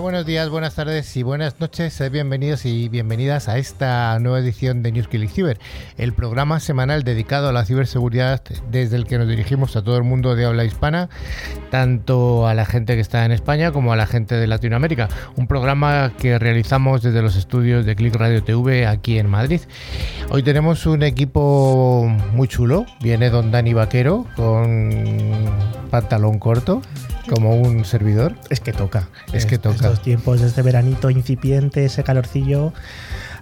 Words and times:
Buenos 0.00 0.26
días, 0.26 0.50
buenas 0.50 0.74
tardes 0.74 1.16
y 1.16 1.22
buenas 1.22 1.58
noches. 1.58 2.02
Bienvenidos 2.12 2.66
y 2.66 2.88
bienvenidas 2.90 3.48
a 3.48 3.56
esta 3.56 4.18
nueva 4.18 4.40
edición 4.40 4.82
de 4.82 4.92
News 4.92 5.08
Cyber, 5.08 5.58
el 5.96 6.12
programa 6.12 6.60
semanal 6.60 7.02
dedicado 7.02 7.48
a 7.48 7.52
la 7.52 7.64
ciberseguridad 7.64 8.42
desde 8.70 8.96
el 8.96 9.06
que 9.06 9.16
nos 9.16 9.26
dirigimos 9.26 9.74
a 9.74 9.82
todo 9.82 9.96
el 9.96 10.02
mundo 10.02 10.36
de 10.36 10.44
habla 10.44 10.64
hispana, 10.64 11.08
tanto 11.70 12.46
a 12.46 12.52
la 12.52 12.66
gente 12.66 12.94
que 12.94 13.00
está 13.00 13.24
en 13.24 13.32
España 13.32 13.72
como 13.72 13.92
a 13.92 13.96
la 13.96 14.06
gente 14.06 14.34
de 14.34 14.46
Latinoamérica. 14.46 15.08
Un 15.36 15.46
programa 15.46 16.12
que 16.18 16.38
realizamos 16.38 17.00
desde 17.00 17.22
los 17.22 17.34
estudios 17.34 17.86
de 17.86 17.96
Click 17.96 18.14
Radio 18.16 18.42
TV 18.44 18.86
aquí 18.86 19.18
en 19.18 19.30
Madrid. 19.30 19.62
Hoy 20.28 20.42
tenemos 20.42 20.84
un 20.84 21.04
equipo 21.04 22.06
muy 22.34 22.48
chulo. 22.48 22.84
Viene 23.00 23.30
don 23.30 23.50
Dani 23.50 23.72
Vaquero 23.72 24.26
con 24.36 24.90
pantalón 25.90 26.38
corto 26.38 26.82
como 27.28 27.56
un 27.56 27.84
servidor. 27.84 28.34
Es 28.50 28.60
que 28.60 28.72
toca. 28.72 29.08
Es 29.32 29.46
que 29.46 29.58
toca. 29.58 29.76
Estos 29.76 30.02
tiempos 30.02 30.40
de 30.40 30.48
este 30.48 30.62
veranito 30.62 31.10
incipiente, 31.10 31.84
ese 31.84 32.04
calorcillo. 32.04 32.72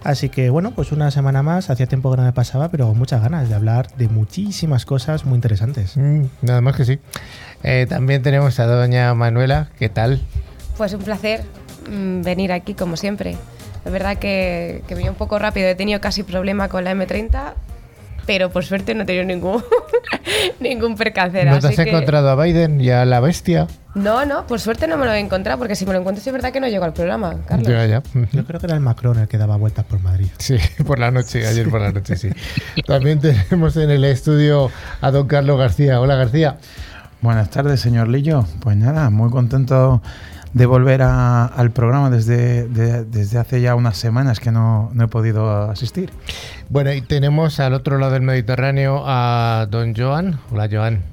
Así 0.03 0.29
que 0.29 0.51
bueno, 0.51 0.71
pues 0.71 0.91
una 0.91 1.09
semana 1.09 1.41
más, 1.41 1.71
hacía 1.71 1.87
tiempo 1.87 2.11
que 2.11 2.17
no 2.17 2.23
me 2.23 2.33
pasaba, 2.33 2.69
pero 2.69 2.93
muchas 2.93 3.21
ganas 3.21 3.49
de 3.49 3.55
hablar 3.55 3.87
de 3.95 4.07
muchísimas 4.07 4.85
cosas 4.85 5.25
muy 5.25 5.35
interesantes. 5.35 5.97
Mm, 5.97 6.25
nada 6.41 6.61
más 6.61 6.75
que 6.75 6.85
sí. 6.85 6.99
Eh, 7.63 7.87
también 7.89 8.21
tenemos 8.21 8.59
a 8.59 8.67
doña 8.67 9.13
Manuela, 9.15 9.69
¿qué 9.79 9.89
tal? 9.89 10.21
Pues 10.77 10.93
un 10.93 11.01
placer 11.01 11.43
mm, 11.89 12.21
venir 12.21 12.51
aquí 12.51 12.75
como 12.75 12.97
siempre. 12.97 13.35
Es 13.83 13.91
verdad 13.91 14.17
que, 14.17 14.83
que 14.87 14.93
venía 14.93 15.09
un 15.09 15.17
poco 15.17 15.39
rápido, 15.39 15.67
he 15.67 15.75
tenido 15.75 15.99
casi 16.01 16.21
problema 16.21 16.69
con 16.69 16.83
la 16.83 16.93
M30, 16.93 17.53
pero 18.25 18.49
por 18.49 18.65
suerte 18.65 18.93
no 18.93 19.03
he 19.03 19.05
tenido 19.05 19.25
ningún, 19.25 19.63
ningún 20.59 20.95
percance. 20.95 21.43
¿No 21.45 21.59
te 21.59 21.67
has 21.67 21.79
encontrado 21.79 22.29
a 22.29 22.43
Biden 22.43 22.81
y 22.81 22.89
a 22.89 23.05
la 23.05 23.19
bestia? 23.19 23.67
No, 23.95 24.25
no, 24.25 24.45
por 24.45 24.59
suerte 24.59 24.87
no 24.87 24.97
me 24.97 25.05
lo 25.05 25.13
he 25.13 25.19
encontrado, 25.19 25.57
porque 25.57 25.75
si 25.75 25.85
me 25.85 25.93
lo 25.93 25.99
encuentro 25.99 26.21
es 26.25 26.31
verdad 26.31 26.51
que 26.51 26.59
no 26.59 26.67
llego 26.67 26.83
al 26.83 26.93
programa, 26.93 27.37
Carlos. 27.47 27.67
Ya, 27.67 27.85
ya. 27.85 28.03
Yo 28.33 28.45
creo 28.45 28.59
que 28.59 28.65
era 28.65 28.75
el 28.75 28.81
Macron 28.81 29.19
el 29.19 29.27
que 29.27 29.37
daba 29.37 29.55
vueltas 29.55 29.85
por 29.85 30.01
Madrid. 30.01 30.27
Sí, 30.37 30.57
por 30.85 30.99
la 30.99 31.11
noche, 31.11 31.47
ayer 31.47 31.69
por 31.69 31.79
la 31.79 31.91
noche, 31.91 32.17
sí. 32.17 32.29
También 32.85 33.19
tenemos 33.21 33.77
en 33.77 33.89
el 33.89 34.03
estudio 34.03 34.69
a 34.99 35.11
don 35.11 35.27
Carlos 35.27 35.57
García. 35.57 36.01
Hola, 36.01 36.15
García. 36.15 36.57
Buenas 37.21 37.49
tardes, 37.49 37.79
señor 37.79 38.09
Lillo. 38.09 38.45
Pues 38.59 38.75
nada, 38.75 39.09
muy 39.09 39.29
contento 39.31 40.01
de 40.55 40.65
volver 40.65 41.01
al 41.01 41.71
programa 41.71 42.09
desde, 42.09 42.65
desde 42.69 43.37
hace 43.37 43.59
ya 43.59 43.75
unas 43.75 43.97
semanas 43.97 44.39
que 44.39 44.51
no, 44.51 44.89
no, 44.93 45.03
he 45.03 45.07
podido 45.09 45.69
asistir. 45.69 46.11
Bueno, 46.69 46.93
y 46.93 47.01
tenemos 47.01 47.59
al 47.59 47.73
otro 47.73 47.97
lado 47.97 48.13
del 48.13 48.21
Mediterráneo 48.21 49.03
a 49.05 49.67
don 49.69 49.93
Joan. 49.93 50.39
Hola, 50.51 50.69
Joan. 50.71 51.03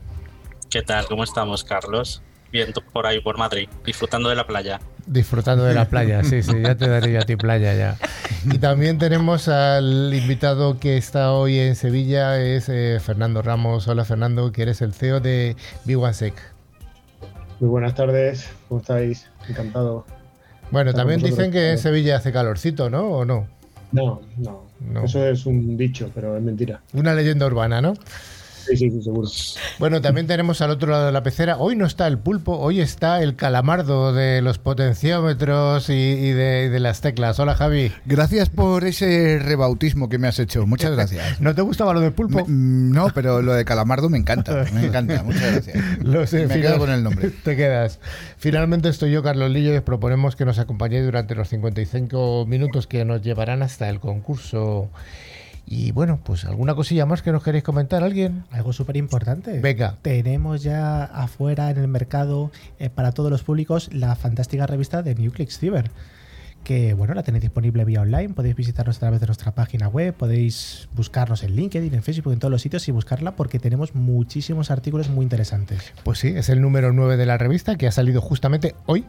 ¿Qué 0.71 0.83
tal? 0.83 1.07
¿Cómo 1.07 1.25
estamos, 1.25 1.65
Carlos? 1.65 2.23
Bien, 2.53 2.73
por 2.93 3.05
ahí, 3.05 3.21
por 3.21 3.37
Madrid, 3.37 3.69
disfrutando 3.85 4.29
de 4.29 4.37
la 4.37 4.47
playa. 4.47 4.81
Disfrutando 5.07 5.65
de 5.65 5.75
la 5.75 5.87
playa, 5.87 6.23
sí, 6.23 6.45
sí, 6.45 6.63
ya 6.63 6.77
te 6.77 6.89
daré 6.89 7.19
a 7.19 7.23
ti 7.23 7.35
playa 7.35 7.75
ya. 7.75 7.97
Y 8.45 8.59
también 8.59 8.99
tenemos 8.99 9.49
al 9.49 10.15
invitado 10.15 10.79
que 10.79 10.97
está 10.97 11.33
hoy 11.33 11.59
en 11.59 11.75
Sevilla, 11.75 12.41
es 12.41 12.69
eh, 12.69 13.01
Fernando 13.05 13.43
Ramos. 13.43 13.89
Hola 13.89 14.05
Fernando, 14.05 14.53
que 14.53 14.63
eres 14.63 14.83
el 14.83 14.95
CEO 14.95 15.19
de 15.19 15.57
B1Sec. 15.85 16.35
Muy 17.59 17.71
buenas 17.71 17.95
tardes, 17.95 18.51
¿cómo 18.73 18.81
estáis? 18.81 19.27
Encantado. 19.51 20.07
Bueno, 20.71 20.95
también 20.95 21.21
dicen 21.21 21.51
que 21.51 21.73
en 21.73 21.79
Sevilla 21.79 22.17
hace 22.17 22.33
calorcito, 22.33 22.89
¿no? 22.89 23.03
¿O 23.03 23.25
no? 23.27 23.47
No, 23.93 24.23
no, 24.39 24.65
no. 24.81 25.05
Eso 25.05 25.27
es 25.27 25.45
un 25.45 25.77
dicho, 25.77 26.11
pero 26.15 26.39
es 26.39 26.43
mentira. 26.43 26.81
Una 26.95 27.13
leyenda 27.13 27.45
urbana, 27.45 27.83
¿no? 27.83 27.93
Sí, 28.67 28.77
sí, 28.77 28.91
sí, 28.91 29.03
seguro. 29.03 29.29
Bueno, 29.79 30.01
también 30.01 30.27
tenemos 30.27 30.61
al 30.61 30.71
otro 30.71 30.91
lado 30.91 31.07
de 31.07 31.13
la 31.13 31.23
pecera. 31.23 31.57
Hoy 31.59 31.77
no 31.77 31.87
está 31.87 32.07
el 32.07 32.19
pulpo, 32.19 32.59
hoy 32.59 32.81
está 32.81 33.23
el 33.23 33.35
calamardo 33.35 34.13
de 34.13 34.41
los 34.43 34.59
potenciómetros 34.59 35.89
y, 35.89 36.31
de, 36.33 36.79
las 36.81 37.01
teclas. 37.01 37.39
Hola, 37.39 37.55
Javi. 37.55 37.93
Gracias 38.07 38.51
por 38.51 38.85
ese 38.85 39.39
rebautismo 39.41 40.09
que 40.09 40.19
me 40.19 40.29
has 40.29 40.39
hecho. 40.39 40.67
Muchas 40.67 40.93
gracias. 40.93 41.41
¿No 41.41 41.55
te 41.55 41.63
gustaba 41.63 41.93
lo 41.93 42.01
del 42.01 42.13
pulpo? 42.13 42.45
Mm, 42.47 42.93
no, 42.93 43.09
pero 43.15 43.43
lo 43.43 43.55
de 43.55 43.65
calamardo 43.65 44.09
me 44.09 44.19
encanta. 44.19 44.65
Me 44.73 44.87
encanta. 44.87 45.23
Muchas 45.23 45.65
gracias. 45.65 46.49
me 46.49 46.61
quedo 46.61 46.79
con 46.79 46.91
el 46.91 47.03
nombre. 47.03 47.31
Te 47.45 47.57
quedas. 47.57 47.99
Finalmente 48.39 48.89
estoy 48.89 49.11
yo, 49.11 49.23
Carlos 49.23 49.51
Lillo, 49.51 49.73
y 49.73 49.77
os 49.77 49.83
proponemos 49.83 50.37
que 50.37 50.45
nos 50.45 50.59
acompañéis 50.59 51.05
durante 51.05 51.35
los 51.35 51.49
55 51.49 52.47
minutos 52.47 52.87
que 52.87 53.05
nos 53.05 53.23
llevarán 53.23 53.63
hasta 53.63 53.89
el 53.89 54.01
concurso. 54.01 54.91
Y 55.67 55.93
bueno, 55.93 56.21
pues 56.23 56.45
alguna 56.45 56.75
cosilla 56.75 57.07
más 57.07 57.23
que 57.23 57.33
nos 57.33 57.43
queréis 57.43 57.65
comentar, 57.65 58.03
¿alguien? 58.03 58.45
Algo 58.51 58.73
súper 58.73 58.97
importante. 58.97 59.61
Venga. 59.61 59.97
Tenemos 60.03 60.63
ya 60.63 61.05
afuera 61.05 61.71
en 61.71 61.79
el 61.79 61.89
mercado 61.89 62.51
eh, 62.79 62.91
para 62.91 63.13
todos 63.13 63.31
los 63.31 63.43
públicos 63.43 63.89
la 63.93 64.15
fantástica 64.17 64.67
revista 64.67 65.03
de 65.03 65.15
Newclix 65.15 65.59
Cyber. 65.59 65.91
Que 66.65 66.95
bueno, 66.95 67.15
la 67.15 67.25
tenéis 67.25 67.43
disponible 67.43 67.85
vía 67.85 68.03
online, 68.03 68.35
podéis 68.35 68.55
visitarnos 68.55 68.97
a 68.99 69.01
través 69.01 69.21
de 69.21 69.27
nuestra 69.27 69.53
página 69.53 69.89
web, 69.89 70.15
podéis 70.15 70.89
buscarnos 70.95 71.43
en 71.43 71.57
LinkedIn, 71.57 71.93
en 71.93 72.05
Facebook, 72.05 72.33
en 72.33 72.39
todos 72.39 72.53
los 72.53 72.63
sitios 72.63 72.87
y 72.87 72.93
buscarla 72.93 73.35
porque 73.35 73.59
tenemos 73.59 73.97
muchísimos 73.97 74.71
artículos 74.71 75.09
muy 75.09 75.25
interesantes. 75.25 75.93
Pues 76.05 76.21
sí, 76.21 76.29
es 76.29 76.49
el 76.51 76.61
número 76.61 76.93
9 76.93 77.17
de 77.17 77.27
la 77.27 77.37
revista 77.37 77.77
que 77.77 77.89
ha 77.89 77.93
salido 77.93 78.21
justamente 78.21 78.77
hoy. 78.87 79.07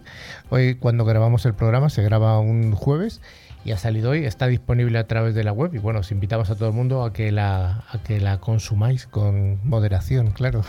Hoy 0.49 0.75
cuando 0.75 1.05
grabamos 1.05 1.45
el 1.45 1.53
programa, 1.53 1.91
se 1.91 2.01
graba 2.01 2.39
un 2.39 2.73
jueves 2.73 3.21
y 3.65 3.71
ha 3.71 3.77
salido 3.77 4.11
hoy, 4.11 4.25
está 4.25 4.47
disponible 4.47 4.97
a 4.99 5.07
través 5.07 5.35
de 5.35 5.43
la 5.43 5.51
web 5.51 5.73
y 5.73 5.77
bueno, 5.77 5.99
os 5.99 6.11
invitamos 6.11 6.49
a 6.49 6.55
todo 6.55 6.69
el 6.69 6.75
mundo 6.75 7.03
a 7.03 7.13
que 7.13 7.31
la, 7.31 7.83
a 7.89 8.03
que 8.03 8.19
la 8.19 8.39
consumáis 8.39 9.07
con 9.07 9.59
moderación, 9.63 10.31
claro. 10.31 10.63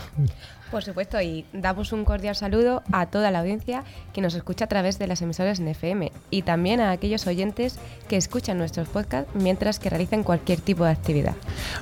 Por 0.71 0.83
supuesto, 0.83 1.21
y 1.21 1.45
damos 1.53 1.93
un 1.93 2.05
cordial 2.05 2.35
saludo 2.35 2.83
a 2.91 3.05
toda 3.05 3.31
la 3.31 3.39
audiencia 3.39 3.83
que 4.13 4.21
nos 4.21 4.33
escucha 4.33 4.65
a 4.65 4.67
través 4.67 4.97
de 4.97 5.07
las 5.07 5.21
emisoras 5.21 5.59
en 5.59 5.67
FM 5.67 6.11
y 6.31 6.41
también 6.41 6.81
a 6.81 6.91
aquellos 6.91 7.27
oyentes 7.27 7.77
que 8.09 8.17
escuchan 8.17 8.57
nuestros 8.57 8.89
podcasts 8.89 9.31
mientras 9.35 9.79
que 9.79 9.89
realizan 9.89 10.23
cualquier 10.23 10.59
tipo 10.59 10.83
de 10.83 10.91
actividad. 10.91 11.35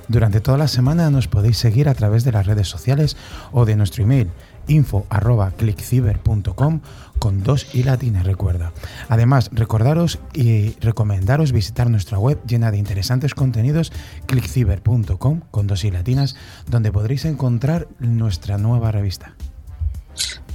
Durante 0.09 0.41
toda 0.41 0.57
la 0.57 0.67
semana 0.67 1.09
nos 1.09 1.27
podéis 1.27 1.57
seguir 1.57 1.87
a 1.87 1.93
través 1.93 2.23
de 2.23 2.33
las 2.33 2.45
redes 2.45 2.67
sociales 2.67 3.15
o 3.51 3.65
de 3.65 3.75
nuestro 3.75 4.03
email 4.03 4.29
info 4.67 5.05
arroba 5.09 5.51
clickciber.com 5.51 6.81
con 7.23 7.41
dos 7.41 7.73
y 7.73 7.83
latinas, 7.83 8.25
recuerda. 8.25 8.73
Además, 9.07 9.49
recordaros 9.53 10.19
y 10.33 10.71
recomendaros 10.81 11.53
visitar 11.53 11.89
nuestra 11.89 12.19
web 12.19 12.37
llena 12.45 12.69
de 12.69 12.77
interesantes 12.77 13.33
contenidos, 13.33 13.93
clickciber.com 14.25 15.39
con 15.49 15.65
dos 15.65 15.85
y 15.85 15.91
latinas, 15.91 16.35
donde 16.69 16.91
podréis 16.91 17.23
encontrar 17.23 17.87
nuestra 17.97 18.57
nueva 18.57 18.91
revista. 18.91 19.35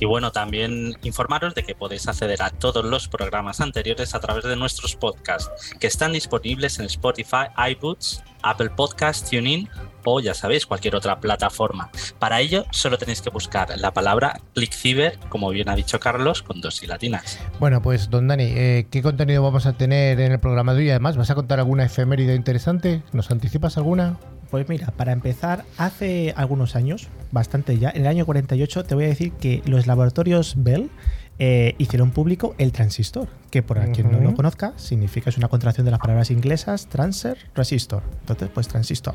Y 0.01 0.05
bueno, 0.05 0.31
también 0.31 0.95
informaros 1.03 1.55
de 1.55 1.63
que 1.65 1.75
podéis 1.75 2.07
acceder 2.07 2.43
a 2.43 2.51
todos 2.51 2.85
los 2.85 3.09
programas 3.09 3.61
anteriores 3.61 4.15
a 4.15 4.21
través 4.21 4.45
de 4.45 4.57
nuestros 4.57 4.95
podcasts, 4.97 5.75
que 5.81 5.87
están 5.87 6.13
disponibles 6.13 6.79
en 6.79 6.87
Spotify, 6.87 7.47
iBooks, 7.73 8.23
Apple 8.43 8.71
Podcasts, 8.71 9.29
TuneIn 9.29 9.69
o 10.05 10.21
ya 10.21 10.33
sabéis, 10.33 10.65
cualquier 10.65 10.97
otra 10.97 11.21
plataforma. 11.21 11.91
Para 12.19 12.41
ello, 12.41 12.65
solo 12.71 12.97
tenéis 12.97 13.21
que 13.21 13.29
buscar 13.29 13.77
la 13.79 13.93
palabra 13.93 14.41
ClickCiber, 14.55 15.19
como 15.29 15.51
bien 15.51 15.69
ha 15.69 15.75
dicho 15.75 16.01
Carlos, 16.01 16.43
con 16.43 16.63
dos 16.63 16.83
y 16.83 16.87
latinas. 16.87 17.39
Bueno, 17.61 17.83
pues 17.83 18.09
don 18.09 18.29
Dani, 18.29 18.45
eh, 18.45 18.87
¿qué 18.91 19.03
contenido 19.03 19.43
vamos 19.43 19.67
a 19.67 19.75
tener 19.75 20.19
en 20.21 20.33
el 20.33 20.41
programa 20.41 20.73
de 20.73 20.81
hoy? 20.81 20.91
Además, 20.91 21.19
¿vas 21.19 21.31
a 21.31 21.35
contar 21.35 21.59
alguna 21.59 21.85
efeméride 21.85 22.35
interesante? 22.35 23.03
¿Nos 23.13 23.31
anticipas 23.31 23.77
alguna? 23.77 24.19
Pues 24.51 24.69
mira, 24.69 24.93
para 24.97 25.13
empezar, 25.13 25.65
hace 25.77 26.33
algunos 26.37 26.75
años, 26.75 27.09
bastante 27.33 27.79
ya, 27.79 27.91
en 27.91 28.03
el 28.03 28.07
año 28.07 28.25
48, 28.25 28.85
te 28.85 28.95
voy 28.95 29.05
a 29.05 29.09
decir 29.09 29.33
que 29.33 29.63
los 29.67 29.87
laboratorios 29.87 30.55
Bell 30.57 30.91
eh, 31.39 31.75
hicieron 31.77 32.11
público 32.13 32.55
el 32.57 32.73
transistor, 32.73 33.29
que 33.51 33.63
por 33.63 33.79
quien 33.93 34.11
no 34.11 34.21
lo 34.21 34.35
conozca, 34.35 34.73
significa, 34.77 35.29
es 35.31 35.37
una 35.37 35.49
contracción 35.49 35.85
de 35.85 35.91
las 35.91 36.01
palabras 36.01 36.31
inglesas 36.31 36.89
transfer, 36.89 37.37
resistor. 37.55 38.03
Entonces, 38.21 38.49
pues 38.53 38.69
transistor 38.69 39.15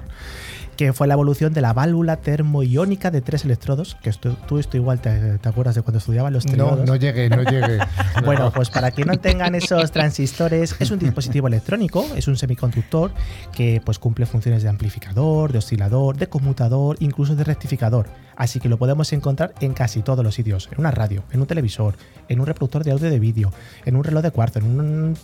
que 0.75 0.93
fue 0.93 1.07
la 1.07 1.13
evolución 1.13 1.53
de 1.53 1.61
la 1.61 1.73
válvula 1.73 2.17
termoiónica 2.17 3.11
de 3.11 3.21
tres 3.21 3.45
electrodos, 3.45 3.95
que 4.01 4.11
tú 4.11 4.57
esto 4.57 4.77
igual 4.77 4.99
te, 4.99 5.39
acuerdas 5.43 5.75
de 5.75 5.81
cuando 5.81 5.99
estudiabas 5.99 6.31
los 6.31 6.45
No, 6.45 6.75
no 6.75 6.95
llegué, 6.95 7.29
no 7.29 7.43
llegué. 7.43 7.79
bueno, 8.25 8.51
pues 8.51 8.69
para 8.69 8.91
que 8.91 9.05
no 9.05 9.17
tengan 9.17 9.55
esos 9.55 9.91
transistores, 9.91 10.75
es 10.79 10.91
un 10.91 10.99
dispositivo 10.99 11.47
electrónico, 11.47 12.05
es 12.15 12.27
un 12.27 12.37
semiconductor 12.37 13.11
que 13.55 13.81
pues 13.83 13.99
cumple 13.99 14.25
funciones 14.25 14.63
de 14.63 14.69
amplificador, 14.69 15.51
de 15.51 15.59
oscilador, 15.59 16.17
de 16.17 16.27
conmutador, 16.27 16.97
incluso 16.99 17.35
de 17.35 17.43
rectificador. 17.43 18.07
Así 18.35 18.59
que 18.59 18.69
lo 18.69 18.77
podemos 18.77 19.13
encontrar 19.13 19.53
en 19.59 19.73
casi 19.73 20.01
todos 20.01 20.23
los 20.23 20.33
sitios, 20.33 20.69
en 20.71 20.79
una 20.79 20.91
radio, 20.91 21.23
en 21.31 21.41
un 21.41 21.47
televisor, 21.47 21.95
en 22.27 22.39
un 22.39 22.45
reproductor 22.45 22.83
de 22.83 22.91
audio 22.91 23.09
de 23.09 23.19
vídeo, 23.19 23.51
en 23.85 23.95
un 23.95 24.03
reloj 24.03 24.23
de 24.23 24.31
cuarzo, 24.31 24.59
en 24.59 24.65
un 24.65 25.17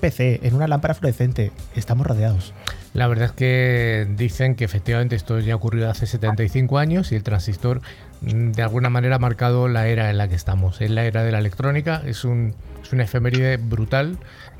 PC, 0.00 0.40
en 0.42 0.54
una 0.54 0.68
lámpara 0.68 0.94
fluorescente. 0.94 1.52
Estamos 1.74 2.06
rodeados. 2.06 2.52
La 2.94 3.06
verdad 3.06 3.26
es 3.26 3.32
que 3.32 4.06
dicen 4.16 4.54
que 4.54 4.64
efectivamente 4.64 5.14
esto 5.16 5.38
ya 5.40 5.54
ocurrió 5.54 5.90
hace 5.90 6.06
75 6.06 6.78
años 6.78 7.12
y 7.12 7.16
el 7.16 7.22
transistor 7.22 7.80
mm, 8.22 8.52
de 8.52 8.62
alguna 8.62 8.90
manera 8.90 9.16
ha 9.16 9.18
marcado 9.18 9.68
la 9.68 9.88
era 9.88 10.10
en 10.10 10.18
la 10.18 10.28
que 10.28 10.34
estamos. 10.34 10.80
Es 10.80 10.90
la 10.90 11.04
era 11.04 11.22
de 11.22 11.32
la 11.32 11.38
electrónica, 11.38 12.02
es, 12.06 12.24
un, 12.24 12.54
una 12.92 13.04
efeméride 13.04 13.56
brutal 13.56 14.18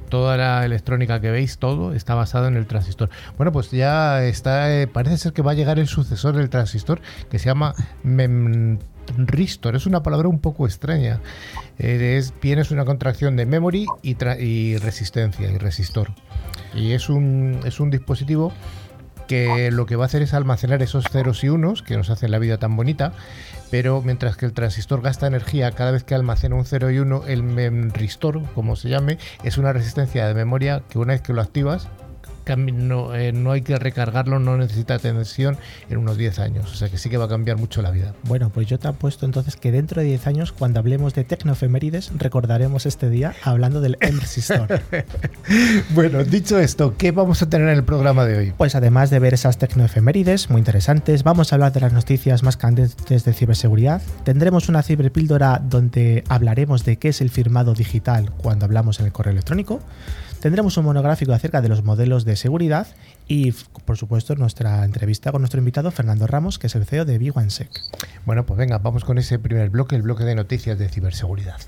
toda 0.09 0.37
la 0.37 0.65
electrónica 0.65 1.21
que 1.21 1.31
veis, 1.31 1.59
todo 1.59 1.93
está 1.93 2.15
basado 2.15 2.49
en 2.49 2.57
el 2.57 2.67
transistor. 2.67 3.11
Bueno, 3.37 3.53
pues 3.53 3.71
ya 3.71 4.25
está, 4.25 4.75
eh, 4.75 4.87
parece 4.87 5.19
ser 5.19 5.33
que 5.33 5.43
va 5.43 5.53
a 5.53 5.55
llegar 5.55 5.79
el 5.79 5.87
sucesor 5.87 6.35
del 6.35 6.51
transistor 6.51 7.01
que 7.31 7.39
se 7.39 7.47
llama 7.47 7.75
memristor. 9.17 9.77
Es 9.77 9.87
una 9.87 10.03
palabra 10.03 10.29
un 10.29 10.41
poco 10.41 10.67
extraña. 10.67 11.21
Eh, 11.79 12.17
es, 12.19 12.33
es 12.43 12.71
una 12.71 12.85
contracción 12.85 13.37
de 13.37 13.47
memory 13.47 13.87
y, 14.03 14.17
y 14.43 14.77
resistencia 14.79 15.51
y 15.51 15.59
resistor. 15.59 16.13
Y 16.75 16.93
es 16.93 17.09
un, 17.09 17.61
es 17.65 17.81
un 17.81 17.91
dispositivo 17.91 18.53
que 19.29 19.71
lo 19.71 19.87
que 19.87 19.95
va 19.95 20.05
a 20.05 20.07
hacer 20.07 20.23
es 20.23 20.35
almacenar 20.35 20.83
esos 20.83 21.05
ceros 21.05 21.45
y 21.45 21.51
unos 21.51 21.83
que 21.83 21.97
nos 21.97 22.11
hacen 22.11 22.31
la 22.31 22.39
vida 22.39 22.57
tan 22.57 22.75
bonita, 22.75 23.13
pero 23.71 24.03
mientras 24.03 24.37
que 24.37 24.47
el 24.47 24.55
transistor 24.55 25.03
gasta 25.03 25.27
energía 25.27 25.71
cada 25.73 25.93
vez 25.93 26.03
que 26.03 26.15
almacena 26.15 26.57
un 26.57 26.65
0 26.65 26.91
y 26.91 26.99
1, 26.99 27.25
el 27.29 27.43
memristor, 27.43 28.43
como 28.55 28.75
se 28.75 28.89
llame, 28.89 29.19
es 29.45 29.59
una 29.59 29.73
resistencia 29.73 30.27
de 30.27 30.35
memoria 30.35 30.83
que 30.89 30.99
una 30.99 31.13
vez 31.13 31.21
que 31.21 31.35
lo 31.35 31.43
activas, 31.43 31.89
no, 32.57 33.15
eh, 33.15 33.33
no 33.33 33.53
hay 33.53 33.63
que 33.63 33.77
recargarlo, 33.77 34.39
no 34.39 34.57
necesita 34.57 34.99
tensión 34.99 35.57
en 35.89 35.99
unos 35.99 36.17
10 36.17 36.39
años. 36.39 36.73
O 36.73 36.75
sea 36.75 36.89
que 36.89 36.99
sí 36.99 37.11
que 37.11 37.17
va 37.17 37.27
a 37.27 37.29
cambiar 37.29 37.57
mucho 37.57 37.83
la 37.83 37.91
vida. 37.91 38.15
Bueno, 38.25 38.51
pues 38.51 38.67
yo 38.67 38.79
te 38.79 38.89
apuesto 38.89 39.27
entonces 39.27 39.57
que 39.57 39.73
dentro 39.73 40.01
de 40.01 40.09
10 40.09 40.27
años, 40.27 40.53
cuando 40.53 40.81
hablemos 40.81 41.15
de 41.15 41.25
tecnoefemérides, 41.25 42.13
recordaremos 42.17 42.87
este 42.87 43.11
día 43.11 43.35
hablando 43.43 43.81
del 43.81 43.97
M-Resistor. 44.01 44.81
bueno, 45.91 46.25
dicho 46.25 46.59
esto, 46.59 46.95
¿qué 46.97 47.13
vamos 47.13 47.43
a 47.43 47.49
tener 47.49 47.69
en 47.69 47.77
el 47.77 47.85
programa 47.85 48.25
de 48.25 48.39
hoy? 48.39 48.53
Pues 48.57 48.75
además 48.75 49.11
de 49.11 49.19
ver 49.19 49.35
esas 49.35 49.59
tecnoefemérides 49.59 50.51
muy 50.51 50.59
interesantes, 50.59 51.23
vamos 51.23 51.53
a 51.53 51.57
hablar 51.57 51.73
de 51.73 51.81
las 51.81 51.93
noticias 51.93 52.43
más 52.43 52.57
candentes 52.57 53.25
de 53.25 53.33
ciberseguridad. 53.33 54.03
Tendremos 54.25 54.69
una 54.69 54.83
ciberpíldora 54.83 55.61
donde 55.63 56.25
hablaremos 56.29 56.85
de 56.85 56.99
qué 56.99 57.09
es 57.09 57.21
el 57.21 57.31
firmado 57.31 57.75
digital 57.75 58.31
cuando 58.33 58.65
hablamos 58.65 59.01
en 59.01 59.07
el 59.07 59.13
correo 59.13 59.33
electrónico. 59.33 59.81
Tendremos 60.41 60.77
un 60.77 60.85
monográfico 60.85 61.33
acerca 61.33 61.61
de 61.61 61.69
los 61.69 61.83
modelos 61.83 62.25
de 62.25 62.37
seguridad 62.37 62.87
y, 63.27 63.53
por 63.85 63.97
supuesto, 63.97 64.37
nuestra 64.37 64.85
entrevista 64.85 65.33
con 65.33 65.43
nuestro 65.43 65.59
invitado 65.59 65.91
Fernando 65.91 66.27
Ramos, 66.27 66.59
que 66.59 66.69
es 66.69 66.77
el 66.77 66.87
CEO 66.87 67.05
de 67.05 67.21
B1Sec. 67.21 67.69
Bueno, 68.25 68.47
pues 68.47 68.57
venga, 68.57 68.79
vamos 68.79 69.05
con 69.05 69.19
ese 69.19 69.39
primer 69.39 69.71
bloque, 69.71 69.97
el 69.97 70.03
bloque 70.03 70.25
de 70.25 70.37
noticias 70.37 70.79
de 70.79 70.89
ciberseguridad. 70.89 71.59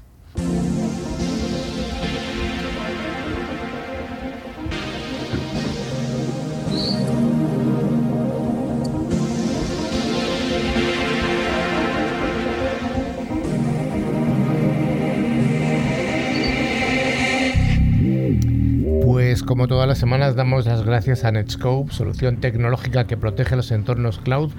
Como 19.51 19.67
todas 19.67 19.89
las 19.89 19.99
semanas, 19.99 20.37
damos 20.37 20.65
las 20.65 20.85
gracias 20.85 21.25
a 21.25 21.33
Netscope, 21.33 21.93
solución 21.93 22.37
tecnológica 22.37 23.09
que 23.09 23.17
protege 23.17 23.57
los 23.57 23.73
entornos 23.73 24.21
cloud. 24.21 24.53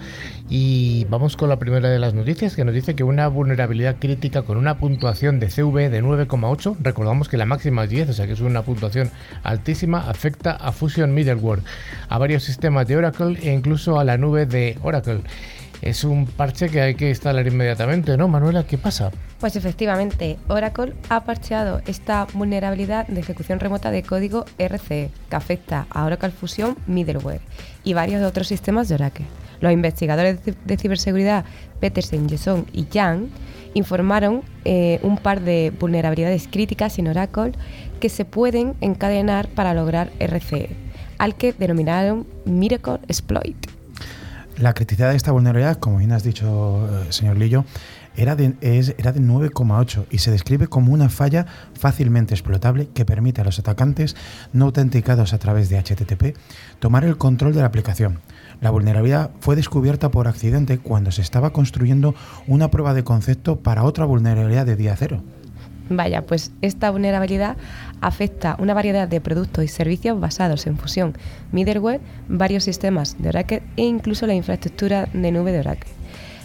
Y 0.50 1.06
vamos 1.06 1.38
con 1.38 1.48
la 1.48 1.60
primera 1.60 1.88
de 1.88 1.98
las 1.98 2.14
noticias 2.14 2.58
que 2.58 2.66
nos 2.66 2.74
dice 2.74 2.94
que 2.94 3.06
una 3.06 3.30
vulnerabilidad 3.30 3.96
crítica 4.00 4.42
con 4.42 4.58
una 4.58 4.80
puntuación 4.80 5.40
de 5.40 5.48
CV 5.48 5.90
de 5.90 6.04
9,8, 6.04 6.76
recordamos 6.82 7.30
que 7.30 7.38
la 7.38 7.46
máxima 7.46 7.86
es 7.86 7.90
10, 7.90 8.10
o 8.10 8.14
sea 8.14 8.28
que 8.28 8.34
es 8.34 8.42
una 8.42 8.64
puntuación 8.64 9.10
altísima, 9.44 10.10
afecta 10.10 10.52
a 10.52 10.74
Fusion 10.74 11.14
Middleware, 11.14 11.62
a 12.10 12.18
varios 12.18 12.44
sistemas 12.44 12.86
de 12.86 12.98
Oracle 12.98 13.40
e 13.42 13.54
incluso 13.54 13.98
a 13.98 14.04
la 14.04 14.18
nube 14.18 14.46
de 14.46 14.78
Oracle 14.82 15.22
es 15.82 16.04
un 16.04 16.26
parche 16.26 16.70
que 16.70 16.82
hay 16.82 16.96
que 16.96 17.10
instalar 17.10 17.48
inmediatamente, 17.48 18.16
¿no, 18.18 18.28
Manuela? 18.28 18.66
¿Qué 18.66 18.78
pasa? 18.78 19.12
Pues 19.40 19.56
efectivamente, 19.56 20.38
Oracle 20.48 20.94
ha 21.10 21.24
parcheado 21.24 21.82
esta 21.88 22.28
vulnerabilidad 22.34 23.08
de 23.08 23.20
ejecución 23.20 23.60
remota 23.60 23.90
de 23.90 24.04
código 24.04 24.46
RCE 24.60 25.10
que 25.30 25.36
afecta 25.36 25.88
a 25.90 26.06
Oracle 26.06 26.30
Fusion 26.30 26.78
Middleware 26.86 27.42
y 27.84 27.94
varios 27.94 28.24
otros 28.24 28.48
sistemas 28.48 28.88
de 28.88 28.96
Oracle. 28.96 29.26
Los 29.60 29.72
investigadores 29.72 30.40
de 30.44 30.78
ciberseguridad 30.78 31.46
Petersen, 31.80 32.30
Jason 32.30 32.66
y 32.72 32.86
Yang 32.88 33.30
informaron 33.74 34.44
eh, 34.66 35.00
un 35.02 35.18
par 35.18 35.42
de 35.42 35.72
vulnerabilidades 35.80 36.48
críticas 36.48 37.00
en 37.00 37.08
Oracle 37.08 37.54
que 38.00 38.10
se 38.10 38.26
pueden 38.26 38.76
encadenar 38.82 39.48
para 39.50 39.74
lograr 39.74 40.12
RCE, 40.20 40.70
al 41.18 41.36
que 41.36 41.54
denominaron 41.54 42.28
Miracle 42.46 43.00
Exploit. 43.08 43.81
La 44.62 44.76
criticidad 44.76 45.10
de 45.10 45.16
esta 45.16 45.32
vulnerabilidad, 45.32 45.80
como 45.80 45.98
bien 45.98 46.12
has 46.12 46.22
dicho, 46.22 46.88
eh, 46.88 47.08
señor 47.12 47.36
Lillo, 47.36 47.66
era 48.16 48.36
de, 48.36 48.54
era 48.62 49.12
de 49.12 49.20
9,8 49.20 50.06
y 50.12 50.20
se 50.20 50.30
describe 50.30 50.68
como 50.68 50.94
una 50.94 51.10
falla 51.10 51.48
fácilmente 51.74 52.36
explotable 52.36 52.88
que 52.94 53.04
permite 53.04 53.42
a 53.42 53.44
los 53.44 53.58
atacantes 53.58 54.16
no 54.54 54.66
autenticados 54.66 55.34
a 55.34 55.40
través 55.40 55.70
de 55.70 55.80
HTTP 55.80 56.38
tomar 56.78 57.06
el 57.06 57.18
control 57.18 57.56
de 57.56 57.62
la 57.62 57.66
aplicación. 57.66 58.20
La 58.60 58.70
vulnerabilidad 58.70 59.32
fue 59.40 59.56
descubierta 59.56 60.12
por 60.12 60.28
accidente 60.28 60.78
cuando 60.78 61.10
se 61.10 61.24
estaba 61.24 61.54
construyendo 61.54 62.14
una 62.46 62.70
prueba 62.70 62.94
de 62.94 63.04
concepto 63.04 63.62
para 63.62 63.84
otra 63.84 64.06
vulnerabilidad 64.06 64.68
de 64.68 64.76
día 64.76 64.96
cero. 64.96 65.24
Vaya, 65.96 66.22
pues 66.22 66.52
esta 66.62 66.90
vulnerabilidad 66.90 67.58
afecta 68.00 68.56
una 68.60 68.74
variedad 68.74 69.08
de 69.08 69.22
productos 69.22 69.64
y 69.66 69.68
servicios 69.68 70.20
basados 70.20 70.68
en 70.68 70.78
fusión, 70.78 71.18
middleware, 71.52 72.00
varios 72.28 72.64
sistemas 72.64 73.18
de 73.20 73.30
Oracle 73.30 73.64
e 73.76 73.84
incluso 73.84 74.26
la 74.26 74.34
infraestructura 74.34 75.10
de 75.14 75.32
nube 75.32 75.52
de 75.52 75.60
Oracle. 75.60 75.92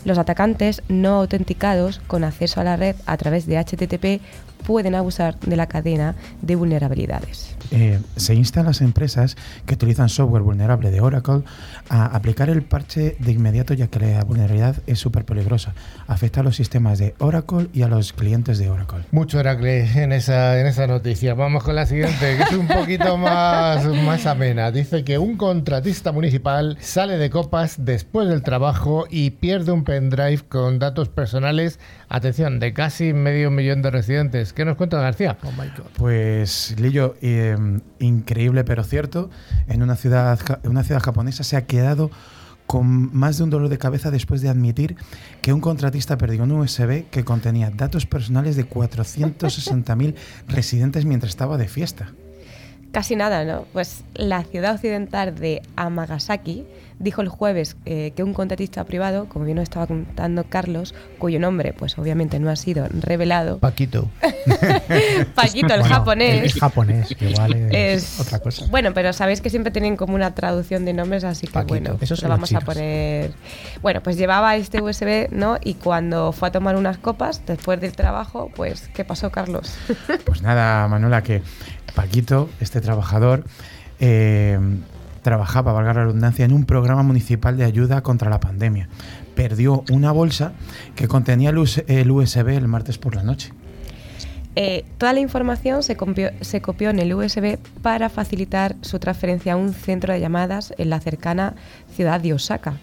Los 0.05 0.19
atacantes 0.19 0.83
no 0.89 1.17
autenticados 1.17 2.01
con 2.07 2.25
acceso 2.25 2.61
a 2.61 2.65
la 2.65 2.77
red 2.77 2.97
a 3.07 3.17
través 3.17 3.47
de 3.47 3.59
HTTP 3.59 4.21
pueden 4.67 4.97
abusar 4.97 5.39
de 5.41 5.57
la 5.57 5.69
cadena 5.69 6.17
de 6.43 6.57
vulnerabilidades. 6.57 7.57
Eh, 7.71 8.01
se 8.17 8.35
insta 8.35 8.61
a 8.61 8.65
las 8.65 8.81
empresas 8.81 9.37
que 9.65 9.75
utilizan 9.75 10.09
software 10.09 10.43
vulnerable 10.43 10.91
de 10.91 11.01
Oracle 11.01 11.43
a 11.89 12.07
aplicar 12.07 12.51
el 12.51 12.63
parche 12.63 13.17
de 13.19 13.33
inmediato 13.33 13.75
ya 13.75 13.87
que 13.87 14.01
la 14.01 14.25
vulnerabilidad 14.25 14.77
es 14.87 14.99
súper 14.99 15.25
peligrosa. 15.25 15.75
Afecta 16.07 16.41
a 16.41 16.43
los 16.43 16.57
sistemas 16.57 16.99
de 16.99 17.15
Oracle 17.19 17.69
y 17.73 17.83
a 17.83 17.89
los 17.89 18.13
clientes 18.13 18.59
de 18.59 18.69
Oracle. 18.69 19.05
Mucho 19.13 19.39
Oracle 19.39 20.03
en 20.03 20.13
esa, 20.13 20.61
en 20.61 20.67
esa 20.67 20.87
noticia. 20.87 21.35
Vamos 21.35 21.63
con 21.63 21.77
la 21.77 21.87
siguiente, 21.87 22.37
que 22.37 22.43
es 22.43 22.53
un 22.53 22.67
poquito 22.67 23.17
más, 23.19 23.85
más 23.85 24.27
amena. 24.27 24.73
Dice 24.73 25.05
que 25.05 25.19
un 25.19 25.37
contratista 25.37 26.11
municipal 26.11 26.77
sale 26.81 27.19
de 27.19 27.31
copas 27.31 27.85
después 27.85 28.29
del 28.29 28.43
trabajo 28.43 29.07
y 29.09 29.31
pierde 29.31 29.73
un 29.73 29.85
pendrive 29.85 30.43
con 30.49 30.79
datos 30.79 31.09
personales, 31.09 31.79
atención, 32.09 32.59
de 32.59 32.73
casi 32.73 33.13
medio 33.13 33.51
millón 33.51 33.83
de 33.83 33.91
residentes. 33.91 34.53
¿Qué 34.57 34.65
nos 34.65 34.79
cuenta 34.79 34.99
García? 34.99 35.37
Oh 35.45 35.51
pues, 35.99 36.75
Lillo, 36.81 37.15
eh, 37.21 37.55
increíble 37.99 38.65
pero 38.65 38.85
cierto, 38.85 39.29
en 39.69 39.83
una 39.83 39.97
ciudad, 39.97 40.41
en 40.63 40.71
una 40.71 40.83
ciudad 40.83 41.03
japonesa 41.03 41.45
se 41.45 41.59
ha 41.59 41.67
quedado 41.67 42.11
con 42.65 43.15
más 43.15 43.37
de 43.37 43.45
un 43.45 43.51
dolor 43.51 43.69
de 43.69 43.77
cabeza 43.77 44.11
después 44.11 44.41
de 44.41 44.49
admitir 44.49 44.97
que 45.43 45.53
un 45.53 45.61
contratista 45.61 46.17
perdió 46.17 46.43
un 46.43 46.53
USB 46.53 47.05
que 47.11 47.23
contenía 47.23 47.69
datos 47.69 48.07
personales 48.07 48.57
de 48.57 48.67
460.000 48.67 50.15
residentes 50.49 51.05
mientras 51.05 51.29
estaba 51.33 51.59
de 51.59 51.69
fiesta. 51.69 52.15
Casi 52.93 53.15
nada, 53.15 53.45
¿no? 53.45 53.67
Pues 53.75 54.05
la 54.15 54.43
ciudad 54.43 54.77
occidental 54.77 55.35
de 55.35 55.61
Amagasaki 55.77 56.65
dijo 56.99 57.23
el 57.23 57.29
jueves 57.29 57.77
eh, 57.85 58.13
que 58.17 58.23
un 58.23 58.35
contratista 58.35 58.85
privado, 58.85 59.27
como 59.29 59.45
bien 59.45 59.57
nos 59.57 59.65
estaba 59.65 59.87
contando 59.87 60.45
Carlos, 60.45 60.95
cuyo 61.19 61.39
nombre 61.39 61.73
pues 61.73 61.99
obviamente 61.99 62.39
no 62.39 62.51
ha 62.51 62.57
sido 62.57 62.89
revelado. 62.89 63.59
Paquito. 63.59 64.09
Paquito, 65.35 65.75
el 65.75 65.83
japonés. 65.83 66.45
Es 66.45 66.61
japonés, 66.61 67.15
igual 67.21 67.55
es, 67.73 68.21
otra 68.21 68.39
cosa. 68.39 68.67
Bueno, 68.71 68.93
pero 68.95 69.13
sabéis 69.13 69.41
que 69.41 69.51
siempre 69.51 69.71
tienen 69.71 69.97
como 69.97 70.15
una 70.15 70.35
traducción 70.35 70.85
de 70.85 70.93
nombres, 70.93 71.25
así 71.25 71.47
que 71.47 71.63
bueno, 71.63 71.97
eso 72.01 72.15
lo 72.23 72.29
vamos 72.29 72.53
a 72.53 72.61
poner. 72.61 73.33
Bueno, 73.83 74.03
pues 74.03 74.17
llevaba 74.17 74.57
este 74.57 74.81
USB, 74.81 75.29
¿no? 75.31 75.59
Y 75.63 75.75
cuando 75.75 76.33
fue 76.33 76.49
a 76.49 76.53
tomar 76.53 76.77
unas 76.77 76.99
copas, 76.99 77.43
después 77.47 77.81
del 77.81 77.93
trabajo, 77.93 78.51
pues, 78.55 78.89
¿qué 78.95 79.05
pasó, 79.05 79.31
Carlos? 79.31 79.77
pues 80.25 80.43
nada, 80.43 80.89
Manuela, 80.89 81.23
que 81.23 81.43
Paquito, 81.95 82.49
este 82.61 82.81
trabajador, 82.81 83.45
eh, 84.01 84.59
trabajaba, 85.27 85.73
valga 85.73 85.93
la 85.93 86.05
redundancia, 86.05 86.45
en 86.45 86.53
un 86.53 86.65
programa 86.67 87.03
municipal 87.03 87.57
de 87.57 87.65
ayuda 87.65 88.01
contra 88.01 88.31
la 88.31 88.39
pandemia. 88.39 88.89
Perdió 89.35 89.83
una 89.91 90.13
bolsa 90.13 90.53
que 90.95 91.09
contenía 91.09 91.51
el 91.51 91.59
USB 92.13 92.49
el 92.51 92.69
martes 92.69 92.97
por 92.97 93.17
la 93.17 93.25
noche. 93.25 93.53
Eh, 94.55 94.85
toda 94.99 95.13
la 95.13 95.19
información 95.19 95.83
se 95.83 95.97
se 96.43 96.61
copió, 96.61 96.91
en 96.91 97.01
el 97.01 97.13
USB 97.13 97.59
para 97.83 98.09
facilitar 98.09 98.77
su 98.83 99.01
transferencia 99.01 99.55
a 99.55 99.57
un 99.57 99.75
centro 99.75 100.13
de 100.13 100.21
llamadas 100.21 100.73
en 100.79 100.91
la 100.91 101.01
cercana 101.01 101.57
ciudad 101.93 102.21
de 102.21 102.33
Osaka. 102.33 102.75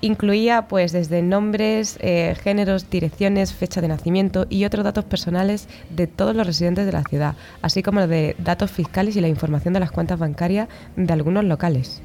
Incluía 0.00 0.68
pues 0.68 0.92
desde 0.92 1.22
nombres, 1.22 1.98
eh, 2.00 2.36
géneros, 2.42 2.88
direcciones, 2.88 3.52
fecha 3.52 3.80
de 3.80 3.88
nacimiento 3.88 4.46
y 4.48 4.64
otros 4.64 4.84
datos 4.84 5.04
personales 5.04 5.68
de 5.90 6.06
todos 6.06 6.36
los 6.36 6.46
residentes 6.46 6.86
de 6.86 6.92
la 6.92 7.02
ciudad, 7.02 7.34
así 7.62 7.82
como 7.82 8.06
de 8.06 8.36
datos 8.38 8.70
fiscales 8.70 9.16
y 9.16 9.20
la 9.20 9.28
información 9.28 9.74
de 9.74 9.80
las 9.80 9.90
cuentas 9.90 10.18
bancarias 10.18 10.68
de 10.94 11.12
algunos 11.12 11.44
locales. 11.44 12.00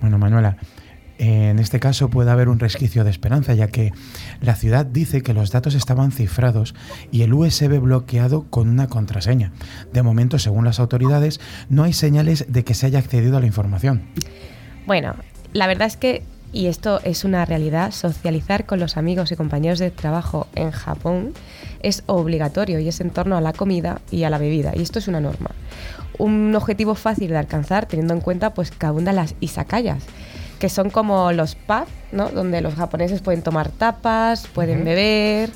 Bueno, 0.00 0.18
Manuela, 0.18 0.56
En 1.18 1.60
este 1.60 1.78
caso 1.78 2.10
puede 2.10 2.32
haber 2.32 2.48
un 2.48 2.58
resquicio 2.58 3.04
de 3.04 3.10
esperanza, 3.10 3.54
ya 3.54 3.68
que 3.68 3.92
la 4.40 4.56
ciudad 4.56 4.84
dice 4.84 5.22
que 5.22 5.34
los 5.34 5.52
datos 5.52 5.76
estaban 5.76 6.10
cifrados 6.10 6.74
y 7.12 7.22
el 7.22 7.32
USB 7.32 7.78
bloqueado 7.78 8.46
con 8.50 8.68
una 8.68 8.88
contraseña. 8.88 9.52
De 9.92 10.02
momento, 10.02 10.40
según 10.40 10.64
las 10.64 10.80
autoridades, 10.80 11.40
no 11.68 11.84
hay 11.84 11.92
señales 11.92 12.46
de 12.48 12.64
que 12.64 12.74
se 12.74 12.86
haya 12.86 12.98
accedido 12.98 13.36
a 13.36 13.40
la 13.40 13.46
información. 13.46 14.02
Bueno, 14.84 15.14
la 15.52 15.68
verdad 15.68 15.86
es 15.86 15.96
que 15.96 16.24
y 16.52 16.66
esto 16.66 17.00
es 17.02 17.24
una 17.24 17.44
realidad, 17.44 17.92
socializar 17.92 18.66
con 18.66 18.78
los 18.78 18.96
amigos 18.96 19.32
y 19.32 19.36
compañeros 19.36 19.78
de 19.78 19.90
trabajo 19.90 20.46
en 20.54 20.70
Japón 20.70 21.32
es 21.80 22.04
obligatorio 22.06 22.78
y 22.78 22.88
es 22.88 23.00
en 23.00 23.10
torno 23.10 23.36
a 23.36 23.40
la 23.40 23.52
comida 23.52 24.00
y 24.10 24.24
a 24.24 24.30
la 24.30 24.38
bebida, 24.38 24.72
y 24.74 24.82
esto 24.82 24.98
es 24.98 25.08
una 25.08 25.20
norma. 25.20 25.50
Un 26.18 26.54
objetivo 26.54 26.94
fácil 26.94 27.30
de 27.30 27.38
alcanzar 27.38 27.86
teniendo 27.86 28.14
en 28.14 28.20
cuenta 28.20 28.54
pues 28.54 28.70
que 28.70 28.86
abundan 28.86 29.16
las 29.16 29.34
izakayas, 29.40 30.04
que 30.58 30.68
son 30.68 30.90
como 30.90 31.32
los 31.32 31.54
pubs, 31.54 31.88
¿no? 32.12 32.28
donde 32.28 32.60
los 32.60 32.74
japoneses 32.74 33.20
pueden 33.22 33.42
tomar 33.42 33.70
tapas, 33.70 34.46
pueden 34.46 34.84
beber, 34.84 35.50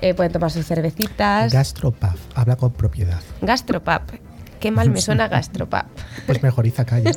eh, 0.00 0.14
pueden 0.14 0.32
tomar 0.32 0.50
sus 0.50 0.66
cervecitas. 0.66 1.52
Gastropub, 1.52 2.16
habla 2.34 2.56
con 2.56 2.72
propiedad. 2.72 3.20
Gastropub, 3.42 4.02
qué 4.66 4.72
mal 4.72 4.90
me 4.90 5.00
suena 5.00 5.28
gastropub. 5.28 5.84
Pues 6.26 6.42
mejor 6.42 6.66
izakayas. 6.66 7.14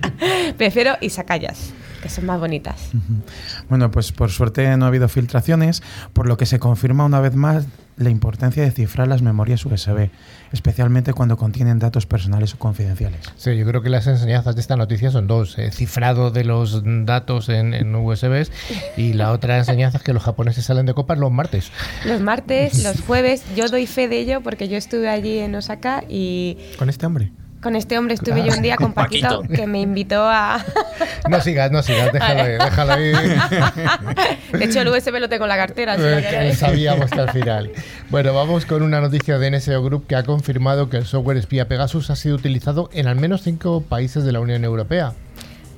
Prefiero 0.56 0.92
izakayas 1.00 1.72
que 2.00 2.08
son 2.08 2.26
más 2.26 2.38
bonitas. 2.38 2.90
Bueno, 3.68 3.90
pues 3.90 4.12
por 4.12 4.30
suerte 4.30 4.76
no 4.76 4.84
ha 4.84 4.88
habido 4.88 5.08
filtraciones, 5.08 5.82
por 6.12 6.28
lo 6.28 6.36
que 6.36 6.46
se 6.46 6.60
confirma 6.60 7.04
una 7.04 7.18
vez 7.18 7.34
más 7.34 7.64
la 7.96 8.10
importancia 8.10 8.62
de 8.62 8.70
cifrar 8.70 9.08
las 9.08 9.22
memorias 9.22 9.64
USB, 9.64 10.10
especialmente 10.52 11.12
cuando 11.12 11.36
contienen 11.36 11.78
datos 11.78 12.06
personales 12.06 12.54
o 12.54 12.58
confidenciales. 12.58 13.20
Sí, 13.36 13.56
yo 13.56 13.64
creo 13.66 13.82
que 13.82 13.88
las 13.88 14.06
enseñanzas 14.06 14.54
de 14.54 14.60
esta 14.60 14.76
noticia 14.76 15.10
son 15.10 15.26
dos: 15.26 15.58
eh, 15.58 15.70
cifrado 15.70 16.30
de 16.30 16.44
los 16.44 16.82
datos 16.84 17.48
en, 17.48 17.74
en, 17.74 17.94
USBs 17.94 18.50
y 18.96 19.12
la 19.12 19.32
otra 19.32 19.58
enseñanza 19.58 19.98
es 19.98 20.04
que 20.04 20.12
los 20.12 20.22
japoneses 20.22 20.64
salen 20.64 20.86
de 20.86 20.94
copas 20.94 21.18
los 21.18 21.30
martes. 21.30 21.70
Los 22.04 22.20
martes, 22.20 22.82
los 22.82 23.00
jueves, 23.06 23.44
yo 23.54 23.68
doy 23.68 23.86
fe 23.86 24.08
de 24.08 24.18
ello 24.18 24.40
porque 24.42 24.68
yo 24.68 24.76
estuve 24.76 25.08
allí 25.08 25.38
en 25.38 25.54
Osaka 25.54 26.04
y. 26.08 26.58
¿Con 26.78 26.88
este 26.88 27.06
hombre? 27.06 27.30
Con 27.64 27.76
este 27.76 27.96
hombre 27.96 28.12
estuve 28.12 28.44
yo 28.44 28.52
un 28.52 28.60
día 28.60 28.76
con 28.76 28.92
Paquito, 28.92 29.40
que 29.40 29.66
me 29.66 29.80
invitó 29.80 30.28
a... 30.28 30.62
no 31.30 31.40
sigas, 31.40 31.70
no 31.70 31.82
sigas, 31.82 32.12
déjalo 32.12 32.42
ahí, 32.42 32.52
déjalo 32.52 32.92
ahí. 32.92 33.12
De 34.52 34.64
hecho, 34.66 34.82
el 34.82 34.88
USB 34.88 35.18
lo 35.18 35.30
tengo 35.30 35.44
en 35.44 35.48
la 35.48 35.56
cartera. 35.56 35.96
Si 35.96 36.56
sabíamos 36.56 37.10
que 37.10 37.20
al 37.20 37.30
final. 37.30 37.70
Bueno, 38.10 38.34
vamos 38.34 38.66
con 38.66 38.82
una 38.82 39.00
noticia 39.00 39.38
de 39.38 39.50
NSO 39.50 39.82
Group 39.82 40.06
que 40.06 40.14
ha 40.14 40.24
confirmado 40.24 40.90
que 40.90 40.98
el 40.98 41.06
software 41.06 41.38
espía 41.38 41.66
Pegasus 41.66 42.10
ha 42.10 42.16
sido 42.16 42.36
utilizado 42.36 42.90
en 42.92 43.08
al 43.08 43.16
menos 43.16 43.40
cinco 43.40 43.80
países 43.80 44.24
de 44.24 44.32
la 44.32 44.40
Unión 44.40 44.62
Europea. 44.62 45.14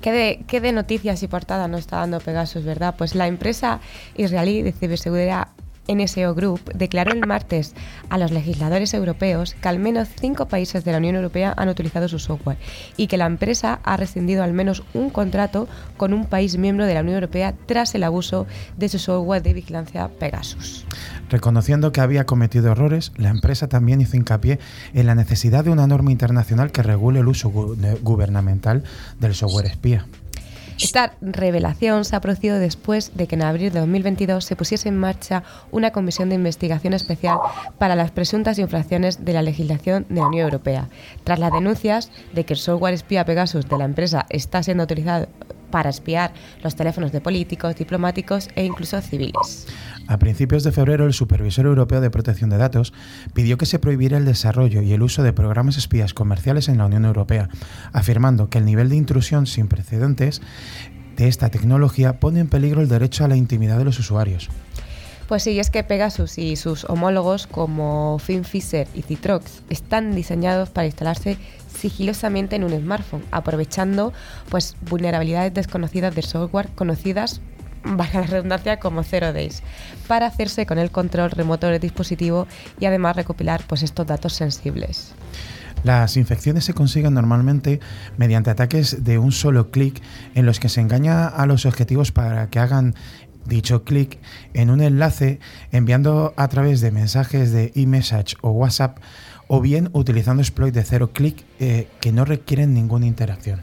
¿Qué 0.01 0.11
de, 0.11 0.45
¿Qué 0.49 0.61
de, 0.61 0.73
noticias 0.73 1.23
y 1.23 1.29
portadas 1.29 1.71
nos 1.71 1.83
está 1.83 1.99
dando 1.99 2.19
Pegasus, 2.19 2.65
verdad? 2.65 2.97
Pues 2.99 3.15
la 3.15 3.29
empresa 3.29 3.79
israelí 4.17 4.63
de 4.63 4.73
ciberseguridad 4.73 5.49
NSO 5.89 6.35
Group 6.35 6.61
declaró 6.75 7.13
el 7.13 7.27
martes 7.27 7.75
a 8.09 8.19
los 8.19 8.31
legisladores 8.31 8.95
europeos 8.95 9.55
que 9.55 9.69
al 9.69 9.79
menos 9.79 10.09
cinco 10.19 10.47
países 10.47 10.85
de 10.85 10.93
la 10.93 10.99
Unión 10.99 11.17
Europea 11.17 11.55
han 11.57 11.69
utilizado 11.69 12.09
su 12.09 12.19
software 12.19 12.59
y 12.97 13.07
que 13.07 13.17
la 13.17 13.27
empresa 13.27 13.81
ha 13.85 13.97
rescindido 13.97 14.43
al 14.43 14.53
menos 14.53 14.83
un 14.95 15.11
contrato 15.11 15.69
con 15.97 16.13
un 16.13 16.27
país 16.27 16.57
miembro 16.59 16.87
de 16.87 16.95
la 16.95 17.01
Unión 17.01 17.17
Europea 17.17 17.55
tras 17.67 17.95
el 17.95 18.05
abuso 18.05 18.47
de 18.77 18.89
su 18.89 18.99
software 18.99 19.43
de 19.43 19.55
vigilancia 19.55 20.09
Pegasus. 20.09 20.85
Reconociendo 21.29 21.93
que 21.93 22.01
había 22.01 22.27
cometido 22.27 22.71
errores, 22.71 23.13
la 23.17 23.31
empresa 23.31 23.69
también 23.69 24.01
hizo 24.01 24.17
hincapié 24.17 24.59
en 24.95 25.07
la 25.07 25.15
necesidad 25.15 25.65
de 25.65 25.71
una 25.71 25.87
norma 25.87 26.13
internacional 26.13 26.73
que 26.73 26.83
regule 26.83 27.21
el 27.21 27.29
uso 27.29 27.51
gubernamental 27.51 28.85
del 29.21 29.35
software 29.35 29.67
espía. 29.67 30.07
Esta 30.81 31.15
revelación 31.23 32.05
se 32.05 32.17
ha 32.17 32.21
producido 32.21 32.59
después 32.59 33.13
de 33.15 33.27
que 33.27 33.35
en 33.35 33.43
abril 33.43 33.73
de 33.73 33.81
2022 33.81 34.45
se 34.45 34.57
pusiese 34.57 34.89
en 34.91 34.99
marcha 34.99 35.43
una 35.71 35.91
comisión 35.91 36.29
de 36.29 36.35
investigación 36.35 36.93
especial 36.93 37.39
para 37.79 37.97
las 37.97 38.11
presuntas 38.11 38.59
infracciones 38.59 39.25
de 39.25 39.33
la 39.33 39.43
legislación 39.43 40.05
de 40.11 40.21
la 40.21 40.27
Unión 40.27 40.45
Europea, 40.45 40.89
tras 41.25 41.39
las 41.39 41.53
denuncias 41.53 42.11
de 42.35 42.45
que 42.45 42.53
el 42.53 42.59
software 42.59 42.95
espía 42.95 43.25
Pegasus 43.25 43.69
de 43.69 43.79
la 43.79 43.85
empresa 43.85 44.27
está 44.29 44.63
siendo 44.63 44.85
utilizado 44.85 45.29
para 45.71 45.91
espiar 45.91 46.33
los 46.63 46.77
teléfonos 46.77 47.11
de 47.11 47.21
políticos, 47.21 47.77
diplomáticos 47.77 48.49
e 48.55 48.65
incluso 48.65 49.01
civiles. 49.01 49.67
A 50.09 50.19
principios 50.19 50.63
de 50.63 50.71
febrero, 50.71 51.05
el 51.05 51.13
Supervisor 51.13 51.67
Europeo 51.67 52.01
de 52.01 52.11
Protección 52.11 52.49
de 52.49 52.59
Datos 52.59 52.93
pidió 53.35 53.59
que 53.59 53.67
se 53.67 53.81
prohibiera 53.81 54.19
el 54.19 54.25
desarrollo 54.25 54.83
y 54.83 54.93
el 54.93 55.03
uso 55.03 55.25
de 55.25 55.33
programas 55.33 55.79
espías 55.79 56.15
comerciales 56.15 56.69
en 56.69 56.79
la 56.79 56.87
Unión 56.87 57.05
Europea, 57.05 57.49
afirmando 57.93 58.49
que 58.49 58.59
el 58.59 58.65
nivel 58.65 58.89
de 58.89 58.97
intrusión 58.97 59.47
sin 59.47 59.67
precedentes 59.67 60.43
de 61.17 61.27
esta 61.27 61.49
tecnología 61.49 62.21
pone 62.21 62.41
en 62.41 62.49
peligro 62.49 62.83
el 62.83 62.89
derecho 62.89 63.25
a 63.25 63.29
la 63.29 63.37
intimidad 63.37 63.79
de 63.79 63.85
los 63.85 63.99
usuarios. 63.99 64.49
Pues 65.29 65.43
sí, 65.43 65.59
es 65.59 65.71
que 65.71 65.83
Pegasus 65.83 66.39
y 66.39 66.55
sus 66.55 66.85
homólogos 66.85 67.49
como 67.49 68.21
FinFisher 68.21 68.87
y 68.95 69.03
Citrox 69.03 69.63
están 69.71 70.15
diseñados 70.15 70.71
para 70.71 70.87
instalarse 70.87 71.37
sigilosamente 71.77 72.55
en 72.55 72.63
un 72.63 72.71
smartphone, 72.71 73.25
aprovechando 73.33 74.13
pues 74.51 74.77
vulnerabilidades 74.89 75.53
desconocidas 75.53 76.15
del 76.15 76.25
software 76.25 76.69
conocidas 76.77 77.41
baja 77.87 78.21
la 78.21 78.27
redundancia, 78.27 78.79
como 78.79 79.03
Zero 79.03 79.33
Days, 79.33 79.63
para 80.07 80.27
hacerse 80.27 80.67
con 80.67 80.79
el 80.79 80.91
control 80.91 81.31
remoto 81.31 81.67
del 81.69 81.81
dispositivo 81.81 82.47
y 82.81 82.87
además 82.87 83.17
recopilar 83.17 83.65
pues, 83.67 83.83
estos 83.83 84.07
datos 84.07 84.33
sensibles. 84.33 85.15
Las 85.83 86.17
infecciones 86.17 86.65
se 86.65 86.75
consiguen 86.75 87.15
normalmente 87.15 87.81
mediante 88.17 88.51
ataques 88.51 89.05
de 89.05 89.19
un 89.19 89.31
solo 89.31 89.71
clic 89.71 90.03
en 90.35 90.47
los 90.47 90.59
que 90.59 90.69
se 90.69 90.81
engaña 90.81 91.29
a 91.29 91.47
los 91.47 91.67
objetivos 91.67 92.13
para 92.13 92.49
que 92.49 92.59
hagan 92.59 92.95
dicho 93.47 93.85
clic 93.85 94.19
en 94.55 94.71
un 94.71 94.81
enlace 94.81 95.39
enviando 95.71 96.35
a 96.37 96.49
través 96.49 96.81
de 96.81 96.91
mensajes 96.91 97.53
de 97.53 97.73
eMessage 97.75 98.37
o 98.41 98.51
WhatsApp 98.51 98.99
o 99.49 99.61
bien 99.61 99.91
utilizando 99.93 100.43
exploits 100.43 100.75
de 100.75 100.83
cero 100.83 101.11
clic 101.13 101.45
eh, 101.61 101.89
que 102.01 102.11
no 102.11 102.25
requieren 102.25 102.75
ninguna 102.75 103.07
interacción. 103.07 103.63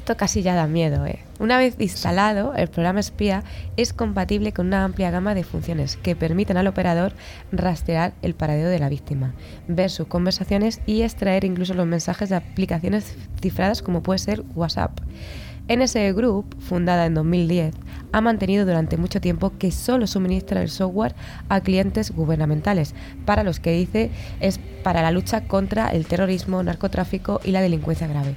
Esto 0.00 0.16
casi 0.16 0.40
ya 0.40 0.54
da 0.54 0.66
miedo. 0.66 1.04
¿eh? 1.04 1.18
Una 1.40 1.58
vez 1.58 1.76
instalado, 1.78 2.54
el 2.54 2.68
programa 2.68 3.00
espía 3.00 3.44
es 3.76 3.92
compatible 3.92 4.50
con 4.54 4.68
una 4.68 4.82
amplia 4.82 5.10
gama 5.10 5.34
de 5.34 5.44
funciones 5.44 5.98
que 5.98 6.16
permiten 6.16 6.56
al 6.56 6.68
operador 6.68 7.12
rastrear 7.52 8.14
el 8.22 8.34
paradero 8.34 8.70
de 8.70 8.78
la 8.78 8.88
víctima, 8.88 9.34
ver 9.68 9.90
sus 9.90 10.06
conversaciones 10.06 10.80
y 10.86 11.02
extraer 11.02 11.44
incluso 11.44 11.74
los 11.74 11.86
mensajes 11.86 12.30
de 12.30 12.36
aplicaciones 12.36 13.14
cifradas 13.42 13.82
como 13.82 14.02
puede 14.02 14.20
ser 14.20 14.42
WhatsApp. 14.54 14.98
NSE 15.68 16.14
Group, 16.14 16.56
fundada 16.58 17.04
en 17.04 17.12
2010, 17.12 17.74
ha 18.12 18.20
mantenido 18.22 18.64
durante 18.64 18.96
mucho 18.96 19.20
tiempo 19.20 19.52
que 19.58 19.70
solo 19.70 20.06
suministra 20.06 20.62
el 20.62 20.70
software 20.70 21.14
a 21.48 21.60
clientes 21.60 22.10
gubernamentales, 22.10 22.94
para 23.26 23.44
los 23.44 23.60
que 23.60 23.72
dice 23.72 24.10
es 24.40 24.58
para 24.82 25.02
la 25.02 25.12
lucha 25.12 25.42
contra 25.42 25.90
el 25.90 26.06
terrorismo, 26.06 26.62
narcotráfico 26.62 27.40
y 27.44 27.52
la 27.52 27.60
delincuencia 27.60 28.08
grave 28.08 28.34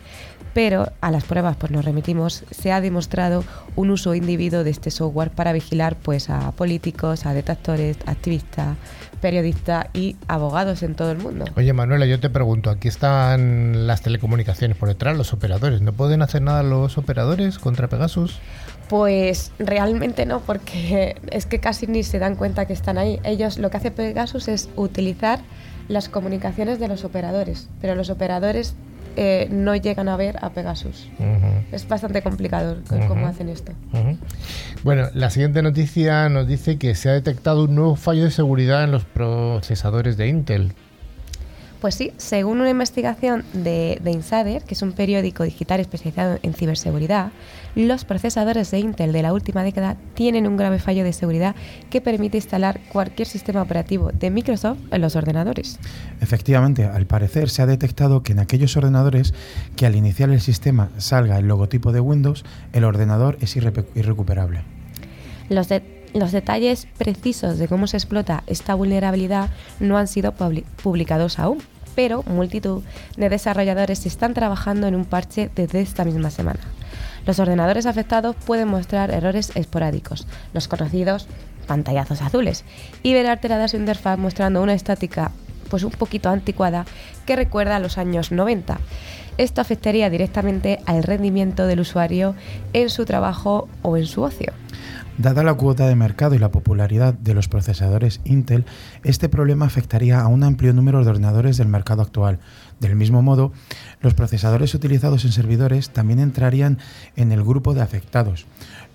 pero 0.53 0.91
a 1.01 1.11
las 1.11 1.23
pruebas 1.23 1.55
pues 1.57 1.71
nos 1.71 1.83
remitimos, 1.83 2.43
se 2.51 2.71
ha 2.71 2.81
demostrado 2.81 3.43
un 3.75 3.89
uso 3.89 4.15
individuo 4.15 4.63
de 4.63 4.69
este 4.69 4.91
software 4.91 5.31
para 5.31 5.53
vigilar 5.53 5.95
pues 5.95 6.29
a 6.29 6.51
políticos, 6.51 7.25
a 7.25 7.33
detractores, 7.33 7.97
activistas, 8.05 8.77
periodistas 9.21 9.87
y 9.93 10.15
abogados 10.27 10.83
en 10.83 10.95
todo 10.95 11.11
el 11.11 11.17
mundo. 11.17 11.45
Oye 11.55 11.73
Manuela, 11.73 12.05
yo 12.05 12.19
te 12.19 12.29
pregunto, 12.29 12.69
aquí 12.69 12.87
están 12.87 13.87
las 13.87 14.01
telecomunicaciones 14.01 14.77
por 14.77 14.89
detrás, 14.89 15.17
los 15.17 15.33
operadores, 15.33 15.81
¿no 15.81 15.93
pueden 15.93 16.21
hacer 16.21 16.41
nada 16.41 16.61
los 16.63 16.97
operadores 16.97 17.57
contra 17.57 17.87
Pegasus? 17.87 18.39
Pues 18.89 19.51
realmente 19.59 20.25
no, 20.25 20.41
porque 20.41 21.15
es 21.31 21.45
que 21.45 21.59
casi 21.59 21.87
ni 21.87 22.03
se 22.03 22.19
dan 22.19 22.35
cuenta 22.35 22.65
que 22.65 22.73
están 22.73 22.97
ahí. 22.97 23.19
Ellos 23.23 23.57
lo 23.57 23.69
que 23.69 23.77
hace 23.77 23.91
Pegasus 23.91 24.47
es 24.47 24.69
utilizar 24.75 25.39
las 25.87 26.09
comunicaciones 26.09 26.79
de 26.79 26.87
los 26.87 27.03
operadores, 27.03 27.69
pero 27.81 27.95
los 27.95 28.09
operadores 28.09 28.75
eh, 29.15 29.47
no 29.51 29.75
llegan 29.75 30.09
a 30.09 30.17
ver 30.17 30.37
a 30.41 30.49
Pegasus. 30.51 31.09
Es 31.71 31.87
bastante 31.87 32.21
complicado 32.21 32.77
cómo 33.07 33.27
hacen 33.27 33.49
esto. 33.49 33.71
Bueno, 34.83 35.09
la 35.13 35.29
siguiente 35.29 35.61
noticia 35.61 36.29
nos 36.29 36.47
dice 36.47 36.77
que 36.77 36.95
se 36.95 37.09
ha 37.09 37.13
detectado 37.13 37.65
un 37.65 37.75
nuevo 37.75 37.95
fallo 37.95 38.23
de 38.23 38.31
seguridad 38.31 38.83
en 38.83 38.91
los 38.91 39.05
procesadores 39.05 40.17
de 40.17 40.27
Intel. 40.27 40.73
Pues 41.81 41.95
sí, 41.95 42.13
según 42.15 42.61
una 42.61 42.69
investigación 42.69 43.43
de, 43.51 43.99
de, 44.01 44.11
Insider, 44.11 44.63
que 44.63 44.73
es 44.73 44.81
un 44.81 44.93
periódico 44.93 45.43
digital 45.43 45.81
especializado 45.81 46.39
en 46.41 46.53
ciberseguridad, 46.53 47.31
los 47.75 48.05
procesadores 48.05 48.71
de 48.71 48.79
Intel 48.79 49.11
de 49.11 49.21
la 49.21 49.33
última 49.33 49.63
década 49.63 49.97
tienen 50.13 50.47
un 50.47 50.57
grave 50.57 50.79
fallo 50.79 51.03
de 51.03 51.13
seguridad 51.13 51.55
que 51.89 52.01
permite 52.01 52.37
instalar 52.37 52.79
cualquier 52.91 53.27
sistema 53.27 53.61
operativo 53.61 54.11
de 54.11 54.29
Microsoft 54.29 54.79
en 54.91 55.01
los 55.01 55.15
ordenadores. 55.15 55.79
Efectivamente, 56.21 56.85
al 56.85 57.05
parecer 57.05 57.49
se 57.49 57.61
ha 57.61 57.65
detectado 57.65 58.23
que 58.23 58.33
en 58.33 58.39
aquellos 58.39 58.77
ordenadores 58.77 59.33
que 59.75 59.85
al 59.85 59.95
iniciar 59.95 60.29
el 60.29 60.41
sistema 60.41 60.89
salga 60.97 61.39
el 61.39 61.47
logotipo 61.47 61.91
de 61.91 61.99
Windows, 61.99 62.45
el 62.73 62.83
ordenador 62.83 63.37
es 63.41 63.55
irrecuperable. 63.55 64.61
Los 65.49 65.69
de 65.69 66.03
los 66.13 66.31
detalles 66.31 66.87
precisos 66.97 67.57
de 67.57 67.67
cómo 67.67 67.87
se 67.87 67.97
explota 67.97 68.43
esta 68.45 68.75
vulnerabilidad 68.75 69.49
no 69.79 69.97
han 69.97 70.07
sido 70.07 70.33
publicados 70.83 71.39
aún, 71.39 71.57
pero 71.95 72.23
multitud 72.23 72.83
de 73.17 73.29
desarrolladores 73.29 74.05
están 74.05 74.35
trabajando 74.35 74.85
en 74.85 74.93
un 74.93 75.05
parche 75.05 75.49
desde 75.55 75.81
esta 75.81 76.05
misma 76.05 76.29
semana. 76.29 76.59
Los 77.25 77.39
ordenadores 77.39 77.85
afectados 77.85 78.35
pueden 78.35 78.67
mostrar 78.67 79.11
errores 79.11 79.51
esporádicos, 79.55 80.27
los 80.53 80.67
conocidos 80.67 81.27
pantallazos 81.67 82.21
azules, 82.21 82.65
y 83.03 83.13
ver 83.13 83.27
alterada 83.27 83.67
su 83.67 83.77
interfaz 83.77 84.17
mostrando 84.17 84.61
una 84.61 84.73
estática 84.73 85.31
pues 85.69 85.83
un 85.83 85.91
poquito 85.91 86.29
anticuada 86.29 86.85
que 87.25 87.35
recuerda 87.35 87.77
a 87.77 87.79
los 87.79 87.97
años 87.97 88.31
90. 88.31 88.77
Esto 89.37 89.61
afectaría 89.61 90.09
directamente 90.09 90.79
al 90.85 91.01
rendimiento 91.01 91.65
del 91.65 91.79
usuario 91.79 92.35
en 92.73 92.89
su 92.89 93.05
trabajo 93.05 93.67
o 93.81 93.97
en 93.97 94.05
su 94.05 94.21
ocio. 94.21 94.53
Dada 95.17 95.43
la 95.43 95.53
cuota 95.53 95.87
de 95.87 95.95
mercado 95.95 96.33
y 96.33 96.39
la 96.39 96.51
popularidad 96.51 97.13
de 97.13 97.35
los 97.35 97.47
procesadores 97.47 98.19
Intel, 98.23 98.65
este 99.03 99.29
problema 99.29 99.65
afectaría 99.65 100.19
a 100.19 100.27
un 100.27 100.43
amplio 100.43 100.73
número 100.73 101.03
de 101.03 101.09
ordenadores 101.11 101.57
del 101.57 101.67
mercado 101.67 102.01
actual. 102.01 102.39
Del 102.79 102.95
mismo 102.95 103.21
modo, 103.21 103.51
los 104.01 104.13
procesadores 104.13 104.73
utilizados 104.73 105.25
en 105.25 105.31
servidores 105.31 105.89
también 105.89 106.19
entrarían 106.19 106.79
en 107.15 107.31
el 107.31 107.43
grupo 107.43 107.73
de 107.73 107.81
afectados, 107.81 108.45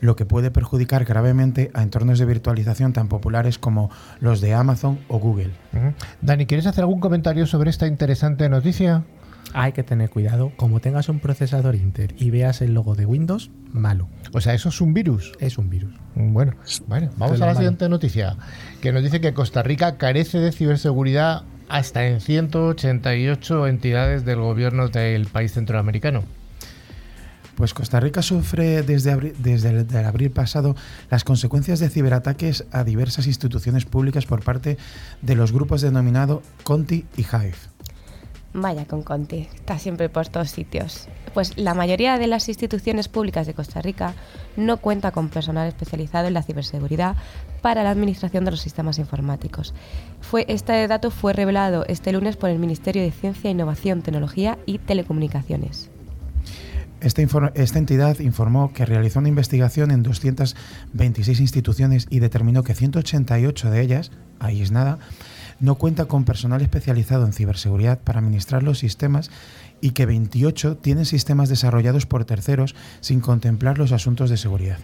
lo 0.01 0.17
que 0.17 0.27
puede 0.27 0.51
perjudicar 0.51 1.05
gravemente 1.05 1.71
a 1.75 1.83
entornos 1.83 2.19
de 2.19 2.27
virtualización 2.27 2.93
tan 2.93 3.09
populares 3.09 3.59
como 3.59 3.91
los 4.21 4.41
de 4.41 4.55
Amazon 4.55 4.99
o 5.09 5.19
Google. 5.19 5.53
Dani, 6.21 6.47
¿quieres 6.47 6.67
hacer 6.67 6.83
algún 6.83 7.01
comentario 7.01 7.47
sobre 7.47 7.71
esta 7.71 7.87
interesante 7.87 8.49
noticia? 8.49 9.05
hay 9.55 9.73
que 9.73 9.83
tener 9.83 10.11
cuidado. 10.11 10.53
Como 10.57 10.81
tengas 10.81 11.09
un 11.09 11.21
procesador 11.21 11.75
Intel 11.75 12.15
y 12.19 12.31
veas 12.31 12.61
el 12.61 12.75
logo 12.75 12.95
de 12.95 13.07
Windows, 13.07 13.51
malo. 13.73 14.09
O 14.33 14.41
sea, 14.41 14.55
eso 14.55 14.69
es 14.69 14.81
un 14.81 14.95
virus. 14.95 15.33
Es 15.41 15.59
un 15.59 15.71
virus. 15.71 15.95
Bueno, 16.15 16.55
vale, 16.87 17.11
vamos 17.17 17.41
a 17.41 17.47
la 17.47 17.55
siguiente 17.55 17.89
noticia, 17.89 18.37
que 18.81 18.93
nos 18.93 19.03
dice 19.03 19.21
que 19.21 19.35
Costa 19.35 19.63
Rica 19.63 19.97
carece 19.97 20.39
de 20.39 20.53
ciberseguridad 20.53 21.43
hasta 21.69 22.07
en 22.07 22.21
188 22.21 23.67
entidades 23.67 24.25
del 24.25 24.41
gobierno 24.41 24.89
del 24.89 25.27
país 25.27 25.53
centroamericano. 25.53 26.25
Pues 27.57 27.75
Costa 27.75 27.99
Rica 27.99 28.23
sufre 28.23 28.83
desde, 28.83 29.17
desde 29.39 29.71
el, 29.71 29.87
el, 29.91 30.05
abril 30.05 30.31
pasado 30.31 30.77
las 31.11 31.25
consecuencias 31.25 31.81
de 31.81 31.91
ciberataques 31.91 32.67
a 32.71 32.85
diversas 32.85 33.27
instituciones 33.27 33.85
públicas 33.85 34.27
por 34.27 34.45
parte 34.45 34.79
de 35.23 35.35
los 35.35 35.51
grupos 35.51 35.81
denominados 35.81 36.43
Conti 36.63 37.05
y 37.17 37.23
Hive. 37.23 37.57
Vaya 38.55 38.87
con 38.87 39.03
Conti, 39.03 39.49
está 39.55 39.79
siempre 39.79 40.09
por 40.09 40.27
todos 40.29 40.51
sitios. 40.51 41.07
Pues 41.35 41.59
la 41.59 41.75
mayoría 41.75 42.17
de 42.17 42.27
las 42.27 42.49
instituciones 42.49 43.09
públicas 43.09 43.47
de 43.47 43.55
Costa 43.55 43.83
Rica 43.83 44.15
no 44.57 44.79
cuenta 44.79 45.11
con 45.11 45.29
personal 45.29 45.69
especializado 45.69 46.29
en 46.29 46.35
la 46.35 46.43
ciberseguridad 46.43 47.17
para 47.61 47.83
la 47.83 47.91
administración 47.91 48.45
de 48.45 48.53
los 48.53 48.61
sistemas 48.61 48.99
informáticos. 48.99 49.75
Este 50.47 50.87
dato 50.89 51.11
fue 51.11 51.33
revelado 51.33 51.85
este 51.87 52.13
lunes 52.13 52.37
por 52.37 52.51
el 52.51 52.59
Ministerio 52.59 53.03
de 53.03 53.11
Ciencia, 53.11 53.51
Innovación, 53.51 54.03
Tecnología 54.03 54.59
y 54.67 54.79
Telecomunicaciones. 54.79 55.91
Esta, 57.01 57.23
esta, 57.55 57.79
entidad 57.79 58.19
informó 58.19 58.73
que 58.73 58.85
realizó 58.85 59.21
una 59.21 59.29
investigación 59.29 59.93
en 59.93 60.03
226 60.03 61.39
instituciones 61.39 62.09
y 62.11 62.19
determinó 62.19 62.65
que 62.65 62.75
188 62.75 63.71
de 63.71 63.81
ellas, 63.81 64.11
ahí 64.41 64.63
es 64.63 64.73
nada, 64.73 64.99
no 65.61 65.77
cuenta 65.77 66.07
con 66.07 66.25
personal 66.25 66.61
especializado 66.61 67.25
en 67.25 67.33
ciberseguridad 67.33 68.01
para 68.01 68.19
administrar 68.19 68.65
los 68.65 68.79
sistemas 68.79 69.31
y 69.81 69.91
que 69.91 70.07
28 70.07 70.77
tienen 70.79 71.05
sistemas 71.05 71.49
desarrollados 71.49 72.07
por 72.07 72.25
terceros 72.25 72.75
sin 73.01 73.21
contemplar 73.21 73.79
los 73.79 73.93
asuntos 73.93 74.31
de 74.31 74.37
seguridad. 74.37 74.79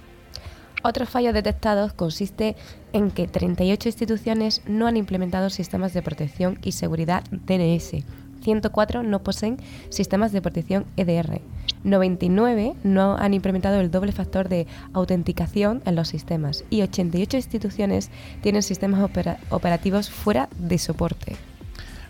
Otro 0.86 1.06
fallo 1.06 1.32
detectado 1.32 1.90
consiste 1.97 2.56
en 2.92 3.10
que 3.10 3.26
38 3.26 3.88
instituciones 3.88 4.60
no 4.66 4.86
han 4.86 4.99
implementado 4.99 5.49
sistemas 5.49 5.94
de 5.94 6.02
protección 6.02 6.58
y 6.62 6.73
seguridad 6.73 7.25
DNS, 7.30 8.04
104 8.42 9.02
no 9.02 9.23
poseen 9.23 9.56
sistemas 9.88 10.30
de 10.32 10.42
protección 10.42 10.84
EDR. 10.99 11.40
99 11.84 12.75
no 12.84 13.16
han 13.16 13.32
implementado 13.32 13.80
el 13.80 13.90
doble 13.90 14.12
factor 14.12 14.50
de 14.50 14.66
autenticación 14.92 15.80
en 15.86 15.97
los 15.97 16.08
sistemas 16.08 16.64
y 16.68 16.82
88 16.82 17.38
instituciones 17.38 18.10
tienen 18.42 18.62
sistemas 18.62 19.10
operativos 19.49 20.10
fuera 20.10 20.50
de 20.58 20.76
soporte. 20.76 21.36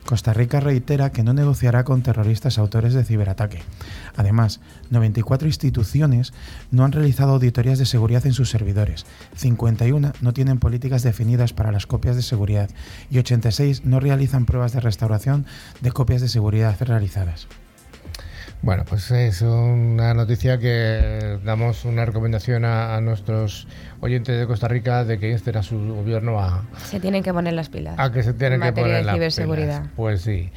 Costa 0.07 0.33
Rica 0.33 0.61
reitera 0.61 1.13
que 1.13 1.23
no 1.23 1.33
negociará 1.33 1.85
con 1.85 2.03
terroristas 2.03 2.59
autores 2.59 2.95
de 2.95 3.05
ciberataque. 3.05 3.63
Además, 4.17 4.61
94 4.91 5.49
instituciones 5.49 6.33
no 6.71 6.85
han 6.85 6.93
realizado 6.93 7.33
auditorías 7.33 7.79
de 7.79 7.87
seguridad 7.87 8.27
en 8.27 8.35
sus 8.35 8.51
servidores, 8.51 9.07
51 9.37 10.13
no 10.21 10.33
tienen 10.33 10.59
políticas 10.59 11.03
definidas 11.03 11.53
para 11.53 11.73
las 11.73 11.87
copias 11.87 12.17
de 12.17 12.23
seguridad 12.23 12.71
y 13.11 13.19
86 13.19 13.85
no 13.85 14.01
realizan 14.01 14.47
pruebas 14.47 14.73
de 14.73 14.81
restauración 14.81 15.47
de 15.81 15.93
copias 15.93 16.21
de 16.21 16.29
seguridad 16.29 16.77
realizadas. 16.81 17.49
Bueno, 18.65 18.87
pues 18.89 19.11
es 19.11 19.43
una 19.43 20.15
noticia 20.15 20.59
que 20.59 21.39
damos 21.45 21.85
una 21.85 22.07
recomendación 22.07 22.65
a, 22.65 22.99
nuestros 23.03 23.69
oyentes 24.01 24.39
de 24.39 24.47
Costa 24.47 24.69
Rica 24.69 25.05
de 25.05 25.19
que 25.19 25.31
insten 25.31 25.59
a 25.59 25.63
su 25.63 25.77
gobierno 25.95 26.41
a... 26.41 26.65
Se 26.83 26.99
tienen 26.99 27.23
que 27.23 27.35
poner 27.35 27.53
las 27.53 27.69
pilas. 27.69 27.95
A 27.99 28.11
que 28.11 28.23
se 28.23 28.33
tienen 28.33 28.63
que 28.63 28.73
poner 28.73 29.05
de 29.05 29.13
ciberseguridad. 29.13 29.83
Pues 29.97 30.23
sí. 30.23 30.51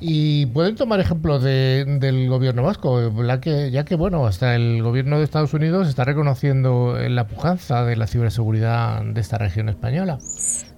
Y 0.00 0.46
pueden 0.46 0.74
tomar 0.74 0.98
ejemplo 0.98 1.38
del 1.38 2.28
gobierno 2.28 2.64
vasco, 2.64 3.24
ya 3.24 3.40
que, 3.40 3.70
ya 3.70 3.84
que 3.84 3.94
bueno, 3.94 4.26
hasta 4.26 4.56
el 4.56 4.82
gobierno 4.82 5.18
de 5.18 5.24
Estados 5.24 5.54
Unidos 5.54 5.88
está 5.88 6.02
reconociendo 6.02 6.98
la 7.08 7.28
pujanza 7.28 7.84
de 7.84 7.94
la 7.94 8.08
ciberseguridad 8.08 9.00
de 9.04 9.20
esta 9.20 9.38
región 9.38 9.68
española. 9.68 10.18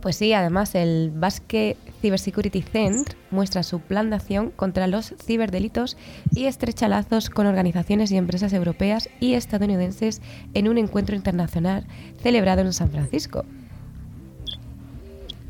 Pues 0.07 0.14
sí, 0.14 0.33
además 0.33 0.77
el 0.77 1.11
Basque 1.12 1.77
Cybersecurity 2.01 2.62
Center 2.62 3.16
muestra 3.33 3.64
su 3.64 3.81
plan 3.81 4.09
de 4.09 4.14
acción 4.14 4.53
contra 4.53 4.87
los 4.87 5.12
ciberdelitos 5.21 5.97
y 6.31 6.45
estrecha 6.45 6.87
lazos 6.87 7.29
con 7.29 7.49
organizaciones 7.49 8.12
y 8.12 8.16
empresas 8.16 8.53
europeas 8.53 9.09
y 9.19 9.35
estadounidenses 9.35 10.23
en 10.55 10.69
un 10.69 10.79
encuentro 10.79 11.16
internacional 11.16 11.88
celebrado 12.23 12.61
en 12.61 12.73
San 12.73 12.88
Francisco. 12.92 13.45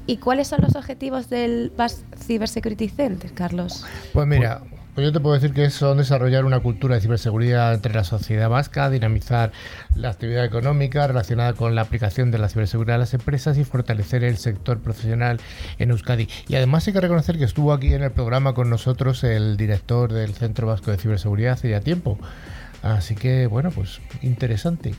¿Y 0.07 0.17
cuáles 0.17 0.49
son 0.49 0.63
los 0.63 0.75
objetivos 0.75 1.29
del 1.29 1.71
Basque 1.77 2.07
Cybersecurity 2.17 2.89
Center, 2.89 3.35
Carlos? 3.35 3.85
Pues 4.15 4.27
mira, 4.27 4.63
pues 4.97 5.05
yo 5.05 5.13
te 5.13 5.21
puedo 5.21 5.35
decir 5.35 5.53
que 5.53 5.69
son 5.69 5.99
desarrollar 5.99 6.47
una 6.47 6.61
cultura 6.61 6.95
de 6.95 7.03
ciberseguridad 7.03 7.75
entre 7.75 7.93
la 7.93 8.03
sociedad 8.03 8.49
vasca, 8.49 8.89
dinamizar 8.89 9.53
la 9.95 10.09
actividad 10.09 10.43
económica 10.43 11.07
relacionada 11.07 11.53
con 11.53 11.75
la 11.75 11.83
aplicación 11.83 12.31
de 12.31 12.39
la 12.39 12.49
ciberseguridad 12.49 12.97
a 12.97 13.01
las 13.01 13.13
empresas 13.13 13.59
y 13.59 13.65
fortalecer 13.65 14.25
el 14.25 14.39
sector 14.39 14.81
profesional 14.81 15.39
en 15.79 15.91
Euskadi. 15.91 16.31
Y 16.49 16.55
además 16.55 16.87
hay 16.87 16.95
que 16.95 17.03
reconocer 17.03 17.37
que 17.37 17.45
estuvo 17.45 17.75
aquí 17.75 17.93
en 17.93 18.05
el 18.05 18.11
programa 18.11 18.55
con 18.55 18.71
nosotros 18.71 19.23
el 19.23 19.59
director 19.59 20.15
del 20.15 20.33
Centro 20.33 20.67
Vasco 20.67 20.91
de 20.91 20.97
Ciberseguridad 20.97 21.53
hace 21.53 21.69
ya 21.69 21.81
tiempo. 21.81 22.19
Así 22.83 23.17
que, 23.17 23.47
bueno, 23.49 23.73
pues 23.73 24.01
interesante 24.23 24.95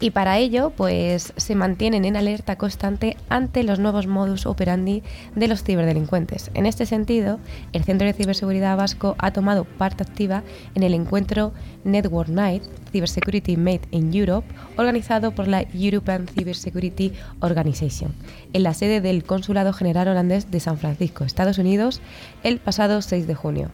y 0.00 0.10
para 0.10 0.38
ello 0.38 0.70
pues 0.70 1.32
se 1.36 1.54
mantienen 1.54 2.04
en 2.04 2.16
alerta 2.16 2.56
constante 2.56 3.16
ante 3.28 3.62
los 3.62 3.78
nuevos 3.78 4.06
modus 4.06 4.46
operandi 4.46 5.02
de 5.34 5.48
los 5.48 5.62
ciberdelincuentes. 5.62 6.50
En 6.54 6.66
este 6.66 6.86
sentido, 6.86 7.38
el 7.72 7.84
Centro 7.84 8.06
de 8.06 8.12
Ciberseguridad 8.12 8.76
Vasco 8.76 9.16
ha 9.18 9.32
tomado 9.32 9.64
parte 9.64 10.02
activa 10.02 10.42
en 10.74 10.82
el 10.82 10.94
encuentro 10.94 11.52
Network 11.84 12.28
Night 12.28 12.62
Cybersecurity 12.92 13.56
Made 13.56 13.82
in 13.90 14.14
Europe, 14.14 14.46
organizado 14.76 15.32
por 15.32 15.48
la 15.48 15.64
European 15.74 16.26
Cybersecurity 16.26 17.12
Organization, 17.40 18.14
en 18.52 18.62
la 18.62 18.74
sede 18.74 19.00
del 19.00 19.24
Consulado 19.24 19.72
General 19.72 20.08
Holandés 20.08 20.50
de 20.50 20.60
San 20.60 20.78
Francisco, 20.78 21.24
Estados 21.24 21.58
Unidos, 21.58 22.00
el 22.42 22.58
pasado 22.58 23.02
6 23.02 23.26
de 23.26 23.34
junio. 23.34 23.70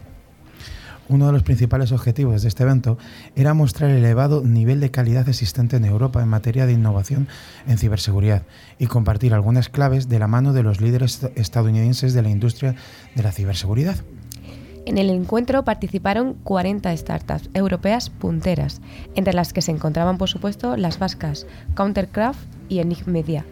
Uno 1.09 1.27
de 1.27 1.33
los 1.33 1.43
principales 1.43 1.93
objetivos 1.93 2.43
de 2.43 2.49
este 2.49 2.63
evento 2.63 2.97
era 3.37 3.53
mostrar 3.53 3.91
el 3.91 3.99
elevado 3.99 4.43
nivel 4.43 4.81
de 4.81 4.91
calidad 4.91 5.29
existente 5.29 5.77
en 5.77 5.85
Europa 5.85 6.23
en 6.23 6.29
materia 6.29 6.65
de 6.67 6.73
innovación 6.73 7.29
en 7.67 7.77
ciberseguridad 7.79 8.43
y 8.79 8.87
compartir 8.87 9.35
algunas 9.35 9.69
claves 9.69 10.09
de 10.09 10.19
la 10.19 10.29
mano 10.29 10.53
de 10.53 10.63
los 10.63 10.81
líderes 10.81 11.29
estadounidenses 11.35 12.15
de 12.15 12.23
la 12.23 12.31
industria 12.31 12.75
de 13.15 13.23
la 13.23 13.33
ciberseguridad. 13.33 13.97
En 14.87 14.99
el 14.99 15.09
encuentro 15.09 15.65
participaron 15.65 16.35
40 16.45 16.95
startups 16.97 17.49
europeas 17.55 18.11
punteras, 18.11 18.83
entre 19.15 19.33
las 19.33 19.53
que 19.53 19.63
se 19.63 19.71
encontraban, 19.71 20.19
por 20.19 20.29
supuesto, 20.29 20.77
las 20.77 20.99
vascas 20.99 21.47
Countercraft 21.75 22.41
y 22.69 22.81
Enigmedia, 22.81 23.47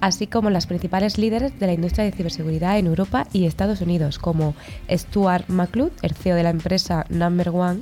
así 0.00 0.26
como 0.26 0.50
las 0.50 0.66
principales 0.66 1.18
líderes 1.18 1.58
de 1.58 1.66
la 1.66 1.72
industria 1.72 2.04
de 2.04 2.12
ciberseguridad 2.12 2.78
en 2.78 2.86
Europa 2.86 3.26
y 3.32 3.46
Estados 3.46 3.80
Unidos, 3.80 4.18
como 4.18 4.54
Stuart 4.90 5.48
McLeod, 5.48 5.92
el 6.02 6.14
CEO 6.14 6.36
de 6.36 6.42
la 6.42 6.50
empresa 6.50 7.04
Number 7.08 7.50
One, 7.50 7.80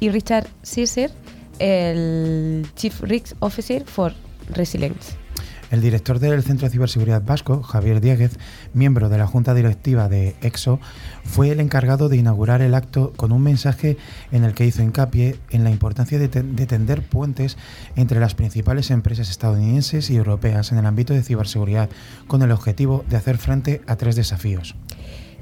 y 0.00 0.10
Richard 0.10 0.46
Sisser, 0.62 1.10
el 1.58 2.66
Chief 2.76 3.00
Risk 3.02 3.36
Officer 3.40 3.84
for 3.84 4.12
Resilience. 4.50 5.25
El 5.70 5.80
director 5.80 6.18
del 6.18 6.42
Centro 6.42 6.66
de 6.66 6.72
Ciberseguridad 6.72 7.24
Vasco, 7.24 7.62
Javier 7.62 8.00
Dieguez, 8.00 8.38
miembro 8.72 9.08
de 9.08 9.18
la 9.18 9.26
Junta 9.26 9.54
Directiva 9.54 10.08
de 10.08 10.36
EXO, 10.40 10.78
fue 11.24 11.50
el 11.50 11.60
encargado 11.60 12.08
de 12.08 12.16
inaugurar 12.16 12.62
el 12.62 12.74
acto 12.74 13.12
con 13.16 13.32
un 13.32 13.42
mensaje 13.42 13.96
en 14.30 14.44
el 14.44 14.54
que 14.54 14.64
hizo 14.64 14.82
hincapié 14.82 15.36
en 15.50 15.64
la 15.64 15.70
importancia 15.70 16.18
de, 16.18 16.28
tender 16.28 17.02
puentes 17.02 17.56
entre 17.96 18.20
las 18.20 18.34
principales 18.34 18.90
empresas 18.90 19.28
estadounidenses 19.28 20.10
y 20.10 20.16
europeas 20.16 20.70
en 20.72 20.78
el 20.78 20.86
ámbito 20.86 21.14
de 21.14 21.22
ciberseguridad, 21.22 21.90
con 22.28 22.42
el 22.42 22.52
objetivo 22.52 23.04
de 23.08 23.16
hacer 23.16 23.38
frente 23.38 23.82
a 23.86 23.96
tres 23.96 24.14
desafíos. 24.16 24.76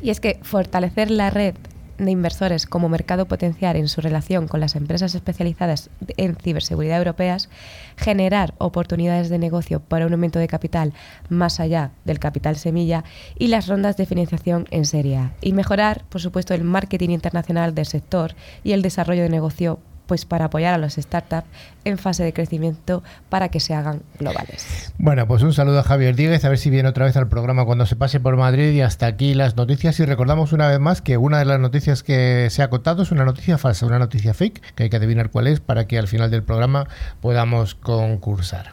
Y 0.03 0.11
es 0.11 0.21
que 0.21 0.39
fortalecer 0.43 1.11
la 1.11 1.31
red 1.31 1.55
de 1.99 2.11
inversores 2.11 2.67
como 2.67 2.89
mercado 2.89 3.27
potencial 3.27 3.77
en 3.77 3.89
su 3.89 4.01
relación 4.01 4.49
con 4.49 4.61
las 4.61 4.77
empresas 4.77 5.15
especializadas 5.15 5.91
en 6.17 6.37
ciberseguridad 6.37 6.99
europeas, 6.99 7.49
generar 7.97 8.55
oportunidades 8.59 9.29
de 9.29 9.39
negocio 9.39 9.81
para 9.81 10.07
un 10.07 10.13
aumento 10.13 10.39
de 10.39 10.49
capital 10.49 10.93
más 11.29 11.61
allá 11.61 11.93
del 12.05 12.19
capital 12.19 12.57
semilla 12.57 13.05
y 13.39 13.49
las 13.49 13.69
rondas 13.69 13.97
de 13.97 14.07
financiación 14.07 14.67
en 14.71 14.85
serie 14.85 15.31
y 15.41 15.53
mejorar, 15.53 16.05
por 16.09 16.21
supuesto, 16.21 16.55
el 16.55 16.65
marketing 16.65 17.11
internacional 17.11 17.75
del 17.75 17.87
sector 17.87 18.35
y 18.63 18.73
el 18.73 18.83
desarrollo 18.83 19.23
de 19.23 19.29
negocio 19.29 19.79
pues 20.07 20.25
para 20.25 20.47
apoyar 20.47 20.75
a 20.75 20.79
los 20.79 20.95
startups 20.95 21.47
en 21.85 21.99
fase 21.99 22.25
de 22.25 22.33
crecimiento 22.33 23.03
para 23.29 23.49
que 23.49 23.61
se 23.61 23.75
hagan 23.75 24.03
globales. 24.19 24.93
Bueno, 24.99 25.27
pues 25.27 25.43
un 25.43 25.53
saludo 25.53 25.81
a 25.81 25.83
Javier 25.83 26.17
Díguez, 26.17 26.45
a 26.45 26.49
ver 26.49 26.59
si 26.59 26.71
viene 26.71 26.89
otra 26.89 27.07
vez 27.07 27.17
al 27.17 27.29
programa 27.29 27.65
cuando 27.65 27.87
se 27.87 27.97
pase 27.97 28.21
por 28.21 28.37
Madrid 28.37 28.73
y 28.73 28.81
hasta 28.81 29.07
aquí 29.07 29.35
las 29.35 29.57
noticias 29.57 29.99
y 30.01 30.05
recordamos 30.05 30.53
una 30.53 30.69
vez 30.69 30.81
más 30.81 31.03
que 31.03 31.17
una 31.17 31.39
de 31.39 31.45
las 31.45 31.61
noticias 31.61 32.03
que 32.03 32.49
se 32.51 32.63
ha 32.63 32.71
contado 32.71 33.03
es 33.03 33.11
una 33.11 33.25
noticia 33.25 33.59
falsa, 33.59 33.87
una 33.87 33.99
noticia 33.99 34.35
fake, 34.35 34.75
que 34.75 34.85
hay 34.85 34.91
que 34.91 34.97
adivinar 34.97 35.31
cuál 35.31 35.47
es 35.47 35.61
para 35.61 35.87
que 35.87 35.99
al 35.99 36.09
final 36.09 36.31
del 36.31 36.43
programa 36.43 36.87
podamos 37.21 37.75
concursar. 37.75 38.73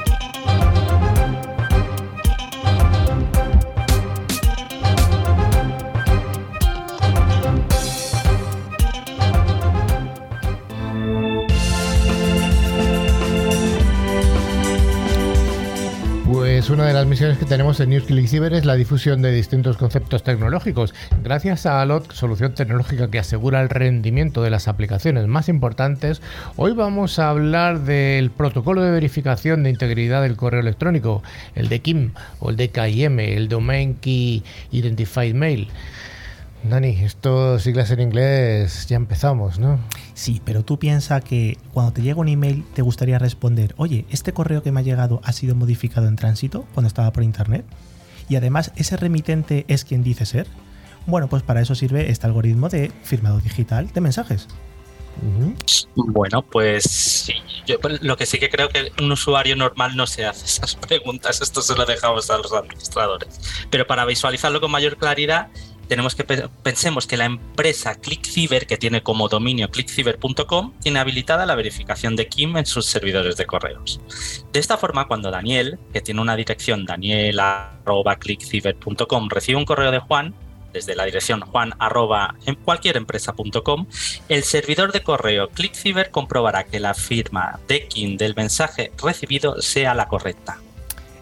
Una 16.69 16.85
de 16.85 16.93
las 16.93 17.07
misiones 17.07 17.37
que 17.37 17.45
tenemos 17.45 17.79
en 17.79 17.89
NewsClick 17.89 18.27
Cyber 18.27 18.53
es 18.53 18.65
la 18.65 18.75
difusión 18.75 19.21
de 19.21 19.31
distintos 19.31 19.77
conceptos 19.77 20.21
tecnológicos. 20.21 20.93
Gracias 21.23 21.65
a 21.65 21.81
ALOT, 21.81 22.11
solución 22.11 22.53
tecnológica 22.53 23.09
que 23.09 23.19
asegura 23.19 23.61
el 23.61 23.69
rendimiento 23.69 24.43
de 24.43 24.49
las 24.51 24.67
aplicaciones 24.67 25.27
más 25.27 25.49
importantes, 25.49 26.21
hoy 26.57 26.73
vamos 26.73 27.19
a 27.19 27.29
hablar 27.29 27.79
del 27.79 28.31
protocolo 28.31 28.81
de 28.81 28.91
verificación 28.91 29.63
de 29.63 29.71
integridad 29.71 30.21
del 30.21 30.35
correo 30.35 30.59
electrónico, 30.59 31.23
el 31.55 31.67
de 31.67 31.79
KIM 31.79 32.11
o 32.39 32.51
el 32.51 32.57
de 32.57 32.69
KIM, 32.69 33.19
el 33.19 33.47
Domain 33.47 33.95
Key 33.95 34.43
Identified 34.71 35.33
Mail. 35.33 35.69
Dani, 36.63 36.89
estos 36.89 37.63
siglas 37.63 37.89
en 37.91 38.01
inglés 38.01 38.85
ya 38.87 38.95
empezamos, 38.95 39.57
¿no? 39.57 39.79
Sí, 40.13 40.41
pero 40.45 40.63
tú 40.63 40.77
piensas 40.77 41.23
que 41.23 41.57
cuando 41.73 41.91
te 41.91 42.01
llega 42.01 42.19
un 42.19 42.27
email 42.27 42.63
te 42.75 42.83
gustaría 42.83 43.17
responder, 43.17 43.73
oye, 43.77 44.05
este 44.11 44.31
correo 44.31 44.61
que 44.61 44.71
me 44.71 44.79
ha 44.79 44.83
llegado 44.83 45.21
ha 45.23 45.31
sido 45.33 45.55
modificado 45.55 46.07
en 46.07 46.15
tránsito 46.15 46.65
cuando 46.73 46.87
estaba 46.87 47.11
por 47.11 47.23
internet. 47.23 47.65
Y 48.29 48.35
además, 48.35 48.71
¿ese 48.75 48.95
remitente 48.95 49.65
es 49.67 49.83
quien 49.83 50.03
dice 50.03 50.25
ser? 50.25 50.47
Bueno, 51.07 51.27
pues 51.27 51.41
para 51.41 51.61
eso 51.61 51.73
sirve 51.73 52.11
este 52.11 52.27
algoritmo 52.27 52.69
de 52.69 52.91
firmado 53.03 53.39
digital 53.39 53.91
de 53.91 54.01
mensajes. 54.01 54.47
Bueno, 55.95 56.41
pues 56.41 56.83
sí, 56.83 57.33
yo 57.65 57.77
lo 58.01 58.15
que 58.15 58.25
sí 58.25 58.39
que 58.39 58.49
creo 58.49 58.69
que 58.69 58.91
un 59.01 59.11
usuario 59.11 59.55
normal 59.55 59.95
no 59.95 60.07
se 60.07 60.25
hace 60.25 60.45
esas 60.45 60.75
preguntas, 60.75 61.41
esto 61.41 61.61
se 61.61 61.75
lo 61.75 61.85
dejamos 61.85 62.29
a 62.29 62.37
los 62.37 62.53
administradores. 62.53 63.39
Pero 63.69 63.85
para 63.85 64.05
visualizarlo 64.05 64.61
con 64.61 64.71
mayor 64.71 64.97
claridad, 64.97 65.49
tenemos 65.91 66.15
que 66.15 66.23
pensemos 66.23 67.05
que 67.05 67.17
la 67.17 67.25
empresa 67.25 67.95
ClickCiber, 67.95 68.65
que 68.65 68.77
tiene 68.77 69.03
como 69.03 69.27
dominio 69.27 69.69
clickciber.com, 69.69 70.71
tiene 70.79 70.99
habilitada 70.99 71.45
la 71.45 71.53
verificación 71.53 72.15
de 72.15 72.29
KIM 72.29 72.55
en 72.55 72.65
sus 72.65 72.85
servidores 72.85 73.35
de 73.35 73.45
correos. 73.45 73.99
De 74.53 74.61
esta 74.61 74.77
forma, 74.77 75.09
cuando 75.09 75.31
Daniel, 75.31 75.79
que 75.91 75.99
tiene 75.99 76.21
una 76.21 76.37
dirección 76.37 76.85
daniel@clickciber.com, 76.85 79.29
recibe 79.29 79.57
un 79.57 79.65
correo 79.65 79.91
de 79.91 79.99
Juan, 79.99 80.33
desde 80.71 80.95
la 80.95 81.03
dirección 81.03 81.41
juan 81.41 81.73
en 82.45 82.55
cualquier 82.55 82.95
empresa.com, 82.95 83.85
el 84.29 84.43
servidor 84.43 84.93
de 84.93 85.03
correo 85.03 85.49
ClickCiber 85.49 86.09
comprobará 86.09 86.63
que 86.63 86.79
la 86.79 86.93
firma 86.93 87.59
de 87.67 87.89
KIM 87.89 88.15
del 88.15 88.33
mensaje 88.33 88.93
recibido 89.03 89.61
sea 89.61 89.93
la 89.93 90.07
correcta. 90.07 90.61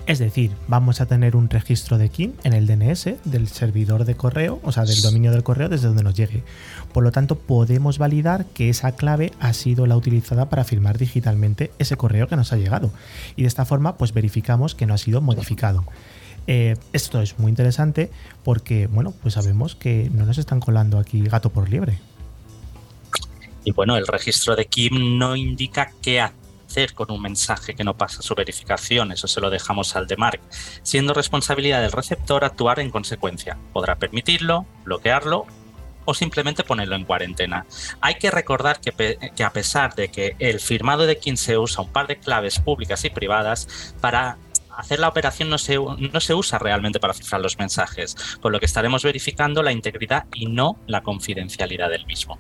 Es 0.10 0.18
decir, 0.18 0.50
vamos 0.68 1.02
a 1.02 1.06
tener 1.06 1.36
un 1.36 1.52
registro 1.52 2.00
de 2.00 2.10
KIM 2.10 2.34
en 2.44 2.54
el 2.54 2.66
DNS 2.66 3.12
del 3.26 3.48
servidor 3.48 4.06
de 4.06 4.16
correo, 4.16 4.60
o 4.64 4.72
sea, 4.72 4.84
del 4.84 5.04
dominio 5.04 5.32
del 5.32 5.44
correo 5.44 5.70
desde 5.70 5.86
donde 5.86 6.02
nos 6.02 6.16
llegue. 6.16 6.42
Por 6.92 7.04
lo 7.04 7.12
tanto, 7.12 7.38
podemos 7.38 8.00
validar 8.00 8.48
que 8.48 8.70
esa 8.70 8.94
clave 8.94 9.34
ha 9.40 9.54
sido 9.54 9.86
la 9.86 9.96
utilizada 9.96 10.50
para 10.50 10.64
firmar 10.64 10.98
digitalmente 10.98 11.70
ese 11.78 11.96
correo 11.96 12.28
que 12.28 12.36
nos 12.36 12.52
ha 12.52 12.58
llegado. 12.58 12.92
Y 13.36 13.44
de 13.44 13.50
esta 13.50 13.66
forma, 13.66 13.98
pues 13.98 14.12
verificamos 14.12 14.74
que 14.74 14.88
no 14.88 14.96
ha 14.96 14.98
sido 14.98 15.22
modificado. 15.22 15.86
Eh, 16.48 16.76
esto 16.92 17.22
es 17.22 17.38
muy 17.38 17.50
interesante 17.52 18.10
porque, 18.44 18.88
bueno, 18.88 19.14
pues 19.22 19.36
sabemos 19.36 19.76
que 19.76 20.10
no 20.12 20.26
nos 20.26 20.40
están 20.40 20.60
colando 20.60 20.98
aquí 20.98 21.22
gato 21.22 21.52
por 21.52 21.70
liebre. 21.70 22.00
Y 23.64 23.74
bueno, 23.74 23.96
el 23.96 24.08
registro 24.08 24.56
de 24.56 24.66
KIM 24.66 25.20
no 25.20 25.36
indica 25.36 25.92
qué 26.02 26.20
con 26.94 27.12
un 27.12 27.22
mensaje 27.22 27.74
que 27.74 27.84
no 27.84 27.98
pasa 27.98 28.22
su 28.22 28.36
verificación, 28.36 29.12
eso 29.12 29.28
se 29.28 29.42
lo 29.42 29.50
dejamos 29.50 29.96
al 29.96 30.08
DMARC, 30.08 30.42
siendo 30.84 31.14
responsabilidad 31.14 31.82
del 31.82 31.92
receptor 31.92 32.46
actuar 32.46 32.80
en 32.80 32.92
consecuencia. 32.92 33.58
Podrá 33.74 33.96
permitirlo, 33.96 34.66
bloquearlo 34.84 35.46
o 36.06 36.14
simplemente 36.14 36.64
ponerlo 36.64 36.96
en 36.96 37.06
cuarentena. 37.06 37.66
Hay 38.02 38.16
que 38.16 38.32
recordar 38.32 38.80
que, 38.80 39.44
a 39.44 39.50
pesar 39.52 39.96
de 39.96 40.10
que 40.10 40.36
el 40.40 40.60
firmado 40.60 41.06
de 41.06 41.18
quien 41.18 41.38
se 41.38 41.58
usa 41.58 41.84
un 41.84 41.92
par 41.92 42.08
de 42.08 42.18
claves 42.18 42.60
públicas 42.60 43.04
y 43.06 43.10
privadas, 43.10 43.96
para 44.00 44.38
hacer 44.78 45.00
la 45.00 45.10
operación 45.10 45.50
no 45.50 45.58
se, 45.58 45.78
no 45.78 46.20
se 46.20 46.34
usa 46.34 46.58
realmente 46.60 47.00
para 47.00 47.14
cifrar 47.14 47.42
los 47.42 47.58
mensajes, 47.58 48.16
con 48.42 48.52
lo 48.52 48.60
que 48.60 48.66
estaremos 48.66 49.04
verificando 49.04 49.62
la 49.62 49.72
integridad 49.72 50.26
y 50.34 50.46
no 50.46 50.80
la 50.88 51.02
confidencialidad 51.02 51.90
del 51.90 52.06
mismo. 52.06 52.40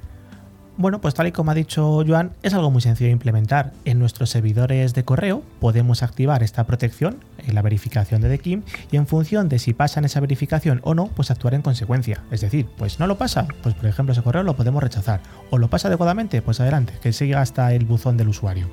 Bueno, 0.79 1.01
pues 1.01 1.13
tal 1.13 1.27
y 1.27 1.33
como 1.33 1.51
ha 1.51 1.55
dicho 1.55 2.05
Joan, 2.07 2.31
es 2.41 2.53
algo 2.53 2.71
muy 2.71 2.81
sencillo 2.81 3.07
de 3.09 3.11
implementar. 3.11 3.73
En 3.83 3.99
nuestros 3.99 4.29
servidores 4.29 4.93
de 4.93 5.03
correo 5.03 5.43
podemos 5.59 6.03
activar 6.03 6.41
esta 6.41 6.65
protección, 6.65 7.21
en 7.45 7.53
la 7.53 7.61
verificación 7.61 8.21
de 8.21 8.29
DKIM, 8.29 8.63
y 8.89 8.95
en 8.95 9.05
función 9.05 9.49
de 9.49 9.59
si 9.59 9.73
pasan 9.73 10.05
esa 10.05 10.21
verificación 10.21 10.79
o 10.85 10.95
no, 10.95 11.07
pues 11.07 11.31
actuar 11.31 11.53
en 11.53 11.63
consecuencia. 11.63 12.23
Es 12.31 12.39
decir, 12.39 12.65
pues 12.77 12.97
no 12.97 13.07
lo 13.07 13.17
pasa, 13.17 13.45
pues 13.61 13.75
por 13.75 13.87
ejemplo 13.87 14.13
ese 14.13 14.21
correo 14.21 14.43
lo 14.43 14.55
podemos 14.55 14.81
rechazar. 14.81 15.19
O 15.49 15.57
lo 15.57 15.67
pasa 15.67 15.89
adecuadamente, 15.89 16.41
pues 16.41 16.61
adelante, 16.61 16.93
que 17.03 17.11
siga 17.11 17.41
hasta 17.41 17.73
el 17.73 17.83
buzón 17.83 18.15
del 18.15 18.29
usuario. 18.29 18.69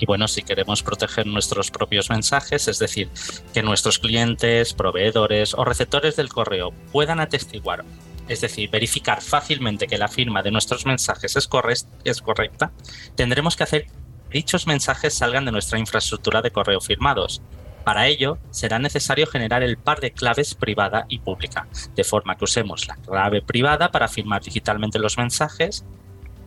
Y 0.00 0.06
bueno, 0.06 0.26
si 0.26 0.42
queremos 0.42 0.82
proteger 0.82 1.28
nuestros 1.28 1.70
propios 1.70 2.10
mensajes, 2.10 2.66
es 2.66 2.80
decir, 2.80 3.08
que 3.54 3.62
nuestros 3.62 4.00
clientes, 4.00 4.74
proveedores 4.74 5.54
o 5.54 5.64
receptores 5.64 6.16
del 6.16 6.28
correo 6.28 6.72
puedan 6.90 7.20
atestiguar 7.20 7.84
es 8.28 8.40
decir, 8.40 8.70
verificar 8.70 9.22
fácilmente 9.22 9.86
que 9.86 9.98
la 9.98 10.08
firma 10.08 10.42
de 10.42 10.50
nuestros 10.50 10.86
mensajes 10.86 11.36
es, 11.36 11.48
correcta, 11.48 12.72
tendremos 13.14 13.56
que 13.56 13.62
hacer 13.64 13.86
que 13.86 13.92
dichos 14.30 14.66
mensajes 14.66 15.14
salgan 15.14 15.44
de 15.44 15.52
nuestra 15.52 15.78
infraestructura 15.78 16.42
de 16.42 16.50
correo 16.50 16.80
firmados. 16.80 17.42
Para 17.84 18.06
ello, 18.06 18.38
será 18.50 18.78
necesario 18.78 19.26
generar 19.26 19.62
el 19.62 19.78
par 19.78 20.00
de 20.00 20.12
claves 20.12 20.54
privada 20.54 21.06
y 21.08 21.20
pública, 21.20 21.66
de 21.94 22.04
forma 22.04 22.36
que 22.36 22.44
usemos 22.44 22.86
la 22.86 22.96
clave 22.96 23.40
privada 23.40 23.90
para 23.90 24.08
firmar 24.08 24.42
digitalmente 24.42 24.98
los 24.98 25.16
mensajes 25.16 25.84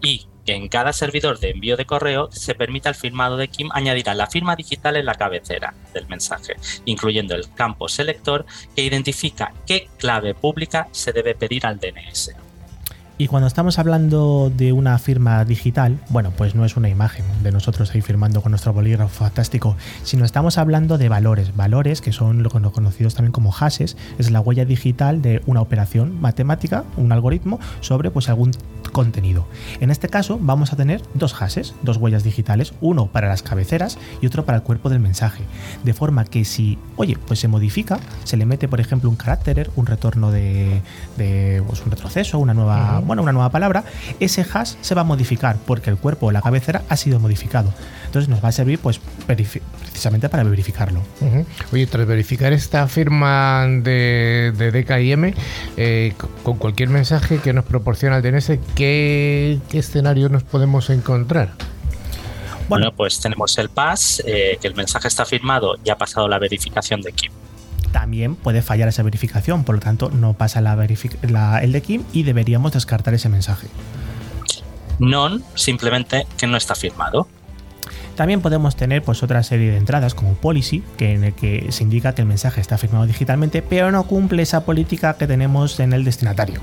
y 0.01 0.27
que 0.45 0.53
en 0.53 0.67
cada 0.67 0.91
servidor 0.93 1.39
de 1.39 1.51
envío 1.51 1.77
de 1.77 1.85
correo 1.85 2.29
se 2.31 2.55
permita 2.55 2.89
el 2.89 2.95
firmado 2.95 3.37
de 3.37 3.47
Kim 3.47 3.69
añadirá 3.73 4.15
la 4.15 4.27
firma 4.27 4.55
digital 4.55 4.97
en 4.97 5.05
la 5.05 5.15
cabecera 5.15 5.73
del 5.93 6.07
mensaje, 6.07 6.55
incluyendo 6.85 7.35
el 7.35 7.51
campo 7.53 7.87
selector 7.87 8.45
que 8.75 8.83
identifica 8.83 9.53
qué 9.67 9.87
clave 9.97 10.33
pública 10.33 10.87
se 10.91 11.13
debe 11.13 11.35
pedir 11.35 11.65
al 11.65 11.79
DNS. 11.79 12.35
Y 13.21 13.27
cuando 13.27 13.45
estamos 13.45 13.77
hablando 13.77 14.49
de 14.49 14.73
una 14.73 14.97
firma 14.97 15.45
digital, 15.45 15.99
bueno, 16.09 16.31
pues 16.35 16.55
no 16.55 16.65
es 16.65 16.75
una 16.75 16.89
imagen 16.89 17.23
de 17.43 17.51
nosotros 17.51 17.93
ahí 17.93 18.01
firmando 18.01 18.41
con 18.41 18.51
nuestro 18.51 18.73
bolígrafo 18.73 19.25
fantástico, 19.25 19.77
sino 20.01 20.25
estamos 20.25 20.57
hablando 20.57 20.97
de 20.97 21.07
valores, 21.07 21.55
valores 21.55 22.01
que 22.01 22.13
son 22.13 22.41
lo 22.41 22.49
conocidos 22.49 23.13
también 23.13 23.31
como 23.31 23.51
hashes, 23.51 23.95
es 24.17 24.31
la 24.31 24.41
huella 24.41 24.65
digital 24.65 25.21
de 25.21 25.43
una 25.45 25.61
operación 25.61 26.19
matemática, 26.19 26.83
un 26.97 27.11
algoritmo 27.11 27.59
sobre 27.81 28.09
pues 28.09 28.27
algún 28.27 28.53
contenido. 28.91 29.45
En 29.81 29.91
este 29.91 30.09
caso 30.09 30.39
vamos 30.41 30.73
a 30.73 30.75
tener 30.75 31.03
dos 31.13 31.35
hashes, 31.35 31.75
dos 31.83 31.97
huellas 31.97 32.23
digitales, 32.23 32.73
uno 32.81 33.05
para 33.05 33.27
las 33.27 33.43
cabeceras 33.43 33.99
y 34.19 34.25
otro 34.25 34.45
para 34.45 34.57
el 34.57 34.63
cuerpo 34.63 34.89
del 34.89 34.99
mensaje, 34.99 35.43
de 35.83 35.93
forma 35.93 36.25
que 36.25 36.43
si, 36.43 36.79
oye, 36.95 37.19
pues 37.27 37.39
se 37.39 37.47
modifica, 37.47 37.99
se 38.23 38.35
le 38.35 38.47
mete 38.47 38.67
por 38.67 38.79
ejemplo 38.79 39.11
un 39.11 39.15
carácter, 39.15 39.69
un 39.75 39.85
retorno 39.85 40.31
de, 40.31 40.81
pues 41.15 41.81
un 41.85 41.91
retroceso, 41.91 42.39
una 42.39 42.55
nueva, 42.55 43.01
bueno, 43.11 43.23
una 43.23 43.33
nueva 43.33 43.49
palabra, 43.49 43.83
ese 44.21 44.45
hash 44.53 44.75
se 44.79 44.95
va 44.95 45.01
a 45.01 45.03
modificar 45.03 45.57
porque 45.65 45.89
el 45.89 45.97
cuerpo 45.97 46.27
o 46.27 46.31
la 46.31 46.41
cabecera 46.41 46.83
ha 46.87 46.95
sido 46.95 47.19
modificado. 47.19 47.73
Entonces 48.05 48.29
nos 48.29 48.41
va 48.41 48.47
a 48.47 48.51
servir 48.53 48.79
pues 48.79 49.01
precisamente 49.27 50.29
para 50.29 50.43
verificarlo. 50.43 51.01
Oye, 51.73 51.87
tras 51.87 52.07
verificar 52.07 52.53
esta 52.53 52.87
firma 52.87 53.65
de, 53.67 54.53
de 54.57 54.71
DKIM, 54.71 55.33
eh, 55.75 56.13
con 56.43 56.55
cualquier 56.57 56.87
mensaje 56.87 57.39
que 57.39 57.51
nos 57.51 57.65
proporciona 57.65 58.15
el 58.15 58.23
DNS, 58.23 58.51
¿qué, 58.75 59.59
escenario 59.73 60.29
nos 60.29 60.43
podemos 60.43 60.89
encontrar? 60.89 61.51
Bueno, 62.69 62.93
pues 62.95 63.19
tenemos 63.19 63.57
el 63.57 63.67
PAS, 63.67 64.23
eh, 64.25 64.57
que 64.61 64.69
el 64.69 64.75
mensaje 64.75 65.09
está 65.09 65.25
firmado 65.25 65.75
y 65.83 65.89
ha 65.89 65.97
pasado 65.97 66.29
la 66.29 66.39
verificación 66.39 67.01
de 67.01 67.11
Kim 67.11 67.33
también 67.91 68.35
puede 68.35 68.61
fallar 68.61 68.87
esa 68.87 69.03
verificación, 69.03 69.63
por 69.63 69.75
lo 69.75 69.81
tanto 69.81 70.09
no 70.09 70.33
pasa 70.33 70.61
la, 70.61 70.73
el 71.61 71.71
de 71.71 71.81
Kim 71.81 72.03
y 72.13 72.23
deberíamos 72.23 72.71
descartar 72.73 73.13
ese 73.13 73.29
mensaje. 73.29 73.67
Non, 74.99 75.43
simplemente 75.55 76.27
que 76.37 76.47
no 76.47 76.57
está 76.57 76.75
firmado. 76.75 77.27
También 78.15 78.41
podemos 78.41 78.75
tener 78.75 79.01
pues 79.01 79.23
otra 79.23 79.41
serie 79.41 79.71
de 79.71 79.77
entradas 79.77 80.13
como 80.13 80.35
policy, 80.35 80.83
que 80.97 81.13
en 81.13 81.23
el 81.23 81.33
que 81.33 81.71
se 81.71 81.83
indica 81.83 82.13
que 82.13 82.21
el 82.21 82.27
mensaje 82.27 82.61
está 82.61 82.77
firmado 82.77 83.07
digitalmente, 83.07 83.61
pero 83.61 83.91
no 83.91 84.03
cumple 84.03 84.43
esa 84.43 84.63
política 84.63 85.15
que 85.15 85.27
tenemos 85.27 85.79
en 85.79 85.93
el 85.93 86.03
destinatario. 86.03 86.59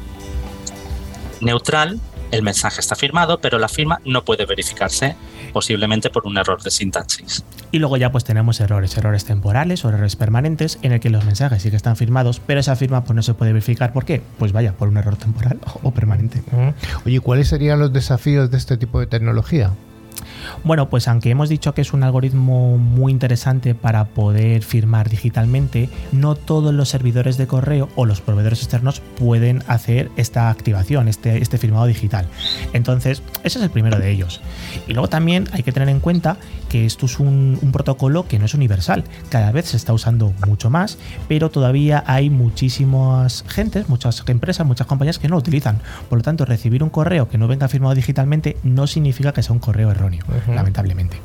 Neutral, 1.41 1.99
el 2.31 2.43
mensaje 2.43 2.81
está 2.81 2.95
firmado, 2.95 3.41
pero 3.41 3.59
la 3.59 3.69
firma 3.69 4.01
no 4.05 4.25
puede 4.25 4.47
verificarse, 4.47 5.17
posiblemente 5.53 6.11
por 6.11 6.27
un 6.27 6.38
error 6.38 6.62
de 6.62 6.71
sintaxis. 6.71 7.45
Y 7.71 7.79
luego 7.79 7.97
ya 7.97 8.11
pues 8.11 8.25
tenemos 8.25 8.61
errores, 8.61 8.97
errores 8.97 9.25
temporales 9.25 9.85
o 9.85 9.88
errores 9.88 10.17
permanentes 10.17 10.79
en 10.83 10.93
el 10.93 11.01
que 11.01 11.11
los 11.11 11.25
mensajes 11.25 11.62
sí 11.62 11.71
que 11.71 11.77
están 11.77 11.97
firmados, 11.97 12.41
pero 12.47 12.61
esa 12.61 12.77
firma 12.77 13.05
pues 13.05 13.14
no 13.14 13.23
se 13.23 13.35
puede 13.35 13.53
verificar. 13.53 13.93
¿Por 13.93 14.05
qué? 14.05 14.23
Pues 14.38 14.53
vaya, 14.53 14.73
por 14.73 14.88
un 14.88 14.97
error 14.97 15.17
temporal 15.17 15.59
o 15.83 15.91
permanente. 15.91 16.43
Oye, 17.05 17.21
¿cuáles 17.21 17.49
serían 17.49 17.79
los 17.79 17.93
desafíos 17.93 18.51
de 18.51 18.57
este 18.59 18.77
tipo 18.77 19.01
de 19.01 19.07
tecnología? 19.07 19.73
Bueno, 20.65 20.89
pues 20.89 21.09
aunque 21.09 21.31
hemos 21.31 21.49
dicho 21.49 21.75
que 21.75 21.83
es 21.83 21.93
un 21.93 22.03
algoritmo 22.03 22.79
muy 22.79 23.13
interesante 23.13 23.75
para 23.75 24.07
poder 24.07 24.63
firmar 24.63 25.09
digitalmente, 25.09 25.89
no 26.13 26.35
todos 26.35 26.75
los 26.75 26.89
servidores 26.89 27.37
de 27.39 27.47
correo 27.47 27.89
o 27.97 28.05
los 28.05 28.21
proveedores 28.21 28.61
externos 28.61 29.01
pueden 29.19 29.63
hacer 29.67 30.11
esta 30.17 30.51
activación, 30.51 31.09
este, 31.09 31.43
este 31.43 31.59
firmado 31.59 31.87
digital. 31.87 32.27
Entonces, 32.73 33.23
ese 33.45 33.59
es 33.59 33.65
el 33.65 33.71
primero 33.71 33.99
de 33.99 34.11
ellos. 34.11 34.41
Y 34.87 34.93
luego 34.93 35.09
también 35.09 35.49
hay 35.53 35.63
que 35.63 35.73
tener 35.73 35.89
en 35.89 36.01
cuenta 36.01 36.37
que 36.69 36.87
esto 36.87 37.07
es 37.07 37.19
un, 37.19 37.59
protocolo 37.73 38.27
que 38.27 38.39
no 38.39 38.47
es 38.47 38.55
universal. 38.55 39.05
Cada 39.29 39.53
vez 39.53 39.67
se 39.67 39.77
está 39.77 39.93
usando 39.93 40.33
mucho 40.47 40.71
más, 40.71 40.99
pero 41.29 41.51
todavía 41.51 42.03
hay 42.07 42.31
muchísimas 42.31 43.45
gentes, 43.49 43.89
muchas 43.89 44.23
empresas, 44.27 44.67
muchas 44.67 44.87
compañías 44.87 45.19
que 45.19 45.29
no 45.29 45.33
lo 45.33 45.39
utilizan. 45.39 45.81
Por 46.09 46.19
lo 46.19 46.23
tanto, 46.23 46.45
recibir 46.45 46.83
un 46.83 46.91
correo 46.91 47.29
que 47.29 47.39
no 47.39 47.49
venga 47.49 47.69
firmado 47.69 47.95
digitalmente 47.95 48.57
no 48.63 48.87
significa 48.87 49.33
que 49.33 49.43
sea 49.43 49.53
un 49.53 49.59
correo 49.59 49.91
erróneo 49.91 50.25
lamentablemente. 50.49 51.19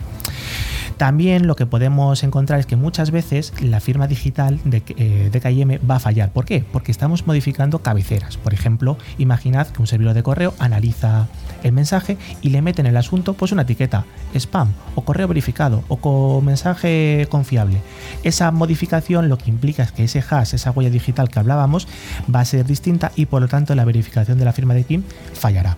También 0.98 1.48
lo 1.48 1.56
que 1.56 1.66
podemos 1.66 2.24
encontrar 2.24 2.60
es 2.60 2.66
que 2.66 2.76
muchas 2.76 3.12
veces 3.12 3.54
la 3.62 3.80
firma 3.80 4.08
digital 4.08 4.60
de, 4.64 4.84
eh, 4.98 5.40
KIM 5.42 5.80
va 5.90 5.96
a 5.96 6.00
fallar. 6.00 6.32
¿Por 6.32 6.46
qué? 6.46 6.64
Porque 6.72 6.92
estamos 6.92 7.28
modificando 7.28 7.80
cabeceras. 7.80 8.38
Por 8.38 8.54
ejemplo, 8.54 8.98
imaginad 9.18 9.68
que 9.68 9.82
un 9.82 9.88
servidor 9.88 10.14
de 10.14 10.24
correo 10.24 10.54
analiza 10.60 11.28
el 11.64 11.72
mensaje 11.72 12.18
y 12.42 12.50
le 12.50 12.62
mete 12.62 12.82
en 12.82 12.88
el 12.88 12.98
asunto 12.98 13.34
pues 13.34 13.52
una 13.52 13.64
etiqueta 13.64 14.06
spam 14.36 14.72
o 14.96 15.04
correo 15.04 15.28
verificado 15.28 15.84
o 15.88 15.98
con 15.98 16.46
mensaje 16.46 17.28
confiable. 17.30 17.82
Esa 18.24 18.52
modificación 18.52 19.30
lo 19.30 19.38
que 19.38 19.50
implica 19.50 19.84
es 19.84 19.92
que 19.92 20.04
ese 20.04 20.24
hash, 20.28 20.54
esa 20.54 20.72
huella 20.72 20.90
digital 20.90 21.30
que 21.30 21.40
hablábamos, 21.40 21.88
va 22.34 22.42
a 22.42 22.46
ser 22.46 22.66
distinta 22.66 23.12
y 23.16 23.26
por 23.26 23.42
lo 23.42 23.48
tanto 23.48 23.76
la 23.76 23.86
verificación 23.86 24.38
de 24.38 24.46
la 24.46 24.54
firma 24.54 24.74
de 24.74 24.84
KIM 24.84 25.04
fallará. 25.34 25.78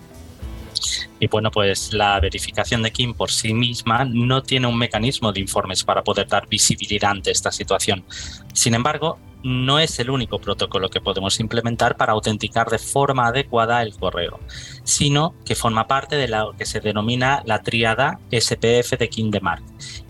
Y 1.20 1.28
bueno, 1.28 1.50
pues 1.50 1.92
la 1.92 2.18
verificación 2.20 2.82
de 2.82 2.92
Kim 2.92 3.14
por 3.14 3.30
sí 3.30 3.54
misma 3.54 4.04
no 4.04 4.42
tiene 4.42 4.66
un 4.66 4.78
mecanismo 4.78 5.32
de 5.32 5.40
informes 5.40 5.84
para 5.84 6.02
poder 6.02 6.28
dar 6.28 6.48
visibilidad 6.48 7.10
ante 7.10 7.30
esta 7.30 7.50
situación. 7.50 8.04
Sin 8.52 8.74
embargo, 8.74 9.18
no 9.42 9.78
es 9.78 9.98
el 10.00 10.10
único 10.10 10.40
protocolo 10.40 10.90
que 10.90 11.00
podemos 11.00 11.38
implementar 11.38 11.96
para 11.96 12.12
autenticar 12.12 12.68
de 12.68 12.78
forma 12.78 13.28
adecuada 13.28 13.82
el 13.82 13.94
correo, 13.94 14.40
sino 14.82 15.34
que 15.44 15.54
forma 15.54 15.86
parte 15.86 16.16
de 16.16 16.26
lo 16.26 16.54
que 16.56 16.66
se 16.66 16.80
denomina 16.80 17.42
la 17.44 17.62
tríada 17.62 18.18
SPF 18.32 18.98
de 18.98 19.08
Kim 19.08 19.30
Mark 19.40 19.62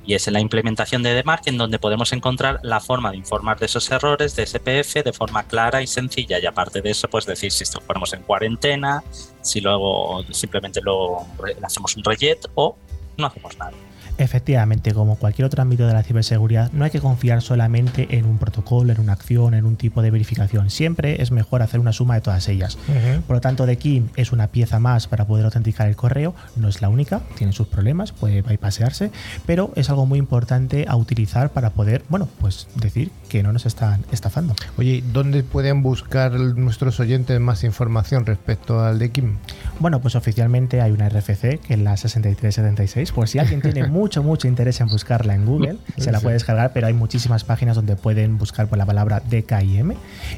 y 0.06 0.14
es 0.14 0.26
en 0.28 0.34
la 0.34 0.40
implementación 0.40 1.02
de 1.02 1.20
DMARC 1.20 1.48
en 1.48 1.58
donde 1.58 1.78
podemos 1.78 2.12
encontrar 2.12 2.60
la 2.62 2.80
forma 2.80 3.10
de 3.10 3.16
informar 3.16 3.58
de 3.58 3.66
esos 3.66 3.90
errores 3.90 4.36
de 4.36 4.46
SPF 4.46 5.04
de 5.04 5.12
forma 5.12 5.42
clara 5.42 5.82
y 5.82 5.86
sencilla. 5.86 6.38
Y 6.38 6.46
aparte 6.46 6.80
de 6.80 6.90
eso, 6.90 7.08
pues 7.08 7.26
decir 7.26 7.50
si 7.50 7.64
ponemos 7.86 8.12
en 8.12 8.22
cuarentena, 8.22 9.02
si 9.42 9.60
luego 9.60 10.24
simplemente 10.30 10.80
lo 10.80 11.26
hacemos 11.62 11.96
un 11.96 12.04
rejet 12.04 12.48
o 12.54 12.76
no 13.16 13.26
hacemos 13.26 13.58
nada. 13.58 13.72
Efectivamente, 14.18 14.94
como 14.94 15.16
cualquier 15.16 15.46
otro 15.46 15.62
ámbito 15.62 15.86
de 15.86 15.92
la 15.92 16.02
ciberseguridad, 16.02 16.72
no 16.72 16.84
hay 16.84 16.90
que 16.90 17.00
confiar 17.00 17.42
solamente 17.42 18.16
en 18.16 18.24
un 18.24 18.38
protocolo, 18.38 18.92
en 18.92 19.00
una 19.00 19.12
acción, 19.12 19.54
en 19.54 19.66
un 19.66 19.76
tipo 19.76 20.02
de 20.02 20.10
verificación. 20.10 20.70
Siempre 20.70 21.22
es 21.22 21.30
mejor 21.30 21.62
hacer 21.62 21.80
una 21.80 21.92
suma 21.92 22.14
de 22.14 22.20
todas 22.20 22.48
ellas. 22.48 22.78
Por 23.26 23.36
lo 23.36 23.40
tanto, 23.40 23.66
de 23.66 23.76
Kim 23.76 24.08
es 24.16 24.32
una 24.32 24.48
pieza 24.48 24.80
más 24.80 25.06
para 25.06 25.26
poder 25.26 25.44
autenticar 25.44 25.88
el 25.88 25.96
correo. 25.96 26.34
No 26.56 26.68
es 26.68 26.80
la 26.80 26.88
única, 26.88 27.20
tiene 27.36 27.52
sus 27.52 27.66
problemas, 27.66 28.12
puede 28.12 28.42
bypassearse, 28.42 29.10
pero 29.44 29.70
es 29.76 29.90
algo 29.90 30.06
muy 30.06 30.18
importante 30.18 30.86
a 30.88 30.96
utilizar 30.96 31.50
para 31.50 31.70
poder, 31.70 32.02
bueno, 32.08 32.28
pues 32.40 32.68
decir 32.74 33.10
que 33.28 33.42
no 33.42 33.52
nos 33.52 33.66
están 33.66 34.04
estafando. 34.12 34.54
Oye, 34.78 35.02
¿dónde 35.12 35.42
pueden 35.42 35.82
buscar 35.82 36.32
nuestros 36.32 37.00
oyentes 37.00 37.38
más 37.40 37.64
información 37.64 38.24
respecto 38.26 38.80
al 38.80 38.98
de 38.98 39.10
Kim? 39.10 39.36
Bueno, 39.78 40.00
pues 40.00 40.14
oficialmente 40.14 40.80
hay 40.80 40.92
una 40.92 41.08
RFC 41.08 41.60
que 41.60 41.74
es 41.74 41.78
la 41.78 41.96
6376, 41.96 43.12
por 43.12 43.28
si 43.28 43.38
alguien 43.38 43.60
tiene 43.60 43.86
mucho, 44.06 44.22
mucho 44.22 44.46
interés 44.46 44.80
en 44.80 44.86
buscarla 44.86 45.34
en 45.34 45.44
Google, 45.44 45.78
se 45.96 46.12
la 46.12 46.20
puede 46.20 46.34
descargar, 46.34 46.70
pero 46.72 46.86
hay 46.86 46.92
muchísimas 46.92 47.42
páginas 47.42 47.74
donde 47.74 47.96
pueden 47.96 48.38
buscar 48.38 48.68
por 48.68 48.78
la 48.78 48.86
palabra 48.86 49.20
DKIM 49.28 49.94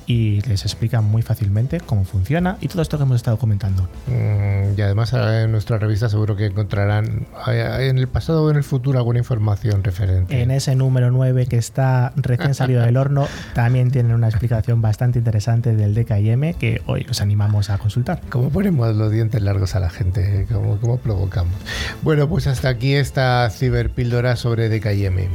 y 0.06 0.40
les 0.48 0.64
explican 0.64 1.04
muy 1.04 1.20
fácilmente 1.20 1.80
cómo 1.80 2.04
funciona 2.04 2.56
y 2.62 2.68
todo 2.68 2.80
esto 2.80 2.96
que 2.96 3.02
hemos 3.02 3.16
estado 3.16 3.36
comentando. 3.36 3.86
Mm, 4.06 4.78
y 4.78 4.80
además 4.80 5.12
eh, 5.12 5.42
en 5.42 5.52
nuestra 5.52 5.76
revista 5.76 6.08
seguro 6.08 6.34
que 6.34 6.46
encontrarán 6.46 7.26
eh, 7.46 7.88
en 7.90 7.98
el 7.98 8.08
pasado 8.08 8.44
o 8.44 8.50
en 8.50 8.56
el 8.56 8.64
futuro 8.64 8.98
alguna 8.98 9.18
información 9.18 9.84
referente. 9.84 10.40
En 10.40 10.50
ese 10.50 10.74
número 10.74 11.10
9 11.10 11.44
que 11.44 11.58
está 11.58 12.14
recién 12.16 12.54
salido 12.54 12.80
del 12.80 12.96
horno, 12.96 13.26
también 13.54 13.90
tienen 13.90 14.12
una 14.12 14.28
explicación 14.28 14.80
bastante 14.80 15.18
interesante 15.18 15.76
del 15.76 15.94
DKIM 15.94 16.54
que 16.54 16.80
hoy 16.86 17.06
os 17.10 17.20
animamos 17.20 17.68
a 17.68 17.76
consultar. 17.76 18.22
¿Cómo 18.30 18.48
ponemos 18.48 18.96
los 18.96 19.12
dientes? 19.12 19.42
largos 19.42 19.74
a 19.74 19.80
la 19.80 19.90
gente, 19.90 20.46
como, 20.50 20.78
como 20.78 20.96
provocamos. 20.96 21.54
Bueno, 22.02 22.28
pues 22.28 22.46
hasta 22.46 22.68
aquí 22.68 22.94
esta 22.94 23.50
ciberpíldora 23.58 24.36
sobre 24.36 24.68
DKIM. 24.68 25.28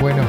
Bueno, 0.00 0.24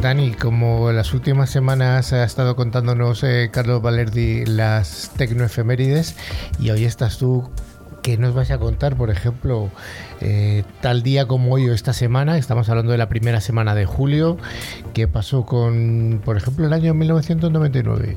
Dani, 0.00 0.32
como 0.32 0.92
las 0.92 1.12
últimas 1.12 1.50
semanas 1.50 2.12
ha 2.12 2.24
estado 2.24 2.54
contándonos 2.54 3.22
eh, 3.24 3.50
Carlos 3.52 3.82
Valerdi 3.82 4.46
las 4.46 5.10
tecnoefemérides 5.16 6.16
y 6.58 6.70
hoy 6.70 6.84
estás 6.84 7.18
tú 7.18 7.50
¿Qué 8.02 8.16
nos 8.16 8.34
vas 8.34 8.50
a 8.50 8.58
contar, 8.58 8.96
por 8.96 9.10
ejemplo, 9.10 9.70
eh, 10.20 10.64
tal 10.80 11.02
día 11.02 11.26
como 11.26 11.52
hoy 11.52 11.68
o 11.68 11.74
esta 11.74 11.92
semana, 11.92 12.38
estamos 12.38 12.68
hablando 12.68 12.92
de 12.92 12.98
la 12.98 13.08
primera 13.08 13.40
semana 13.40 13.74
de 13.74 13.84
julio, 13.84 14.38
¿qué 14.94 15.06
pasó 15.06 15.44
con, 15.44 16.22
por 16.24 16.36
ejemplo, 16.36 16.66
el 16.66 16.72
año 16.72 16.94
1999? 16.94 18.16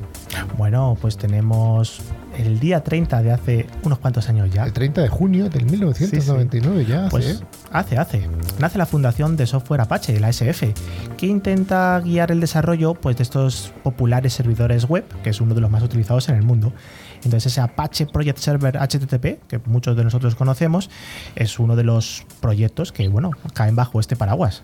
Bueno, 0.56 0.96
pues 1.00 1.18
tenemos 1.18 2.00
el 2.38 2.60
día 2.60 2.82
30 2.82 3.22
de 3.22 3.32
hace 3.32 3.66
unos 3.82 3.98
cuantos 3.98 4.28
años 4.28 4.50
ya. 4.50 4.64
El 4.64 4.72
30 4.72 5.02
de 5.02 5.08
junio 5.08 5.48
del 5.50 5.66
1999 5.66 6.86
ya. 6.86 7.08
Pues 7.10 7.26
¿eh? 7.26 7.44
hace, 7.70 7.98
hace. 7.98 8.28
Nace 8.58 8.78
la 8.78 8.86
fundación 8.86 9.36
de 9.36 9.46
software 9.46 9.82
Apache, 9.82 10.18
la 10.18 10.30
SF, 10.30 10.72
que 11.16 11.26
intenta 11.26 12.00
guiar 12.00 12.30
el 12.30 12.40
desarrollo 12.40 12.94
pues, 12.94 13.16
de 13.16 13.22
estos 13.22 13.72
populares 13.82 14.32
servidores 14.32 14.86
web, 14.86 15.04
que 15.22 15.30
es 15.30 15.40
uno 15.40 15.54
de 15.54 15.60
los 15.60 15.70
más 15.70 15.82
utilizados 15.82 16.28
en 16.28 16.36
el 16.36 16.42
mundo. 16.42 16.72
Entonces 17.24 17.52
ese 17.52 17.60
Apache 17.60 18.06
Project 18.06 18.38
Server 18.38 18.76
HTTP, 18.76 19.46
que 19.48 19.60
muchos 19.66 19.96
de 19.96 20.04
nosotros 20.04 20.34
conocemos, 20.34 20.90
es 21.36 21.58
uno 21.58 21.76
de 21.76 21.84
los 21.84 22.26
proyectos 22.40 22.92
que, 22.92 23.08
bueno, 23.08 23.30
caen 23.54 23.76
bajo 23.76 24.00
este 24.00 24.16
paraguas. 24.16 24.62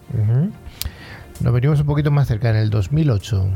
Nos 1.40 1.52
venimos 1.52 1.80
un 1.80 1.86
poquito 1.86 2.10
más 2.10 2.28
cerca, 2.28 2.50
en 2.50 2.56
el 2.56 2.70
2008. 2.70 3.48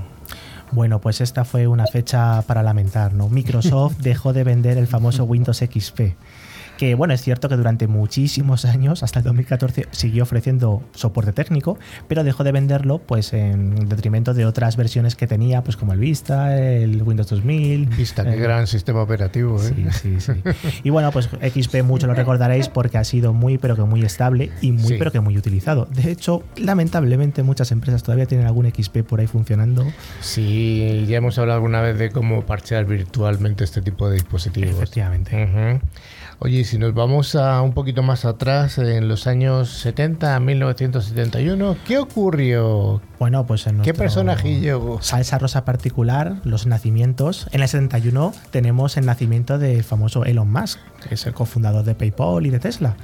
Bueno, 0.72 1.00
pues 1.00 1.20
esta 1.20 1.44
fue 1.44 1.66
una 1.66 1.86
fecha 1.86 2.42
para 2.42 2.62
lamentar, 2.62 3.12
¿no? 3.12 3.28
Microsoft 3.28 3.96
dejó 4.00 4.32
de 4.32 4.44
vender 4.44 4.78
el 4.78 4.86
famoso 4.86 5.24
Windows 5.24 5.58
XP 5.58 6.14
que 6.84 6.94
bueno, 6.94 7.14
es 7.14 7.22
cierto 7.22 7.48
que 7.48 7.56
durante 7.56 7.86
muchísimos 7.86 8.66
años, 8.66 9.02
hasta 9.02 9.20
el 9.20 9.24
2014, 9.24 9.86
siguió 9.90 10.24
ofreciendo 10.24 10.82
soporte 10.94 11.32
técnico, 11.32 11.78
pero 12.08 12.24
dejó 12.24 12.44
de 12.44 12.52
venderlo 12.52 12.98
pues 12.98 13.32
en 13.32 13.88
detrimento 13.88 14.34
de 14.34 14.44
otras 14.44 14.76
versiones 14.76 15.16
que 15.16 15.26
tenía, 15.26 15.64
pues 15.64 15.78
como 15.78 15.94
el 15.94 15.98
Vista, 15.98 16.58
el 16.58 17.02
Windows 17.02 17.30
2000. 17.30 17.86
Vista, 17.86 18.22
qué 18.22 18.36
gran 18.36 18.66
sistema 18.66 19.00
operativo. 19.00 19.58
¿eh? 19.62 19.72
Sí, 19.92 20.18
sí, 20.18 20.20
sí. 20.20 20.32
y 20.84 20.90
bueno, 20.90 21.10
pues 21.10 21.30
XP 21.30 21.82
mucho 21.84 22.06
lo 22.06 22.12
recordaréis 22.12 22.68
porque 22.68 22.98
ha 22.98 23.04
sido 23.04 23.32
muy, 23.32 23.56
pero 23.56 23.76
que 23.76 23.82
muy 23.84 24.02
estable 24.02 24.50
y 24.60 24.72
muy, 24.72 24.98
pero 24.98 25.10
que 25.10 25.20
muy 25.20 25.38
utilizado. 25.38 25.86
De 25.86 26.10
hecho, 26.10 26.42
lamentablemente 26.56 27.42
muchas 27.42 27.72
empresas 27.72 28.02
todavía 28.02 28.26
tienen 28.26 28.46
algún 28.46 28.70
XP 28.70 28.98
por 29.08 29.20
ahí 29.20 29.26
funcionando. 29.26 29.90
Sí, 30.20 31.06
ya 31.08 31.16
hemos 31.16 31.38
hablado 31.38 31.56
alguna 31.56 31.80
vez 31.80 31.98
de 31.98 32.10
cómo 32.10 32.42
parchear 32.42 32.84
virtualmente 32.84 33.64
este 33.64 33.80
tipo 33.80 34.10
de 34.10 34.16
dispositivos. 34.16 34.74
Efectivamente. 34.74 35.80
Oye, 36.38 36.64
si 36.64 36.73
nos 36.78 36.94
vamos 36.94 37.34
a 37.34 37.60
un 37.62 37.72
poquito 37.72 38.02
más 38.02 38.24
atrás, 38.24 38.78
en 38.78 39.08
los 39.08 39.26
años 39.26 39.68
70, 39.70 40.38
1971, 40.40 41.76
¿qué 41.86 41.98
ocurrió? 41.98 43.00
Bueno, 43.18 43.46
pues 43.46 43.66
en 43.66 43.82
¿Qué 43.82 43.94
personaje 43.94 44.60
llegó? 44.60 45.00
Salsa 45.02 45.38
rosa 45.38 45.64
particular, 45.64 46.36
los 46.44 46.66
nacimientos. 46.66 47.48
En 47.52 47.62
el 47.62 47.68
71 47.68 48.32
tenemos 48.50 48.96
el 48.96 49.06
nacimiento 49.06 49.58
del 49.58 49.84
famoso 49.84 50.24
Elon 50.24 50.50
Musk, 50.50 50.78
que 51.08 51.14
es 51.14 51.26
el 51.26 51.34
cofundador 51.34 51.84
de 51.84 51.94
PayPal 51.94 52.46
y 52.46 52.50
de 52.50 52.58
Tesla. 52.58 52.96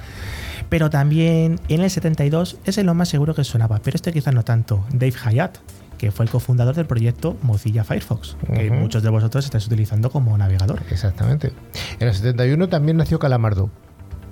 Pero 0.69 0.89
también 0.89 1.59
en 1.67 1.81
el 1.81 1.89
72 1.89 2.57
es 2.65 2.77
el 2.77 2.93
más 2.93 3.09
seguro 3.09 3.35
que 3.35 3.43
sonaba, 3.43 3.79
pero 3.83 3.95
este 3.95 4.13
quizás 4.13 4.33
no 4.33 4.43
tanto, 4.43 4.85
Dave 4.91 5.13
Hyatt, 5.13 5.57
que 6.01 6.11
fue 6.11 6.25
el 6.25 6.31
cofundador 6.31 6.73
del 6.73 6.87
proyecto 6.87 7.37
Mozilla 7.43 7.83
Firefox, 7.83 8.35
que 8.55 8.71
muchos 8.71 9.03
de 9.03 9.11
vosotros 9.11 9.45
estáis 9.45 9.67
utilizando 9.67 10.09
como 10.09 10.35
navegador. 10.35 10.81
Exactamente. 10.89 11.53
En 11.99 12.07
el 12.07 12.15
71 12.15 12.69
también 12.69 12.97
nació 12.97 13.19
Calamardo. 13.19 13.69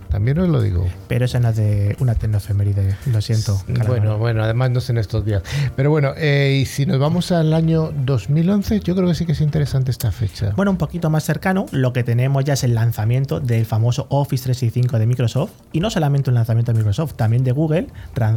También 0.09 0.39
os 0.39 0.49
lo 0.49 0.61
digo. 0.61 0.87
Pero 1.07 1.25
eso 1.25 1.39
no 1.39 1.49
es 1.49 1.55
de 1.55 1.95
una 1.99 2.15
tecnoefeméride, 2.15 2.95
lo 3.11 3.21
siento. 3.21 3.61
Bueno, 3.87 4.17
bueno, 4.17 4.43
además 4.43 4.71
no 4.71 4.81
sé 4.81 4.91
en 4.91 4.97
estos 4.97 5.23
días. 5.23 5.43
Pero 5.75 5.91
bueno, 5.91 6.13
eh, 6.17 6.59
y 6.61 6.65
si 6.65 6.85
nos 6.85 6.99
vamos 6.99 7.31
al 7.31 7.53
año 7.53 7.91
2011, 8.05 8.79
yo 8.79 8.95
creo 8.95 9.07
que 9.07 9.15
sí 9.15 9.25
que 9.25 9.33
es 9.33 9.41
interesante 9.41 9.91
esta 9.91 10.11
fecha. 10.11 10.53
Bueno, 10.55 10.71
un 10.71 10.77
poquito 10.77 11.09
más 11.09 11.23
cercano, 11.23 11.67
lo 11.71 11.93
que 11.93 12.03
tenemos 12.03 12.43
ya 12.43 12.53
es 12.53 12.63
el 12.63 12.73
lanzamiento 12.73 13.39
del 13.39 13.65
famoso 13.65 14.07
Office 14.09 14.43
365 14.43 14.97
de 14.97 15.05
Microsoft. 15.05 15.51
Y 15.71 15.79
no 15.79 15.89
solamente 15.89 16.29
un 16.29 16.35
lanzamiento 16.35 16.73
de 16.73 16.79
Microsoft, 16.79 17.13
también 17.13 17.43
de 17.43 17.51
Google 17.51 17.87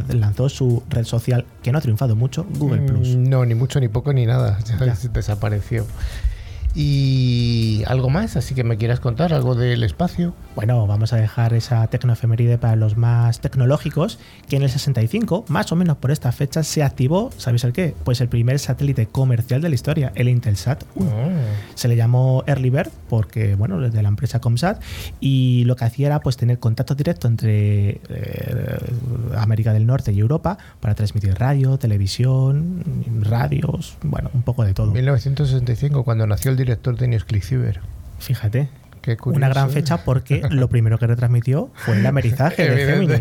lanzó 0.09 0.49
su 0.49 0.83
red 0.89 1.05
social 1.05 1.45
que 1.63 1.71
no 1.71 1.79
ha 1.79 1.81
triunfado 1.81 2.15
mucho, 2.15 2.45
Google 2.57 2.81
mm, 2.81 2.85
Plus. 2.85 3.15
No, 3.15 3.45
ni 3.45 3.55
mucho, 3.55 3.79
ni 3.79 3.87
poco, 3.87 4.13
ni 4.13 4.25
nada. 4.25 4.59
Ya. 4.83 4.97
Desapareció. 5.13 5.85
Y 6.75 7.83
algo 7.85 8.09
más, 8.09 8.35
así 8.35 8.55
que 8.55 8.63
me 8.63 8.77
quieras 8.77 8.99
contar 8.99 9.33
algo 9.33 9.53
del 9.53 9.83
espacio. 9.83 10.33
Bueno, 10.55 10.87
vamos 10.87 11.13
a 11.13 11.17
dejar 11.17 11.53
esa 11.53 11.85
tecnoefeméride 11.87 12.57
para 12.57 12.75
los 12.75 12.97
más 12.97 13.41
tecnológicos, 13.41 14.17
que 14.49 14.55
en 14.55 14.63
el 14.63 14.69
65, 14.69 15.45
más 15.49 15.71
o 15.71 15.75
menos 15.75 15.97
por 15.97 16.09
esta 16.11 16.31
fecha, 16.31 16.63
se 16.63 16.81
activó, 16.81 17.29
¿sabéis 17.37 17.63
el 17.63 17.73
qué? 17.73 17.93
Pues 18.03 18.21
el 18.21 18.27
primer 18.27 18.57
satélite 18.57 19.05
comercial 19.05 19.61
de 19.61 19.69
la 19.69 19.75
historia, 19.75 20.11
el 20.15 20.29
Intelsat 20.29 20.83
1. 20.95 21.11
Se 21.75 21.87
le 21.87 21.95
llamó 21.95 22.43
Early 22.47 22.71
Bird 22.71 22.89
porque, 23.07 23.55
bueno, 23.55 23.79
de 23.79 24.01
la 24.01 24.09
empresa 24.09 24.39
Comsat, 24.39 24.81
y 25.19 25.63
lo 25.65 25.75
que 25.75 25.85
hacía 25.85 26.07
era 26.07 26.19
pues 26.21 26.37
tener 26.37 26.59
contacto 26.59 26.95
directo 26.95 27.27
entre 27.27 28.01
eh, 28.09 28.77
América 29.37 29.73
del 29.73 29.85
Norte 29.85 30.11
y 30.11 30.19
Europa 30.19 30.57
para 30.79 30.95
transmitir 30.95 31.35
radio, 31.35 31.77
televisión, 31.77 32.83
radios, 33.21 33.97
bueno, 34.01 34.31
un 34.33 34.41
poco 34.41 34.63
de 34.63 34.73
todo. 34.73 34.91
1965, 34.91 36.03
cuando 36.03 36.25
nació 36.25 36.51
el 36.51 36.57
director 36.63 36.97
de 36.97 37.07
News 37.07 37.25
Click 37.25 37.43
Fíjate. 38.19 38.69
una 39.25 39.49
gran 39.49 39.69
fecha 39.69 39.97
porque 40.03 40.41
lo 40.49 40.69
primero 40.69 40.97
que 40.97 41.07
retransmitió 41.07 41.71
fue 41.75 41.97
el 41.97 42.05
amerizaje 42.05 42.69
de 42.69 42.85
Gemini. 42.85 43.13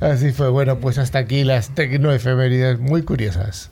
Así 0.00 0.32
fue. 0.32 0.48
Bueno, 0.48 0.78
pues 0.78 0.98
hasta 0.98 1.18
aquí 1.18 1.44
las 1.44 1.74
tecnoefemérides 1.74 2.78
muy 2.78 3.02
curiosas. 3.02 3.70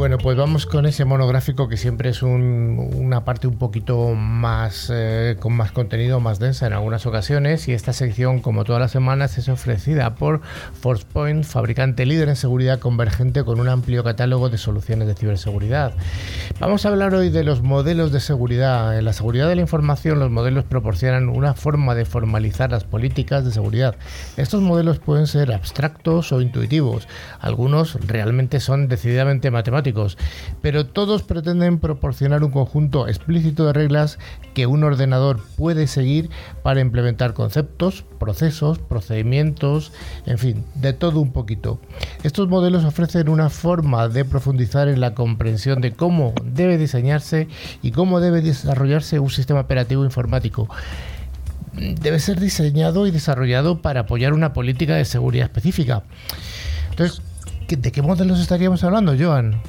Bueno, 0.00 0.16
pues 0.16 0.34
vamos 0.34 0.64
con 0.64 0.86
ese 0.86 1.04
monográfico 1.04 1.68
que 1.68 1.76
siempre 1.76 2.08
es 2.08 2.22
una 2.22 3.22
parte 3.26 3.46
un 3.46 3.58
poquito 3.58 4.14
más 4.14 4.90
eh, 4.90 5.36
con 5.38 5.52
más 5.52 5.72
contenido, 5.72 6.20
más 6.20 6.38
densa 6.38 6.66
en 6.66 6.72
algunas 6.72 7.04
ocasiones. 7.04 7.68
Y 7.68 7.74
esta 7.74 7.92
sección, 7.92 8.40
como 8.40 8.64
todas 8.64 8.80
las 8.80 8.92
semanas, 8.92 9.36
es 9.36 9.50
ofrecida 9.50 10.14
por 10.14 10.40
ForcePoint, 10.80 11.44
fabricante 11.44 12.06
líder 12.06 12.30
en 12.30 12.36
seguridad 12.36 12.78
convergente 12.78 13.44
con 13.44 13.60
un 13.60 13.68
amplio 13.68 14.02
catálogo 14.02 14.48
de 14.48 14.56
soluciones 14.56 15.06
de 15.06 15.12
ciberseguridad. 15.12 15.92
Vamos 16.60 16.86
a 16.86 16.88
hablar 16.88 17.12
hoy 17.12 17.28
de 17.28 17.44
los 17.44 17.60
modelos 17.60 18.10
de 18.10 18.20
seguridad. 18.20 18.98
En 18.98 19.04
la 19.04 19.12
seguridad 19.12 19.50
de 19.50 19.56
la 19.56 19.60
información, 19.60 20.18
los 20.18 20.30
modelos 20.30 20.64
proporcionan 20.64 21.28
una 21.28 21.52
forma 21.52 21.94
de 21.94 22.06
formalizar 22.06 22.70
las 22.70 22.84
políticas 22.84 23.44
de 23.44 23.50
seguridad. 23.50 23.96
Estos 24.38 24.62
modelos 24.62 24.98
pueden 24.98 25.26
ser 25.26 25.52
abstractos 25.52 26.32
o 26.32 26.40
intuitivos. 26.40 27.06
Algunos 27.38 27.98
realmente 28.06 28.60
son 28.60 28.88
decididamente 28.88 29.50
matemáticos 29.50 29.89
pero 30.62 30.86
todos 30.86 31.22
pretenden 31.22 31.78
proporcionar 31.78 32.44
un 32.44 32.50
conjunto 32.50 33.08
explícito 33.08 33.66
de 33.66 33.72
reglas 33.72 34.18
que 34.54 34.66
un 34.66 34.84
ordenador 34.84 35.40
puede 35.56 35.86
seguir 35.86 36.30
para 36.62 36.80
implementar 36.80 37.34
conceptos, 37.34 38.04
procesos, 38.18 38.78
procedimientos, 38.78 39.92
en 40.26 40.38
fin, 40.38 40.64
de 40.74 40.92
todo 40.92 41.20
un 41.20 41.32
poquito. 41.32 41.80
Estos 42.22 42.48
modelos 42.48 42.84
ofrecen 42.84 43.28
una 43.28 43.50
forma 43.50 44.08
de 44.08 44.24
profundizar 44.24 44.88
en 44.88 45.00
la 45.00 45.14
comprensión 45.14 45.80
de 45.80 45.92
cómo 45.92 46.34
debe 46.44 46.78
diseñarse 46.78 47.48
y 47.82 47.90
cómo 47.90 48.20
debe 48.20 48.40
desarrollarse 48.42 49.18
un 49.18 49.30
sistema 49.30 49.60
operativo 49.60 50.04
informático 50.04 50.68
debe 51.72 52.18
ser 52.18 52.40
diseñado 52.40 53.06
y 53.06 53.10
desarrollado 53.10 53.80
para 53.80 54.00
apoyar 54.00 54.32
una 54.32 54.52
política 54.52 54.96
de 54.96 55.04
seguridad 55.04 55.46
específica. 55.46 56.02
Entonces, 56.90 57.22
¿de 57.68 57.92
qué 57.92 58.02
modelos 58.02 58.40
estaríamos 58.40 58.82
hablando, 58.84 59.14
Joan? 59.18 59.60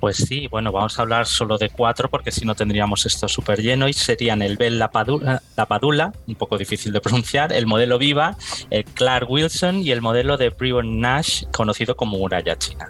Pues 0.00 0.16
sí, 0.16 0.48
bueno, 0.48 0.72
vamos 0.72 0.98
a 0.98 1.02
hablar 1.02 1.26
solo 1.26 1.58
de 1.58 1.68
cuatro 1.68 2.08
porque 2.08 2.32
si 2.32 2.46
no 2.46 2.54
tendríamos 2.54 3.04
esto 3.04 3.28
súper 3.28 3.60
lleno 3.60 3.86
y 3.86 3.92
serían 3.92 4.40
el 4.40 4.56
Bell 4.56 4.78
Lapadula, 4.78 5.42
Padula, 5.68 6.14
un 6.26 6.36
poco 6.36 6.56
difícil 6.56 6.90
de 6.92 7.02
pronunciar, 7.02 7.52
el 7.52 7.66
modelo 7.66 7.98
Viva, 7.98 8.36
el 8.70 8.84
Clark 8.84 9.30
Wilson 9.30 9.80
y 9.80 9.90
el 9.90 10.00
modelo 10.00 10.38
de 10.38 10.48
Brevon 10.48 11.00
Nash, 11.00 11.44
conocido 11.52 11.96
como 11.96 12.16
muralla 12.16 12.56
china. 12.56 12.88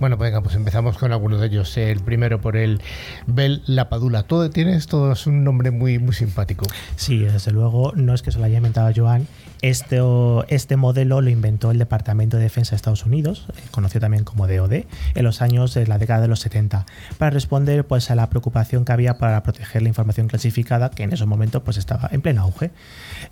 Bueno, 0.00 0.18
pues 0.18 0.30
venga, 0.30 0.42
pues 0.42 0.56
empezamos 0.56 0.98
con 0.98 1.12
algunos 1.12 1.40
de 1.40 1.46
ellos. 1.46 1.76
El 1.76 2.00
primero 2.00 2.40
por 2.40 2.56
el 2.56 2.80
Bell 3.28 3.62
Lapadula. 3.66 4.24
Todo 4.24 4.50
tiene 4.50 4.74
esto 4.74 5.12
es 5.12 5.28
un 5.28 5.44
nombre 5.44 5.70
muy, 5.70 6.00
muy 6.00 6.12
simpático. 6.12 6.66
Sí, 6.96 7.20
desde 7.20 7.52
luego, 7.52 7.92
no 7.94 8.12
es 8.12 8.22
que 8.22 8.32
se 8.32 8.40
lo 8.40 8.44
haya 8.46 8.56
inventado 8.56 8.90
Joan. 8.92 9.28
Este, 9.62 10.00
este 10.48 10.76
modelo 10.76 11.20
lo 11.20 11.30
inventó 11.30 11.70
el 11.70 11.78
Departamento 11.78 12.36
de 12.36 12.42
Defensa 12.42 12.72
de 12.72 12.76
Estados 12.76 13.06
Unidos, 13.06 13.46
eh, 13.56 13.60
conocido 13.70 14.00
también 14.00 14.24
como 14.24 14.48
DOD, 14.48 14.72
en 15.14 15.24
los 15.24 15.40
años 15.40 15.72
de 15.72 15.86
la 15.86 15.98
década 15.98 16.20
de 16.20 16.28
los 16.28 16.40
70, 16.40 16.84
para 17.16 17.30
responder 17.30 17.86
pues, 17.86 18.10
a 18.10 18.16
la 18.16 18.28
preocupación 18.28 18.84
que 18.84 18.92
había 18.92 19.18
para 19.18 19.42
proteger 19.44 19.82
la 19.82 19.88
información 19.88 20.26
clasificada, 20.26 20.90
que 20.90 21.04
en 21.04 21.12
esos 21.12 21.28
momentos 21.28 21.62
pues, 21.62 21.76
estaba 21.76 22.08
en 22.12 22.22
pleno 22.22 22.42
auge. 22.42 22.72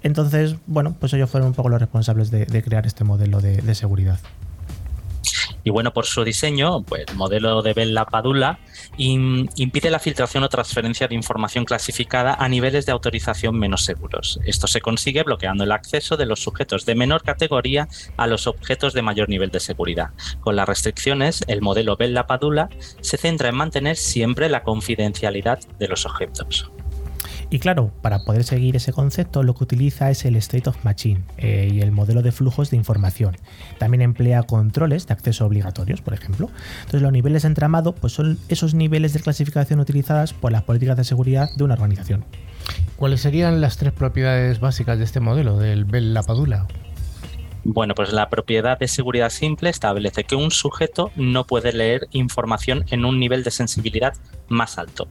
Entonces, 0.05 0.55
bueno, 0.67 0.95
pues 0.99 1.13
ellos 1.15 1.29
fueron 1.29 1.49
un 1.49 1.55
poco 1.55 1.69
los 1.69 1.81
responsables 1.81 2.31
de, 2.31 2.63
crear 2.63 2.87
este 2.87 3.03
modelo 3.05 3.41
de 3.41 3.75
seguridad. 3.75 4.21
Y 5.65 5.71
bueno, 5.71 5.93
por 5.93 6.07
su 6.07 6.25
diseño, 6.25 6.83
pues 6.83 7.05
el 7.09 7.17
modelo 7.17 7.63
de 7.63 7.75
Bell 7.75 7.99
Padula 8.11 8.59
impide 8.97 9.91
la 9.91 9.99
filtración 9.99 10.45
o 10.45 10.49
transferencia 10.49 11.09
de 11.09 11.15
información 11.15 11.65
clasificada 11.65 12.35
a 12.35 12.49
niveles 12.49 12.87
de 12.87 12.93
autorización 12.93 13.59
menos 13.59 13.85
seguros. 13.85 14.41
Esto 14.45 14.67
se 14.67 14.81
consigue 14.81 15.23
bloqueando 15.23 15.65
el 15.65 15.73
acceso 15.73 16.17
de 16.17 16.27
los 16.27 16.41
sujetos 16.41 16.87
de 16.87 16.95
menor 16.95 17.23
categoría 17.23 17.89
a 18.17 18.27
los 18.27 18.47
objetos 18.47 18.95
de 18.95 19.03
mayor 19.03 19.29
nivel 19.29 19.51
de 19.51 19.61
seguridad. 19.61 20.11
Con 20.41 20.57
las 20.57 20.69
restricciones, 20.69 21.45
el 21.47 21.61
modelo 21.61 21.97
Bell 21.97 22.19
Padula 22.27 22.69
se 23.01 23.17
centra 23.17 23.49
en 23.49 23.57
mantener 23.57 23.97
siempre 23.97 24.49
la 24.49 24.63
confidencialidad 24.63 25.59
de 25.79 25.89
los 25.89 26.07
objetos. 26.07 26.71
Y 27.53 27.59
claro, 27.59 27.91
para 28.01 28.21
poder 28.21 28.45
seguir 28.45 28.77
ese 28.77 28.93
concepto 28.93 29.43
lo 29.43 29.55
que 29.55 29.65
utiliza 29.65 30.09
es 30.09 30.25
el 30.25 30.37
State 30.37 30.71
of 30.71 30.85
Machine 30.85 31.23
eh, 31.37 31.69
y 31.73 31.81
el 31.81 31.91
modelo 31.91 32.23
de 32.23 32.31
flujos 32.31 32.71
de 32.71 32.77
información. 32.77 33.37
También 33.79 34.03
emplea 34.03 34.45
controles 34.45 35.09
de 35.09 35.15
acceso 35.15 35.47
obligatorios, 35.47 36.01
por 36.01 36.15
ejemplo. 36.15 36.49
Entonces 36.79 37.03
los 37.03 37.11
niveles 37.11 37.43
de 37.43 37.49
entramado 37.49 37.93
pues 37.93 38.13
son 38.13 38.39
esos 38.49 38.75
niveles 38.75 39.15
de 39.15 39.21
clasificación 39.21 39.81
utilizadas 39.81 40.33
por 40.33 40.53
las 40.53 40.63
políticas 40.63 40.97
de 40.97 41.03
seguridad 41.03 41.51
de 41.57 41.65
una 41.65 41.75
organización. 41.75 42.25
¿Cuáles 42.95 43.21
serían 43.21 43.61
las 43.61 43.79
tres 43.79 43.93
propiedades 43.93 44.61
básicas 44.61 44.99
de 44.99 45.05
este 45.05 45.19
modelo, 45.19 45.59
del 45.59 45.85
Bell 45.85 46.15
Lapadula? 46.15 46.69
Bueno, 47.65 47.95
pues 47.95 48.13
la 48.13 48.31
propiedad 48.31 48.79
de 48.79 48.87
seguridad 48.87 49.29
simple 49.29 49.71
establece 49.71 50.25
que 50.25 50.37
un 50.37 50.51
sujeto 50.51 51.11
no 51.17 51.45
puede 51.47 51.73
leer 51.73 52.07
información 52.13 52.85
en 52.91 53.05
un 53.05 53.19
nivel 53.19 53.43
de 53.43 53.51
sensibilidad 53.51 54.15
más 54.49 54.79
alto. 54.79 55.09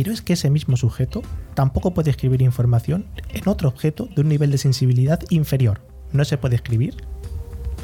Pero 0.00 0.12
es 0.12 0.22
que 0.22 0.34
ese 0.34 0.48
mismo 0.48 0.76
sujeto 0.76 1.22
tampoco 1.54 1.92
puede 1.92 2.10
escribir 2.10 2.40
información 2.40 3.06
en 3.30 3.48
otro 3.48 3.68
objeto 3.68 4.08
de 4.14 4.20
un 4.20 4.28
nivel 4.28 4.52
de 4.52 4.56
sensibilidad 4.56 5.18
inferior. 5.28 5.80
No 6.12 6.24
se 6.24 6.38
puede 6.38 6.54
escribir. 6.54 6.98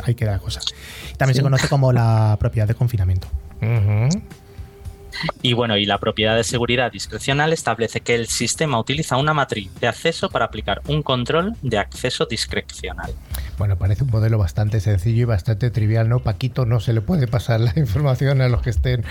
Ahí 0.04 0.14
queda 0.14 0.30
la 0.30 0.38
cosa. 0.38 0.60
También 1.16 1.34
se 1.34 1.42
conoce 1.42 1.68
como 1.68 1.92
la 1.92 2.36
propiedad 2.40 2.68
de 2.68 2.76
confinamiento. 2.76 3.26
Y 5.42 5.54
bueno, 5.54 5.76
y 5.76 5.86
la 5.86 5.98
propiedad 5.98 6.36
de 6.36 6.44
seguridad 6.44 6.92
discrecional 6.92 7.52
establece 7.52 8.00
que 8.00 8.14
el 8.14 8.28
sistema 8.28 8.78
utiliza 8.78 9.16
una 9.16 9.34
matriz 9.34 9.74
de 9.80 9.88
acceso 9.88 10.30
para 10.30 10.44
aplicar 10.44 10.82
un 10.86 11.02
control 11.02 11.54
de 11.62 11.78
acceso 11.78 12.26
discrecional. 12.26 13.12
Bueno, 13.58 13.76
parece 13.76 14.04
un 14.04 14.10
modelo 14.10 14.38
bastante 14.38 14.80
sencillo 14.80 15.22
y 15.22 15.24
bastante 15.24 15.70
trivial, 15.70 16.08
¿no? 16.08 16.20
Paquito 16.20 16.66
no 16.66 16.80
se 16.80 16.92
le 16.92 17.00
puede 17.00 17.26
pasar 17.26 17.60
la 17.60 17.72
información 17.76 18.40
a 18.40 18.48
los 18.48 18.62
que 18.62 18.70
estén 18.70 19.04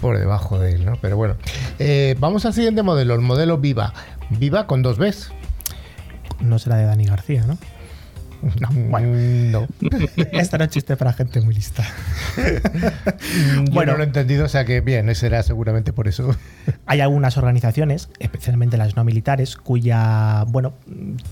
por 0.00 0.18
debajo 0.18 0.58
de 0.58 0.72
él, 0.72 0.84
¿no? 0.84 0.96
Pero 1.00 1.16
bueno, 1.16 1.36
eh, 1.78 2.16
vamos 2.18 2.44
al 2.44 2.54
siguiente 2.54 2.82
modelo, 2.82 3.14
el 3.14 3.20
modelo 3.20 3.58
Viva. 3.58 3.92
Viva 4.30 4.66
con 4.66 4.82
dos 4.82 4.98
Bs. 4.98 5.30
No 6.40 6.58
será 6.58 6.76
de 6.76 6.84
Dani 6.84 7.06
García, 7.06 7.44
¿no? 7.46 7.58
No, 8.60 8.68
bueno. 8.90 9.08
no. 9.50 9.68
Este 10.16 10.56
era 10.56 10.64
un 10.64 10.70
chiste 10.70 10.96
para 10.96 11.12
gente 11.12 11.40
muy 11.40 11.54
lista. 11.54 11.84
bueno, 13.72 13.92
no 13.92 13.98
lo 13.98 14.04
he 14.04 14.06
entendido, 14.06 14.44
o 14.44 14.48
sea 14.48 14.64
que 14.64 14.80
bien, 14.80 15.08
ese 15.08 15.26
era 15.26 15.42
seguramente 15.42 15.92
por 15.92 16.08
eso. 16.08 16.34
Hay 16.86 17.00
algunas 17.00 17.36
organizaciones, 17.36 18.08
especialmente 18.18 18.76
las 18.76 18.96
no 18.96 19.04
militares, 19.04 19.56
cuya, 19.56 20.44
bueno, 20.48 20.74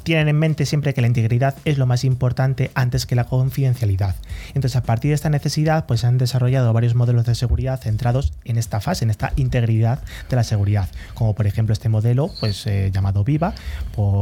tienen 0.03 0.29
en 0.29 0.39
mente 0.39 0.67
siempre 0.67 0.95
que 0.95 1.01
la 1.01 1.07
integridad 1.07 1.55
es 1.65 1.79
lo 1.79 1.87
más 1.87 2.05
importante 2.05 2.71
antes 2.75 3.07
que 3.07 3.15
la 3.15 3.25
confidencialidad. 3.25 4.17
Entonces, 4.55 4.77
a 4.77 4.83
partir 4.83 5.11
de 5.11 5.15
esta 5.15 5.31
necesidad, 5.31 5.87
pues 5.87 6.01
se 6.01 6.07
han 6.07 6.19
desarrollado 6.19 6.73
varios 6.73 6.95
modelos 6.95 7.27
de 7.27 7.35
seguridad 7.35 7.81
centrados 7.81 8.33
en 8.45 8.59
esta 8.59 8.81
fase, 8.81 9.05
en 9.05 9.11
esta 9.11 9.33
integridad 9.37 10.01
de 10.29 10.37
la 10.37 10.45
seguridad, 10.45 10.89
como 11.15 11.35
por 11.35 11.47
ejemplo 11.47 11.73
este 11.73 11.89
modelo, 11.89 12.31
pues 12.41 12.67
eh, 12.67 12.91
llamado 12.93 13.25
Viva, 13.25 13.55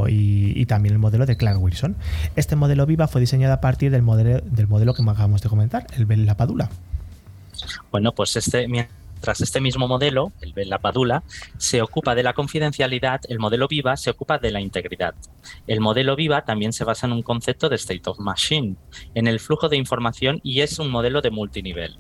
y, 0.09 0.53
y 0.61 0.67
también 0.67 0.95
el 0.95 0.99
modelo 0.99 1.27
de 1.27 1.37
Clark 1.37 1.63
Wilson. 1.63 1.97
Este 2.37 2.57
modelo 2.57 2.80
Viva 2.87 3.09
fue 3.09 3.21
diseñada 3.21 3.55
a 3.55 3.61
partir 3.61 3.91
del 3.91 4.03
modelo, 4.03 4.41
del 4.45 4.69
modelo 4.69 4.95
que 4.95 5.03
acabamos 5.03 5.43
de 5.43 5.49
comentar, 5.49 5.87
el 5.97 6.07
Bell 6.07 6.27
Padula. 6.37 6.71
Bueno, 7.91 8.13
pues 8.13 8.37
este, 8.37 8.69
mientras 8.69 9.41
este 9.41 9.61
mismo 9.61 9.87
modelo, 9.87 10.33
el 10.41 10.53
Bell 10.53 10.75
Padula, 10.81 11.23
se 11.59 11.83
ocupa 11.83 12.15
de 12.15 12.23
la 12.23 12.33
confidencialidad, 12.33 13.21
el 13.29 13.39
modelo 13.39 13.69
Viva 13.69 13.97
se 13.97 14.11
ocupa 14.11 14.39
de 14.39 14.51
la 14.51 14.61
integridad. 14.61 15.15
El 15.67 15.81
modelo 15.81 16.17
Viva 16.17 16.45
también 16.45 16.73
se 16.73 16.85
basa 16.85 17.07
en 17.07 17.13
un 17.13 17.23
concepto 17.23 17.69
de 17.69 17.77
state 17.77 18.03
of 18.07 18.19
machine, 18.19 18.77
en 19.15 19.27
el 19.27 19.41
flujo 19.41 19.69
de 19.69 19.77
información 19.77 20.41
y 20.43 20.61
es 20.61 20.79
un 20.79 20.91
modelo 20.91 21.21
de 21.21 21.31
multinivel. 21.31 21.97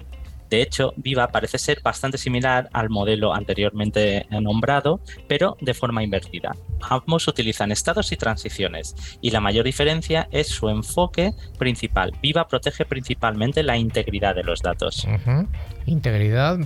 De 0.50 0.60
hecho, 0.62 0.92
Viva 0.96 1.28
parece 1.28 1.58
ser 1.58 1.80
bastante 1.82 2.18
similar 2.18 2.68
al 2.72 2.90
modelo 2.90 3.32
anteriormente 3.32 4.26
nombrado, 4.30 5.00
pero 5.28 5.56
de 5.60 5.74
forma 5.74 6.02
invertida. 6.02 6.56
Ambos 6.82 7.28
utilizan 7.28 7.70
estados 7.70 8.10
y 8.10 8.16
transiciones, 8.16 8.96
y 9.20 9.30
la 9.30 9.40
mayor 9.40 9.64
diferencia 9.64 10.28
es 10.32 10.48
su 10.48 10.68
enfoque 10.68 11.32
principal. 11.58 12.12
Viva 12.20 12.48
protege 12.48 12.84
principalmente 12.84 13.62
la 13.62 13.76
integridad 13.76 14.34
de 14.34 14.42
los 14.42 14.60
datos. 14.60 15.06
Integridad 15.86 16.58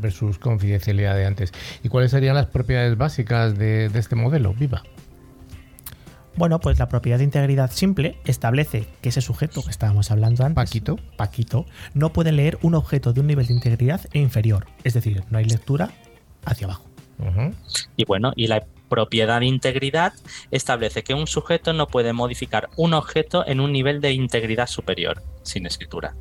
versus 0.00 0.38
confidencialidad 0.38 1.16
de 1.16 1.26
antes. 1.26 1.52
¿Y 1.82 1.88
cuáles 1.88 2.10
serían 2.10 2.34
las 2.34 2.46
propiedades 2.46 2.98
básicas 2.98 3.58
de, 3.58 3.88
de 3.88 3.98
este 3.98 4.16
modelo, 4.16 4.52
Viva? 4.52 4.82
Bueno, 6.36 6.60
pues 6.60 6.78
la 6.78 6.88
propiedad 6.88 7.18
de 7.18 7.24
integridad 7.24 7.70
simple 7.70 8.16
establece 8.24 8.86
que 9.02 9.08
ese 9.08 9.20
sujeto 9.20 9.62
que 9.62 9.70
estábamos 9.70 10.10
hablando 10.10 10.44
antes, 10.44 10.54
Paquito, 10.54 10.96
Paquito, 11.16 11.66
no 11.94 12.12
puede 12.12 12.32
leer 12.32 12.58
un 12.62 12.74
objeto 12.74 13.12
de 13.12 13.20
un 13.20 13.26
nivel 13.26 13.46
de 13.46 13.54
integridad 13.54 14.00
e 14.12 14.20
inferior. 14.20 14.66
Es 14.84 14.94
decir, 14.94 15.24
no 15.30 15.38
hay 15.38 15.44
lectura 15.44 15.90
hacia 16.44 16.66
abajo. 16.66 16.84
Y 17.96 18.06
bueno, 18.06 18.32
y 18.34 18.46
la 18.46 18.64
propiedad 18.88 19.40
de 19.40 19.46
integridad 19.46 20.14
establece 20.50 21.02
que 21.02 21.12
un 21.12 21.26
sujeto 21.26 21.72
no 21.74 21.86
puede 21.86 22.12
modificar 22.12 22.70
un 22.76 22.94
objeto 22.94 23.46
en 23.46 23.60
un 23.60 23.72
nivel 23.72 24.00
de 24.00 24.12
integridad 24.12 24.66
superior 24.66 25.22
sin 25.42 25.66
escritura. 25.66 26.14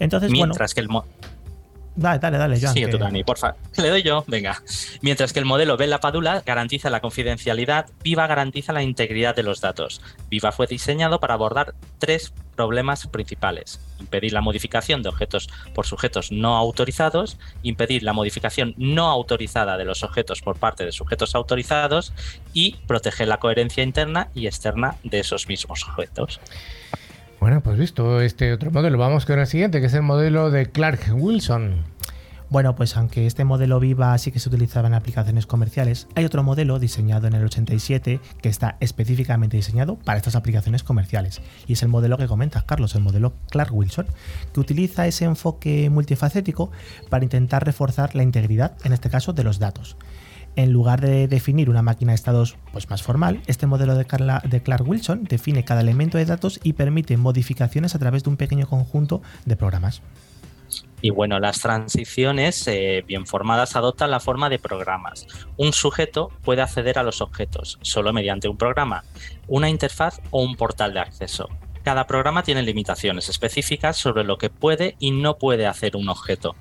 Entonces, 0.00 0.30
Mientras 0.30 0.74
que 0.74 0.80
el 0.80 0.88
Dale, 1.96 2.18
dale, 2.18 2.38
dale, 2.38 2.60
Joan. 2.60 2.74
Sí, 2.74 2.84
tú, 2.90 2.98
Dani, 2.98 3.22
porfa. 3.22 3.54
Le 3.76 3.88
doy 3.88 4.02
yo, 4.02 4.24
venga. 4.26 4.60
Mientras 5.00 5.32
que 5.32 5.38
el 5.38 5.44
modelo 5.44 5.76
Bella 5.76 6.00
Padula 6.00 6.42
garantiza 6.44 6.90
la 6.90 7.00
confidencialidad, 7.00 7.86
Viva 8.02 8.26
garantiza 8.26 8.72
la 8.72 8.82
integridad 8.82 9.36
de 9.36 9.44
los 9.44 9.60
datos. 9.60 10.00
Viva 10.28 10.50
fue 10.50 10.66
diseñado 10.66 11.20
para 11.20 11.34
abordar 11.34 11.74
tres 11.98 12.32
problemas 12.56 13.06
principales. 13.06 13.80
Impedir 14.00 14.32
la 14.32 14.40
modificación 14.40 15.02
de 15.02 15.08
objetos 15.08 15.48
por 15.72 15.86
sujetos 15.86 16.32
no 16.32 16.56
autorizados, 16.56 17.38
impedir 17.62 18.02
la 18.02 18.12
modificación 18.12 18.74
no 18.76 19.08
autorizada 19.08 19.76
de 19.76 19.84
los 19.84 20.02
objetos 20.02 20.42
por 20.42 20.56
parte 20.56 20.84
de 20.84 20.92
sujetos 20.92 21.34
autorizados 21.34 22.12
y 22.52 22.76
proteger 22.86 23.28
la 23.28 23.38
coherencia 23.38 23.84
interna 23.84 24.28
y 24.34 24.46
externa 24.46 24.96
de 25.04 25.20
esos 25.20 25.48
mismos 25.48 25.84
objetos. 25.88 26.40
Bueno, 27.44 27.60
pues 27.62 27.76
visto 27.76 28.22
este 28.22 28.54
otro 28.54 28.70
modelo, 28.70 28.96
vamos 28.96 29.26
con 29.26 29.38
el 29.38 29.46
siguiente, 29.46 29.82
que 29.82 29.88
es 29.88 29.92
el 29.92 30.00
modelo 30.00 30.50
de 30.50 30.64
Clark 30.64 31.12
Wilson. 31.14 31.84
Bueno, 32.48 32.74
pues 32.74 32.96
aunque 32.96 33.26
este 33.26 33.44
modelo 33.44 33.78
Viva 33.80 34.16
sí 34.16 34.32
que 34.32 34.38
se 34.38 34.48
utilizaba 34.48 34.88
en 34.88 34.94
aplicaciones 34.94 35.44
comerciales, 35.44 36.08
hay 36.14 36.24
otro 36.24 36.42
modelo 36.42 36.78
diseñado 36.78 37.26
en 37.26 37.34
el 37.34 37.44
87 37.44 38.18
que 38.40 38.48
está 38.48 38.78
específicamente 38.80 39.58
diseñado 39.58 39.96
para 39.96 40.16
estas 40.16 40.36
aplicaciones 40.36 40.84
comerciales. 40.84 41.42
Y 41.66 41.74
es 41.74 41.82
el 41.82 41.90
modelo 41.90 42.16
que 42.16 42.28
comentas, 42.28 42.64
Carlos, 42.64 42.94
el 42.94 43.02
modelo 43.02 43.34
Clark 43.50 43.74
Wilson, 43.74 44.06
que 44.54 44.60
utiliza 44.60 45.06
ese 45.06 45.26
enfoque 45.26 45.90
multifacético 45.90 46.70
para 47.10 47.24
intentar 47.24 47.62
reforzar 47.62 48.14
la 48.14 48.22
integridad, 48.22 48.72
en 48.84 48.94
este 48.94 49.10
caso, 49.10 49.34
de 49.34 49.44
los 49.44 49.58
datos. 49.58 49.98
En 50.56 50.72
lugar 50.72 51.00
de 51.00 51.26
definir 51.26 51.68
una 51.68 51.82
máquina 51.82 52.12
de 52.12 52.16
estados 52.16 52.56
pues, 52.72 52.88
más 52.88 53.02
formal, 53.02 53.40
este 53.46 53.66
modelo 53.66 53.96
de, 53.96 54.06
de, 54.44 54.62
Clark 54.62 54.88
Wilson 54.88 55.24
define 55.24 55.64
cada 55.64 55.80
elemento 55.80 56.16
de 56.16 56.26
datos 56.26 56.60
y 56.62 56.74
permite 56.74 57.16
modificaciones 57.16 57.94
a 57.94 57.98
través 57.98 58.22
de 58.22 58.30
un 58.30 58.36
pequeño 58.36 58.66
conjunto 58.66 59.20
de 59.46 59.56
programas. 59.56 60.00
Y 61.00 61.10
bueno, 61.10 61.38
las 61.38 61.60
transiciones 61.60 62.66
eh, 62.66 63.04
bien 63.06 63.26
formadas 63.26 63.76
adoptan 63.76 64.10
la 64.10 64.20
forma 64.20 64.48
de 64.48 64.58
programas. 64.58 65.26
Un 65.56 65.72
sujeto 65.72 66.30
puede 66.42 66.62
acceder 66.62 66.98
a 66.98 67.02
los 67.02 67.20
objetos 67.20 67.78
solo 67.82 68.12
mediante 68.12 68.48
un 68.48 68.56
programa, 68.56 69.04
una 69.46 69.68
interfaz 69.68 70.20
o 70.30 70.42
un 70.42 70.56
portal 70.56 70.94
de 70.94 71.00
acceso. 71.00 71.48
Cada 71.82 72.06
programa 72.06 72.42
tiene 72.42 72.62
limitaciones 72.62 73.28
específicas 73.28 73.98
sobre 73.98 74.24
lo 74.24 74.38
que 74.38 74.48
puede 74.48 74.96
y 74.98 75.10
no 75.10 75.36
puede 75.36 75.66
hacer 75.66 75.96
un 75.96 76.08
objeto. 76.08 76.56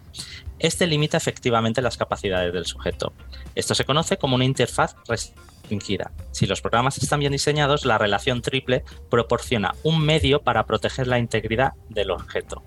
Este 0.63 0.87
limita 0.87 1.17
efectivamente 1.17 1.81
las 1.81 1.97
capacidades 1.97 2.53
del 2.53 2.65
sujeto. 2.65 3.11
Esto 3.53 3.75
se 3.75 3.83
conoce 3.83 4.15
como 4.15 4.35
una 4.35 4.45
interfaz 4.45 4.95
restringida. 5.09 6.11
Si 6.31 6.45
los 6.45 6.61
programas 6.61 6.97
están 6.97 7.19
bien 7.19 7.33
diseñados, 7.33 7.83
la 7.83 7.97
relación 7.97 8.41
triple 8.41 8.85
proporciona 9.09 9.75
un 9.83 9.99
medio 9.99 10.41
para 10.41 10.65
proteger 10.65 11.07
la 11.07 11.19
integridad 11.19 11.73
del 11.89 12.11
objeto. 12.11 12.63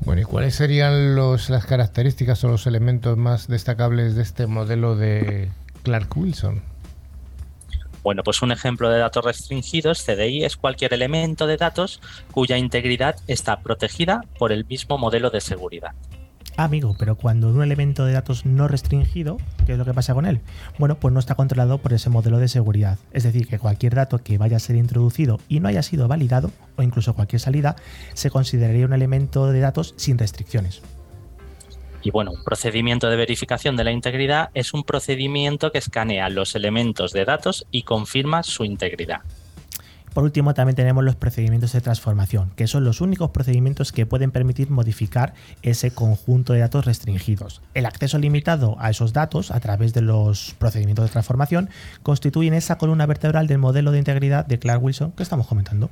Bueno, 0.00 0.22
¿y 0.22 0.24
cuáles 0.24 0.54
serían 0.54 1.14
las 1.14 1.66
características 1.66 2.42
o 2.44 2.48
los 2.48 2.66
elementos 2.66 3.18
más 3.18 3.48
destacables 3.48 4.16
de 4.16 4.22
este 4.22 4.46
modelo 4.46 4.96
de 4.96 5.50
Clark 5.82 6.16
Wilson? 6.16 6.62
Bueno, 8.02 8.22
pues 8.22 8.40
un 8.40 8.50
ejemplo 8.50 8.88
de 8.88 8.98
datos 8.98 9.22
restringidos, 9.22 10.02
CDI, 10.02 10.46
es 10.46 10.56
cualquier 10.56 10.94
elemento 10.94 11.46
de 11.46 11.58
datos 11.58 12.00
cuya 12.30 12.56
integridad 12.56 13.16
está 13.26 13.60
protegida 13.60 14.24
por 14.38 14.52
el 14.52 14.64
mismo 14.64 14.96
modelo 14.96 15.28
de 15.28 15.42
seguridad 15.42 15.92
amigo, 16.56 16.96
pero 16.98 17.16
cuando 17.16 17.50
un 17.50 17.62
elemento 17.62 18.04
de 18.04 18.12
datos 18.12 18.46
no 18.46 18.68
restringido, 18.68 19.38
¿qué 19.66 19.72
es 19.72 19.78
lo 19.78 19.84
que 19.84 19.94
pasa 19.94 20.14
con 20.14 20.26
él? 20.26 20.40
Bueno, 20.78 20.96
pues 20.96 21.12
no 21.12 21.20
está 21.20 21.34
controlado 21.34 21.78
por 21.78 21.92
ese 21.92 22.10
modelo 22.10 22.38
de 22.38 22.48
seguridad. 22.48 22.98
Es 23.12 23.24
decir, 23.24 23.46
que 23.46 23.58
cualquier 23.58 23.94
dato 23.94 24.18
que 24.18 24.38
vaya 24.38 24.56
a 24.56 24.60
ser 24.60 24.76
introducido 24.76 25.40
y 25.48 25.60
no 25.60 25.68
haya 25.68 25.82
sido 25.82 26.08
validado, 26.08 26.50
o 26.76 26.82
incluso 26.82 27.14
cualquier 27.14 27.40
salida, 27.40 27.76
se 28.14 28.30
consideraría 28.30 28.86
un 28.86 28.92
elemento 28.92 29.50
de 29.50 29.60
datos 29.60 29.94
sin 29.96 30.18
restricciones. 30.18 30.82
Y 32.02 32.10
bueno, 32.10 32.30
un 32.30 32.44
procedimiento 32.44 33.08
de 33.08 33.16
verificación 33.16 33.76
de 33.76 33.82
la 33.84 33.90
integridad 33.90 34.50
es 34.54 34.72
un 34.72 34.84
procedimiento 34.84 35.72
que 35.72 35.78
escanea 35.78 36.28
los 36.28 36.54
elementos 36.54 37.12
de 37.12 37.24
datos 37.24 37.66
y 37.70 37.82
confirma 37.82 38.44
su 38.44 38.64
integridad. 38.64 39.22
Por 40.16 40.24
último, 40.24 40.54
también 40.54 40.76
tenemos 40.76 41.04
los 41.04 41.14
procedimientos 41.14 41.72
de 41.72 41.82
transformación, 41.82 42.50
que 42.56 42.66
son 42.66 42.84
los 42.84 43.02
únicos 43.02 43.32
procedimientos 43.32 43.92
que 43.92 44.06
pueden 44.06 44.30
permitir 44.30 44.70
modificar 44.70 45.34
ese 45.60 45.90
conjunto 45.90 46.54
de 46.54 46.60
datos 46.60 46.86
restringidos. 46.86 47.60
El 47.74 47.84
acceso 47.84 48.16
limitado 48.16 48.76
a 48.80 48.88
esos 48.88 49.12
datos 49.12 49.50
a 49.50 49.60
través 49.60 49.92
de 49.92 50.00
los 50.00 50.54
procedimientos 50.58 51.04
de 51.04 51.10
transformación 51.10 51.68
constituyen 52.02 52.54
esa 52.54 52.78
columna 52.78 53.04
vertebral 53.04 53.46
del 53.46 53.58
modelo 53.58 53.92
de 53.92 53.98
integridad 53.98 54.46
de 54.46 54.58
Clark 54.58 54.82
Wilson 54.82 55.12
que 55.12 55.22
estamos 55.22 55.46
comentando. 55.48 55.90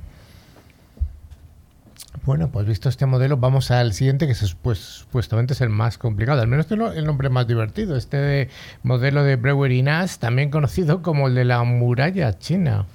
Bueno, 2.25 2.47
pues 2.47 2.65
visto 2.65 2.89
este 2.89 3.05
modelo, 3.05 3.37
vamos 3.37 3.69
al 3.69 3.93
siguiente, 3.93 4.25
que 4.25 4.31
es, 4.31 4.57
pues, 4.59 4.79
supuestamente 4.79 5.53
es 5.53 5.61
el 5.61 5.69
más 5.69 5.99
complicado. 5.99 6.41
Al 6.41 6.47
menos 6.47 6.65
el 6.71 7.05
nombre 7.05 7.29
más 7.29 7.45
divertido. 7.45 7.95
Este 7.95 8.49
modelo 8.81 9.23
de 9.23 9.35
Brewery 9.35 9.83
Nash, 9.83 10.17
también 10.17 10.49
conocido 10.49 11.03
como 11.03 11.27
el 11.27 11.35
de 11.35 11.45
la 11.45 11.61
muralla 11.61 12.39
china. 12.39 12.87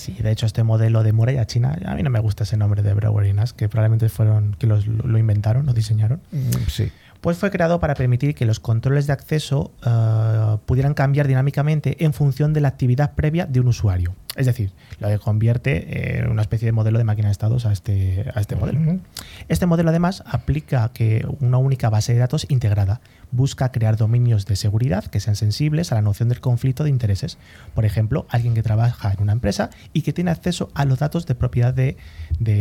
Sí, 0.00 0.14
de 0.14 0.30
hecho 0.30 0.46
este 0.46 0.62
modelo 0.62 1.02
de 1.02 1.12
muralla 1.12 1.46
china, 1.46 1.78
a 1.84 1.94
mí 1.94 2.02
no 2.02 2.10
me 2.10 2.20
gusta 2.20 2.44
ese 2.44 2.56
nombre 2.56 2.82
de 2.82 2.94
Brewerinas, 2.94 3.52
que 3.52 3.68
probablemente 3.68 4.08
fueron 4.08 4.56
que 4.58 4.66
lo 4.66 5.18
inventaron, 5.18 5.66
lo 5.66 5.74
diseñaron. 5.74 6.20
Mm, 6.32 6.68
sí. 6.68 6.90
Pues 7.20 7.36
fue 7.36 7.50
creado 7.50 7.80
para 7.80 7.94
permitir 7.94 8.34
que 8.34 8.46
los 8.46 8.60
controles 8.60 9.06
de 9.06 9.12
acceso 9.12 9.72
eh, 9.84 10.56
pudieran 10.64 10.94
cambiar 10.94 11.28
dinámicamente 11.28 12.02
en 12.02 12.14
función 12.14 12.54
de 12.54 12.62
la 12.62 12.68
actividad 12.68 13.14
previa 13.14 13.44
de 13.44 13.60
un 13.60 13.68
usuario. 13.68 14.14
Es 14.36 14.46
decir, 14.46 14.70
lo 15.00 15.08
que 15.08 15.18
convierte 15.18 16.18
en 16.18 16.30
una 16.30 16.42
especie 16.42 16.66
de 16.66 16.72
modelo 16.72 16.98
de 16.98 17.04
máquina 17.04 17.28
de 17.28 17.32
estados 17.32 17.66
a 17.66 17.72
este, 17.72 18.26
a 18.32 18.40
este 18.40 18.54
modelo. 18.54 19.00
Este 19.48 19.66
modelo 19.66 19.90
además 19.90 20.22
aplica 20.24 20.90
que 20.92 21.26
una 21.40 21.58
única 21.58 21.90
base 21.90 22.12
de 22.12 22.20
datos 22.20 22.46
integrada 22.48 23.00
busca 23.32 23.72
crear 23.72 23.96
dominios 23.96 24.46
de 24.46 24.56
seguridad 24.56 25.04
que 25.04 25.20
sean 25.20 25.36
sensibles 25.36 25.92
a 25.92 25.96
la 25.96 26.02
noción 26.02 26.28
del 26.28 26.40
conflicto 26.40 26.84
de 26.84 26.90
intereses. 26.90 27.38
Por 27.74 27.84
ejemplo, 27.84 28.26
alguien 28.28 28.54
que 28.54 28.62
trabaja 28.62 29.12
en 29.12 29.22
una 29.22 29.32
empresa 29.32 29.70
y 29.92 30.02
que 30.02 30.12
tiene 30.12 30.30
acceso 30.30 30.70
a 30.74 30.84
los 30.84 30.98
datos 30.98 31.26
de 31.26 31.34
propiedad 31.34 31.74
de, 31.74 31.96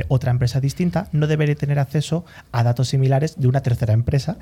otra 0.08 0.32
empresa 0.32 0.60
distinta 0.60 1.08
no 1.12 1.28
debería 1.28 1.56
tener 1.56 1.80
acceso 1.80 2.26
a 2.52 2.64
datos 2.64 2.90
similares 2.90 3.36
de 3.40 3.48
una 3.48 3.62
tercera 3.62 3.94
empresa 3.94 4.38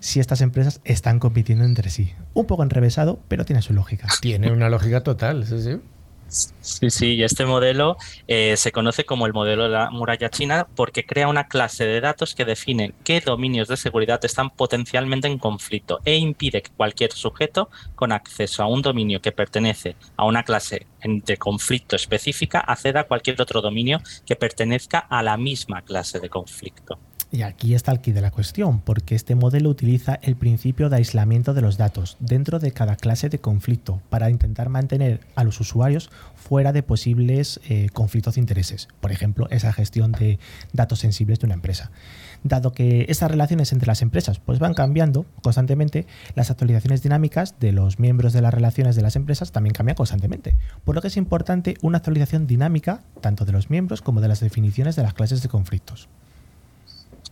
si 0.00 0.20
estas 0.20 0.40
empresas 0.40 0.80
están 0.84 1.18
compitiendo 1.18 1.64
entre 1.64 1.90
sí. 1.90 2.12
Un 2.34 2.46
poco 2.46 2.62
enrevesado, 2.62 3.20
pero 3.28 3.44
tiene 3.44 3.62
su 3.62 3.72
lógica. 3.72 4.08
Tiene 4.20 4.50
una 4.50 4.68
lógica 4.68 5.02
total, 5.02 5.46
sí, 5.46 5.62
sí. 5.62 5.80
Sí, 6.28 6.90
sí, 6.90 7.14
y 7.14 7.22
este 7.22 7.46
modelo 7.46 7.96
eh, 8.26 8.56
se 8.56 8.72
conoce 8.72 9.04
como 9.04 9.26
el 9.26 9.32
modelo 9.32 9.64
de 9.64 9.68
la 9.70 9.90
muralla 9.90 10.28
china 10.28 10.66
porque 10.74 11.06
crea 11.06 11.28
una 11.28 11.46
clase 11.46 11.86
de 11.86 12.00
datos 12.00 12.34
que 12.34 12.44
define 12.44 12.94
qué 13.04 13.20
dominios 13.20 13.68
de 13.68 13.76
seguridad 13.76 14.24
están 14.24 14.50
potencialmente 14.50 15.28
en 15.28 15.38
conflicto 15.38 16.00
e 16.04 16.16
impide 16.16 16.62
que 16.62 16.72
cualquier 16.72 17.12
sujeto 17.12 17.70
con 17.94 18.12
acceso 18.12 18.62
a 18.62 18.66
un 18.66 18.82
dominio 18.82 19.20
que 19.20 19.32
pertenece 19.32 19.96
a 20.16 20.24
una 20.24 20.42
clase 20.42 20.86
de 21.04 21.36
conflicto 21.36 21.94
específica 21.94 22.58
acceda 22.58 23.00
a 23.00 23.04
cualquier 23.04 23.40
otro 23.40 23.62
dominio 23.62 24.00
que 24.26 24.34
pertenezca 24.34 24.98
a 24.98 25.22
la 25.22 25.36
misma 25.36 25.82
clase 25.82 26.18
de 26.18 26.28
conflicto. 26.28 26.98
Y 27.32 27.42
aquí 27.42 27.74
está 27.74 27.90
el 27.90 28.00
quid 28.00 28.14
de 28.14 28.20
la 28.20 28.30
cuestión, 28.30 28.80
porque 28.80 29.16
este 29.16 29.34
modelo 29.34 29.68
utiliza 29.68 30.14
el 30.22 30.36
principio 30.36 30.88
de 30.88 30.96
aislamiento 30.96 31.54
de 31.54 31.60
los 31.60 31.76
datos 31.76 32.16
dentro 32.20 32.60
de 32.60 32.70
cada 32.70 32.94
clase 32.94 33.28
de 33.28 33.40
conflicto 33.40 34.00
para 34.10 34.30
intentar 34.30 34.68
mantener 34.68 35.20
a 35.34 35.42
los 35.42 35.60
usuarios 35.60 36.08
fuera 36.36 36.72
de 36.72 36.84
posibles 36.84 37.60
eh, 37.68 37.88
conflictos 37.92 38.36
de 38.36 38.42
intereses. 38.42 38.86
Por 39.00 39.10
ejemplo, 39.10 39.48
esa 39.50 39.72
gestión 39.72 40.12
de 40.12 40.38
datos 40.72 41.00
sensibles 41.00 41.40
de 41.40 41.46
una 41.46 41.54
empresa. 41.54 41.90
Dado 42.44 42.72
que 42.72 43.06
esas 43.08 43.28
relaciones 43.28 43.72
entre 43.72 43.88
las 43.88 44.02
empresas 44.02 44.38
pues, 44.38 44.60
van 44.60 44.74
cambiando 44.74 45.26
constantemente, 45.42 46.06
las 46.36 46.52
actualizaciones 46.52 47.02
dinámicas 47.02 47.58
de 47.58 47.72
los 47.72 47.98
miembros 47.98 48.34
de 48.34 48.42
las 48.42 48.54
relaciones 48.54 48.94
de 48.94 49.02
las 49.02 49.16
empresas 49.16 49.50
también 49.50 49.74
cambian 49.74 49.96
constantemente. 49.96 50.56
Por 50.84 50.94
lo 50.94 51.02
que 51.02 51.08
es 51.08 51.16
importante 51.16 51.74
una 51.82 51.98
actualización 51.98 52.46
dinámica 52.46 53.02
tanto 53.20 53.44
de 53.44 53.52
los 53.52 53.68
miembros 53.68 54.00
como 54.00 54.20
de 54.20 54.28
las 54.28 54.38
definiciones 54.38 54.94
de 54.94 55.02
las 55.02 55.14
clases 55.14 55.42
de 55.42 55.48
conflictos. 55.48 56.08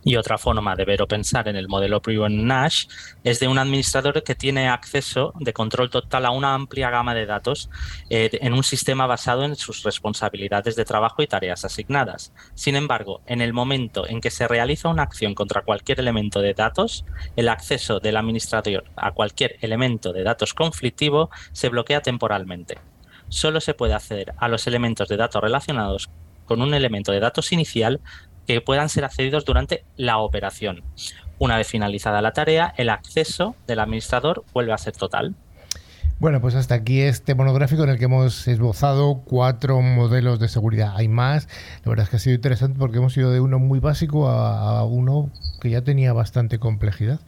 Y 0.07 0.17
otra 0.17 0.37
forma 0.37 0.75
de 0.75 0.85
ver 0.85 1.01
o 1.01 1.07
pensar 1.07 1.47
en 1.47 1.55
el 1.55 1.67
modelo 1.67 1.99
Proven 1.99 2.45
Nash 2.45 2.85
es 3.23 3.39
de 3.39 3.47
un 3.47 3.57
administrador 3.57 4.21
que 4.21 4.35
tiene 4.35 4.69
acceso 4.69 5.33
de 5.39 5.51
control 5.51 5.89
total 5.89 6.27
a 6.27 6.29
una 6.29 6.53
amplia 6.53 6.91
gama 6.91 7.15
de 7.15 7.25
datos 7.25 7.71
eh, 8.11 8.29
en 8.33 8.53
un 8.53 8.63
sistema 8.63 9.07
basado 9.07 9.43
en 9.45 9.55
sus 9.55 9.81
responsabilidades 9.81 10.75
de 10.75 10.85
trabajo 10.85 11.23
y 11.23 11.27
tareas 11.27 11.65
asignadas. 11.65 12.31
Sin 12.53 12.75
embargo, 12.75 13.21
en 13.25 13.41
el 13.41 13.51
momento 13.51 14.07
en 14.07 14.21
que 14.21 14.29
se 14.29 14.47
realiza 14.47 14.89
una 14.89 15.01
acción 15.01 15.33
contra 15.33 15.63
cualquier 15.63 15.99
elemento 15.99 16.39
de 16.39 16.53
datos, 16.53 17.03
el 17.35 17.49
acceso 17.49 17.99
del 17.99 18.17
administrador 18.17 18.83
a 18.95 19.11
cualquier 19.11 19.57
elemento 19.61 20.13
de 20.13 20.21
datos 20.21 20.53
conflictivo 20.53 21.31
se 21.51 21.69
bloquea 21.69 22.01
temporalmente. 22.01 22.77
Solo 23.29 23.59
se 23.59 23.73
puede 23.73 23.95
acceder 23.95 24.35
a 24.37 24.49
los 24.49 24.67
elementos 24.67 25.09
de 25.09 25.17
datos 25.17 25.41
relacionados 25.41 26.11
con 26.45 26.61
un 26.61 26.75
elemento 26.75 27.11
de 27.11 27.19
datos 27.19 27.51
inicial 27.51 28.01
que 28.45 28.61
puedan 28.61 28.89
ser 28.89 29.05
accedidos 29.05 29.45
durante 29.45 29.83
la 29.97 30.17
operación. 30.17 30.83
Una 31.37 31.57
vez 31.57 31.67
finalizada 31.67 32.21
la 32.21 32.31
tarea, 32.31 32.73
el 32.77 32.89
acceso 32.89 33.55
del 33.67 33.79
administrador 33.79 34.45
vuelve 34.53 34.73
a 34.73 34.77
ser 34.77 34.95
total. 34.95 35.35
Bueno, 36.17 36.39
pues 36.39 36.55
hasta 36.55 36.75
aquí 36.75 37.01
este 37.01 37.35
monográfico 37.35 37.83
en 37.83 37.89
el 37.89 37.97
que 37.97 38.05
hemos 38.05 38.47
esbozado 38.47 39.21
cuatro 39.25 39.81
modelos 39.81 40.39
de 40.39 40.47
seguridad. 40.47 40.93
Hay 40.95 41.09
más, 41.09 41.49
la 41.83 41.89
verdad 41.89 42.05
es 42.05 42.09
que 42.09 42.15
ha 42.15 42.19
sido 42.19 42.35
interesante 42.35 42.79
porque 42.79 42.99
hemos 42.99 43.17
ido 43.17 43.31
de 43.31 43.41
uno 43.41 43.59
muy 43.59 43.79
básico 43.79 44.29
a, 44.29 44.85
uno 44.85 45.29
que 45.59 45.69
ya 45.69 45.81
tenía 45.81 46.13
bastante 46.13 46.57
complejidad. 46.57 47.19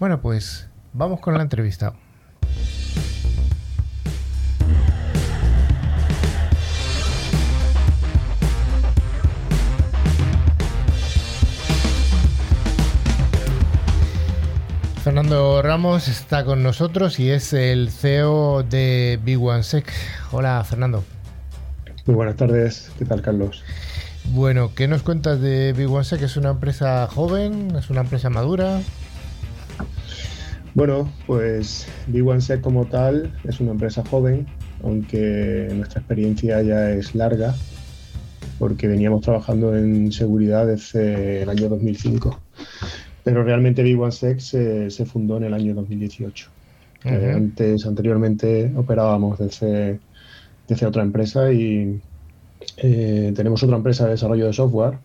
Bueno, 0.00 0.20
pues 0.20 0.68
vamos 0.92 1.20
con 1.20 1.34
la 1.34 1.42
entrevista. 1.42 1.94
Fernando 15.28 15.60
Ramos 15.60 16.08
está 16.08 16.42
con 16.42 16.62
nosotros 16.62 17.20
y 17.20 17.28
es 17.28 17.52
el 17.52 17.90
CEO 17.90 18.62
de 18.62 19.20
Big 19.22 19.38
One 19.38 19.62
Sec. 19.62 19.92
Hola, 20.32 20.64
Fernando. 20.64 21.04
Muy 22.06 22.16
buenas 22.16 22.36
tardes. 22.36 22.90
¿Qué 22.98 23.04
tal, 23.04 23.20
Carlos? 23.20 23.62
Bueno, 24.32 24.70
¿qué 24.74 24.88
nos 24.88 25.02
cuentas 25.02 25.38
de 25.42 25.74
Big 25.74 25.90
One 25.90 26.04
Sec? 26.04 26.22
¿Es 26.22 26.38
una 26.38 26.48
empresa 26.48 27.06
joven? 27.08 27.76
¿Es 27.76 27.90
una 27.90 28.00
empresa 28.00 28.30
madura? 28.30 28.80
Bueno, 30.72 31.12
pues 31.26 31.86
Big 32.06 32.26
One 32.26 32.40
Sec 32.40 32.62
como 32.62 32.86
tal 32.86 33.30
es 33.44 33.60
una 33.60 33.72
empresa 33.72 34.02
joven, 34.08 34.46
aunque 34.82 35.68
nuestra 35.74 36.00
experiencia 36.00 36.62
ya 36.62 36.88
es 36.88 37.14
larga, 37.14 37.54
porque 38.58 38.88
veníamos 38.88 39.20
trabajando 39.20 39.76
en 39.76 40.10
seguridad 40.10 40.66
desde 40.66 41.42
el 41.42 41.50
año 41.50 41.68
2005 41.68 42.47
pero 43.24 43.42
realmente 43.44 43.84
B1Sec 43.84 44.38
se, 44.38 44.90
se, 44.90 45.04
fundó 45.04 45.36
en 45.36 45.44
el 45.44 45.54
año 45.54 45.74
2018. 45.74 46.50
Eh, 47.04 47.32
antes, 47.34 47.86
anteriormente 47.86 48.72
operábamos 48.76 49.38
desde, 49.38 50.00
desde 50.66 50.86
otra 50.86 51.02
empresa 51.02 51.52
y 51.52 52.00
eh, 52.76 53.32
tenemos 53.36 53.62
otra 53.62 53.76
empresa 53.76 54.04
de 54.04 54.12
desarrollo 54.12 54.46
de 54.46 54.52
software 54.52 54.98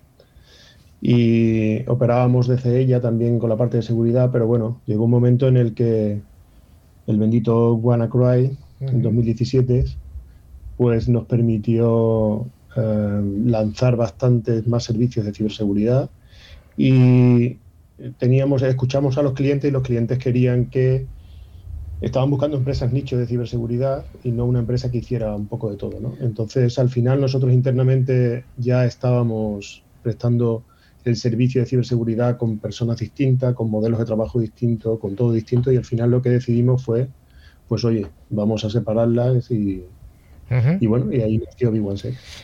y 1.01 1.87
operábamos 1.87 2.47
desde 2.47 2.79
ella 2.79 3.01
también 3.01 3.37
con 3.37 3.49
la 3.49 3.57
parte 3.57 3.77
de 3.77 3.83
seguridad, 3.83 4.29
pero 4.31 4.47
bueno, 4.47 4.81
llegó 4.85 5.05
un 5.05 5.11
momento 5.11 5.47
en 5.47 5.57
el 5.57 5.73
que 5.73 6.21
el 7.05 7.17
bendito 7.17 7.75
WannaCry 7.75 8.57
en 8.79 9.01
2017 9.01 9.85
pues 10.77 11.09
nos 11.09 11.25
permitió 11.25 12.47
eh, 12.75 13.21
lanzar 13.45 13.95
bastantes 13.95 14.65
más 14.67 14.83
servicios 14.83 15.25
de 15.25 15.33
ciberseguridad 15.33 16.09
y 16.77 17.57
teníamos, 18.17 18.61
escuchamos 18.61 19.17
a 19.17 19.21
los 19.21 19.33
clientes 19.33 19.69
y 19.69 19.71
los 19.71 19.83
clientes 19.83 20.17
querían 20.17 20.67
que 20.67 21.05
estaban 22.01 22.29
buscando 22.29 22.57
empresas 22.57 22.91
nicho 22.91 23.17
de 23.17 23.25
ciberseguridad 23.25 24.05
y 24.23 24.31
no 24.31 24.45
una 24.45 24.59
empresa 24.59 24.91
que 24.91 24.97
hiciera 24.97 25.33
un 25.35 25.47
poco 25.47 25.71
de 25.71 25.77
todo. 25.77 25.99
¿no? 25.99 26.13
Entonces, 26.19 26.77
al 26.79 26.89
final 26.89 27.21
nosotros 27.21 27.53
internamente 27.53 28.45
ya 28.57 28.85
estábamos 28.85 29.83
prestando 30.01 30.63
el 31.05 31.15
servicio 31.15 31.61
de 31.61 31.67
ciberseguridad 31.67 32.37
con 32.37 32.59
personas 32.59 32.97
distintas, 32.97 33.53
con 33.55 33.69
modelos 33.69 33.99
de 33.99 34.05
trabajo 34.05 34.39
distintos, 34.39 34.99
con 34.99 35.15
todo 35.15 35.31
distinto 35.31 35.71
y 35.71 35.77
al 35.77 35.85
final 35.85 36.11
lo 36.11 36.21
que 36.21 36.29
decidimos 36.29 36.83
fue, 36.83 37.07
pues 37.67 37.83
oye, 37.85 38.07
vamos 38.29 38.63
a 38.65 38.69
separarlas 38.69 39.51
y, 39.51 39.83
y 40.79 40.87
bueno, 40.87 41.11
y 41.11 41.21
ahí 41.21 41.37
nació 41.37 41.71
b 41.71 41.81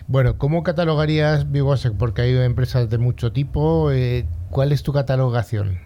Bueno, 0.08 0.38
¿cómo 0.38 0.64
catalogarías 0.64 1.52
b 1.52 1.62
Porque 1.98 2.22
hay 2.22 2.38
empresas 2.38 2.90
de 2.90 2.98
mucho 2.98 3.32
tipo. 3.32 3.92
Eh, 3.92 4.26
¿Cuál 4.52 4.72
es 4.72 4.84
tu 4.84 4.92
catalogación? 4.92 5.78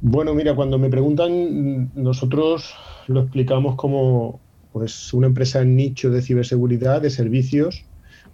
Bueno, 0.00 0.34
mira, 0.34 0.54
cuando 0.54 0.78
me 0.78 0.88
preguntan, 0.88 1.90
nosotros 1.94 2.74
lo 3.08 3.20
explicamos 3.22 3.76
como 3.76 4.40
pues 4.72 5.12
una 5.14 5.26
empresa 5.26 5.62
en 5.62 5.74
nicho 5.74 6.10
de 6.10 6.20
ciberseguridad, 6.20 7.00
de 7.00 7.10
servicios, 7.10 7.84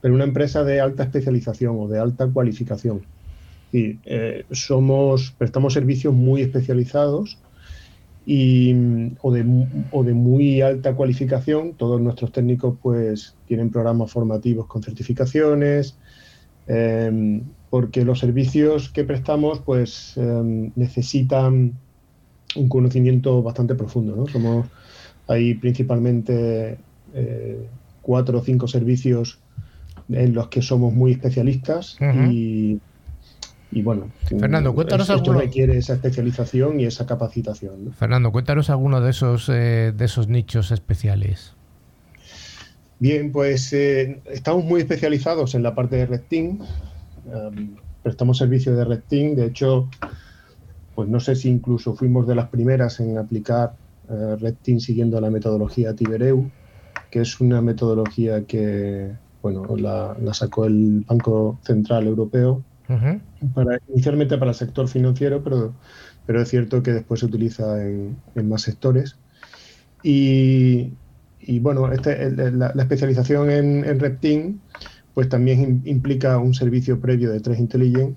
pero 0.01 0.15
una 0.15 0.25
empresa 0.25 0.65
de 0.65 0.81
alta 0.81 1.05
especialización 1.05 1.77
o 1.79 1.87
de 1.87 2.01
alta 2.01 2.27
cualificación. 2.27 3.03
Y 3.73 4.01
eh, 4.05 4.45
somos, 4.51 5.33
prestamos 5.39 5.73
servicios 5.73 6.13
muy 6.13 6.43
especializados 6.43 7.39
y, 8.27 8.75
o, 9.23 9.33
de, 9.33 9.67
o, 9.93 10.03
de, 10.03 10.15
muy 10.15 10.61
alta 10.61 10.95
cualificación. 10.95 11.75
Todos 11.75 12.01
nuestros 12.01 12.33
técnicos 12.33 12.77
pues 12.83 13.37
tienen 13.47 13.71
programas 13.71 14.11
formativos 14.11 14.67
con 14.67 14.83
certificaciones, 14.83 15.97
em, 16.67 17.43
porque 17.73 18.05
los 18.05 18.19
servicios 18.19 18.91
que 18.91 19.03
prestamos 19.03 19.61
pues 19.61 20.13
em, 20.19 20.73
necesitan 20.77 21.73
un 22.55 22.69
conocimiento 22.69 23.43
bastante 23.43 23.75
profundo. 23.75 24.15
¿no? 24.15 24.27
Somos, 24.27 24.67
hay 25.27 25.55
principalmente 25.55 26.77
eh, 27.15 27.67
cuatro 28.03 28.41
o 28.41 28.43
cinco 28.43 28.69
servicios 28.69 29.39
en 30.11 30.35
los 30.35 30.49
que 30.49 30.61
somos 30.61 30.93
muy 30.93 31.13
especialistas 31.13 31.97
y 32.31 32.79
y 33.75 33.81
bueno, 33.81 34.11
Fernando, 34.27 34.75
cuéntanos 34.75 35.09
esto 35.09 35.33
requiere 35.33 35.79
esa 35.79 35.95
especialización 35.95 36.79
y 36.79 36.85
esa 36.85 37.07
capacitación. 37.07 37.95
Fernando, 37.95 38.31
cuéntanos 38.31 38.69
alguno 38.69 39.01
de 39.01 39.13
esos, 39.13 39.49
eh, 39.49 39.95
de 39.97 40.05
esos 40.05 40.29
nichos 40.29 40.73
especiales. 40.73 41.55
Bien, 42.99 43.33
pues 43.33 43.73
eh, 43.73 44.21
estamos 44.31 44.63
muy 44.67 44.83
especializados 44.83 45.55
en 45.55 45.63
la 45.63 45.75
parte 45.75 45.97
de 45.97 46.05
Red 46.05 46.21
Team. 46.29 46.59
Prestamos 48.03 48.39
servicios 48.39 48.77
de 48.77 48.85
Red 48.85 49.03
Team. 49.09 49.35
De 49.35 49.47
hecho, 49.47 49.89
pues 50.95 51.09
no 51.09 51.21
sé 51.21 51.35
si 51.35 51.49
incluso 51.49 51.95
fuimos 51.95 52.27
de 52.27 52.35
las 52.35 52.49
primeras 52.49 53.01
en 53.01 53.19
aplicar 53.19 53.75
uh, 54.09 54.37
Red 54.37 54.55
Team 54.63 54.81
siguiendo 54.81 55.21
la 55.21 55.31
metodología 55.31 55.95
Tibereu. 55.95 56.51
que 57.11 57.21
es 57.21 57.41
una 57.41 57.61
metodología 57.61 58.45
que 58.45 59.13
bueno, 59.43 59.67
la, 59.77 60.17
sacó 60.35 60.67
el 60.67 61.05
Banco 61.07 61.59
Central 61.63 62.07
Europeo 62.07 62.63
para, 63.55 63.79
inicialmente 63.89 64.39
para 64.39 64.53
el 64.53 64.55
sector 64.55 64.87
financiero, 64.87 65.43
pero, 65.43 65.75
pero 66.27 66.43
es 66.43 66.49
cierto 66.49 66.83
que 66.83 66.93
después 66.93 67.21
se 67.21 67.27
utiliza 67.27 67.83
en, 67.83 68.17
más 68.45 68.63
sectores. 68.63 69.17
Y, 70.05 70.93
bueno, 71.61 71.91
este, 71.91 72.31
la, 72.53 72.69
especialización 72.69 73.51
en, 73.51 73.85
en 73.85 73.99
Reptin 73.99 74.61
pues 75.15 75.29
también 75.29 75.83
implica 75.85 76.39
un 76.39 76.55
servicio 76.55 77.01
previo 77.01 77.31
de 77.31 77.41
Tres 77.41 77.59
Intelligent, 77.59 78.17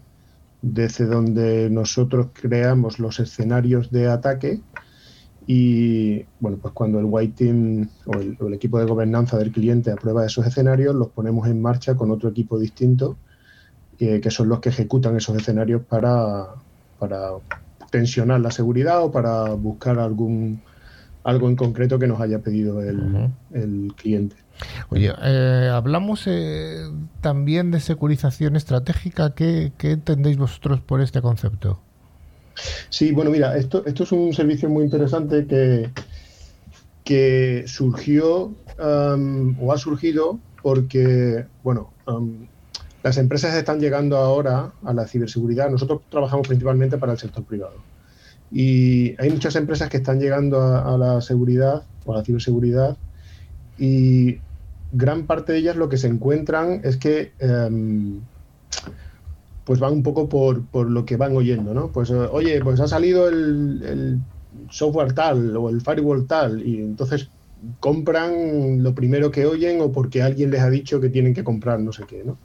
desde 0.62 1.06
donde 1.06 1.70
nosotros 1.70 2.28
creamos 2.34 3.00
los 3.00 3.20
escenarios 3.20 3.92
de 3.92 4.08
ataque 4.08 4.62
y 5.48 6.26
bueno, 6.40 6.58
pues 6.60 6.74
cuando 6.74 7.00
el 7.00 7.06
White 7.06 7.46
Team 7.46 7.88
o 8.06 8.14
el, 8.48 8.54
equipo 8.54 8.80
de 8.80 8.86
gobernanza 8.86 9.38
del 9.38 9.52
cliente 9.52 9.92
aprueba 9.92 10.26
esos 10.26 10.46
escenarios, 10.48 10.96
los 10.96 11.10
ponemos 11.10 11.48
en 11.48 11.62
marcha 11.62 11.96
con 11.96 12.10
otro 12.10 12.30
equipo 12.30 12.58
distinto, 12.58 13.18
eh, 14.00 14.20
que 14.20 14.32
son 14.32 14.50
los 14.50 14.60
que 14.60 14.70
ejecutan 14.70 15.16
esos 15.16 15.38
escenarios 15.38 15.84
para, 15.84 16.48
para 16.98 17.30
tensionar 17.92 18.40
la 18.40 18.50
seguridad 18.50 19.04
o 19.04 19.12
para 19.12 19.54
buscar 19.54 20.00
algún 20.00 20.62
algo 21.24 21.50
en 21.50 21.56
concreto 21.56 21.98
que 21.98 22.08
nos 22.08 22.22
haya 22.22 22.40
pedido 22.40 22.82
el, 22.82 23.32
el 23.52 23.94
cliente. 23.96 24.36
Oye, 24.90 25.14
eh, 25.24 25.70
hablamos 25.74 26.24
eh, 26.28 26.86
también 27.22 27.72
de 27.72 27.80
securización 27.80 28.56
estratégica. 28.56 29.36
¿Qué, 29.36 29.72
¿Qué, 29.78 29.92
entendéis 29.92 30.38
vosotros 30.38 30.82
por 30.82 31.02
este 31.02 31.22
concepto? 31.22 31.80
Sí, 32.90 33.12
bueno, 33.12 33.32
mira, 33.32 33.58
esto, 33.58 33.84
es 33.86 34.12
un 34.12 34.34
servicio 34.34 34.70
muy 34.70 34.86
interesante 34.86 35.46
que, 35.46 35.90
que 37.04 37.66
surgió 37.68 38.54
o 38.78 39.74
ha 39.74 39.78
surgido 39.78 40.40
porque, 40.62 41.46
bueno, 41.64 41.92
las 43.04 43.18
empresas 43.18 43.54
están 43.56 43.80
llegando 43.80 44.18
ahora 44.18 44.72
a 44.84 44.92
la 44.92 45.06
ciberseguridad. 45.06 45.70
Nosotros 45.70 46.02
trabajamos 46.10 46.48
principalmente 46.48 46.98
para 46.98 47.12
el 47.12 47.20
sector 47.20 47.44
privado. 47.44 47.76
Y 48.52 49.16
hay 49.22 49.30
muchas 49.30 49.56
empresas 49.56 49.90
que 49.90 49.98
están 49.98 50.20
llegando 50.20 50.60
a, 50.60 50.98
la 50.98 51.22
seguridad 51.22 51.84
o 52.06 52.14
a 52.14 52.18
la 52.18 52.24
ciberseguridad 52.24 52.98
y 53.78 54.40
gran 54.92 55.26
parte 55.26 55.54
de 55.54 55.60
ellas 55.60 55.76
lo 55.76 55.90
que 55.90 55.98
se 55.98 56.08
encuentran 56.08 56.82
es 56.84 56.98
que 56.98 57.34
em, 57.40 58.22
pues 59.66 59.80
van 59.80 59.94
un 59.94 60.04
poco 60.04 60.30
por, 60.30 60.66
por, 60.66 60.90
lo 60.90 61.06
que 61.06 61.18
van 61.18 61.36
oyendo, 61.36 61.74
¿no? 61.74 61.92
Pues 61.92 62.10
eh, 62.12 62.14
oye, 62.14 62.62
pues 62.64 62.80
ha 62.80 62.88
salido 62.88 63.28
el, 63.28 64.20
software 64.70 65.14
tal 65.14 65.58
o 65.58 65.70
el 65.70 65.82
firewall 65.82 66.26
tal 66.28 66.66
y 66.66 66.80
entonces 66.80 67.30
compran 67.82 68.82
lo 68.82 68.96
primero 68.96 69.32
que 69.32 69.46
oyen 69.46 69.82
o 69.82 69.92
porque 69.92 70.22
alguien 70.22 70.50
les 70.50 70.62
ha 70.62 70.70
dicho 70.70 71.02
que 71.02 71.10
tienen 71.10 71.34
que 71.34 71.44
comprar 71.44 71.80
no 71.80 71.92
sé 71.92 72.04
qué, 72.08 72.24
¿no? 72.24 72.38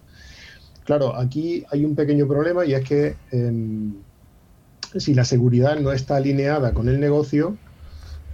Claro, 0.84 1.14
aquí 1.14 1.64
hay 1.70 1.84
un 1.84 1.94
pequeño 1.94 2.26
problema 2.26 2.64
y 2.64 2.74
es 2.74 2.84
que 2.84 3.16
em, 3.30 3.94
si 4.96 5.14
la 5.14 5.24
seguridad 5.24 5.78
no 5.78 5.92
está 5.92 6.16
alineada 6.16 6.74
con 6.74 6.88
el 6.88 6.98
negocio 6.98 7.56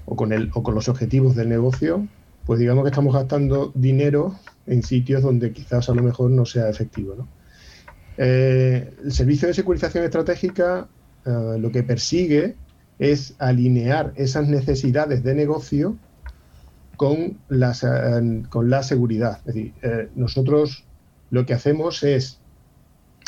o 0.06 0.16
con, 0.16 0.32
el, 0.32 0.50
o 0.54 0.62
con 0.62 0.74
los 0.74 0.88
objetivos 0.88 1.36
del 1.36 1.48
negocio, 1.48 2.06
pues 2.46 2.60
digamos 2.60 2.84
que 2.84 2.90
estamos 2.90 3.14
gastando 3.14 3.72
dinero 3.74 4.38
en 4.66 4.82
sitios 4.82 5.22
donde 5.22 5.52
quizás 5.52 5.88
a 5.88 5.94
lo 5.94 6.02
mejor 6.02 6.30
no 6.30 6.46
sea 6.46 6.68
efectivo. 6.68 7.14
¿no? 7.16 7.28
Eh, 8.16 8.94
el 9.04 9.12
servicio 9.12 9.48
de 9.48 9.54
securización 9.54 10.04
estratégica 10.04 10.88
eh, 11.24 11.56
lo 11.58 11.70
que 11.70 11.82
persigue 11.82 12.54
es 12.98 13.34
alinear 13.38 14.12
esas 14.16 14.48
necesidades 14.48 15.22
de 15.22 15.34
negocio 15.34 15.98
con, 16.96 17.38
las, 17.48 17.84
eh, 17.84 18.42
con 18.48 18.70
la 18.70 18.82
seguridad. 18.82 19.40
Es 19.46 19.54
decir, 19.54 19.74
nosotros 20.14 20.84
lo 21.30 21.44
que 21.44 21.52
hacemos 21.52 22.02
es 22.04 22.40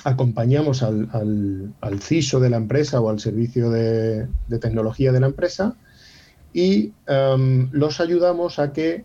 acompañamos 0.04 0.82
al, 0.82 1.08
al, 1.80 2.00
CISO 2.00 2.40
de 2.40 2.50
la 2.50 2.56
empresa 2.56 3.00
o 3.00 3.10
al 3.10 3.18
servicio 3.18 3.70
de, 3.70 4.28
tecnología 4.60 5.12
de 5.12 5.20
la 5.20 5.26
empresa 5.26 5.74
y 6.58 6.92
em, 7.06 7.68
los 7.70 8.00
ayudamos 8.00 8.58
a 8.58 8.72
que 8.72 9.04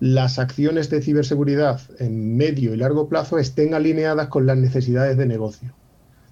las 0.00 0.40
acciones 0.40 0.90
de 0.90 1.00
ciberseguridad 1.00 1.80
en 2.00 2.36
medio 2.36 2.74
y 2.74 2.76
largo 2.76 3.08
plazo 3.08 3.38
estén 3.38 3.72
alineadas 3.72 4.26
con 4.30 4.46
las 4.46 4.58
necesidades 4.58 5.16
de 5.16 5.26
negocio. 5.26 5.72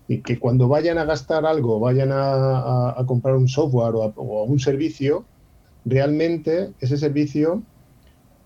Y 0.09 0.23
que 0.23 0.41
cuando 0.41 0.67
vayan 0.67 0.99
a 0.99 1.05
gastar 1.05 1.47
algo, 1.47 1.79
vayan 1.79 2.11
a, 2.13 2.97
comprar 3.07 3.37
un 3.37 3.47
software 3.47 3.95
o, 3.95 4.13
o 4.17 4.43
un 4.43 4.59
servicio, 4.59 5.25
realmente 5.85 6.73
ese 6.81 6.97
servicio 6.97 7.63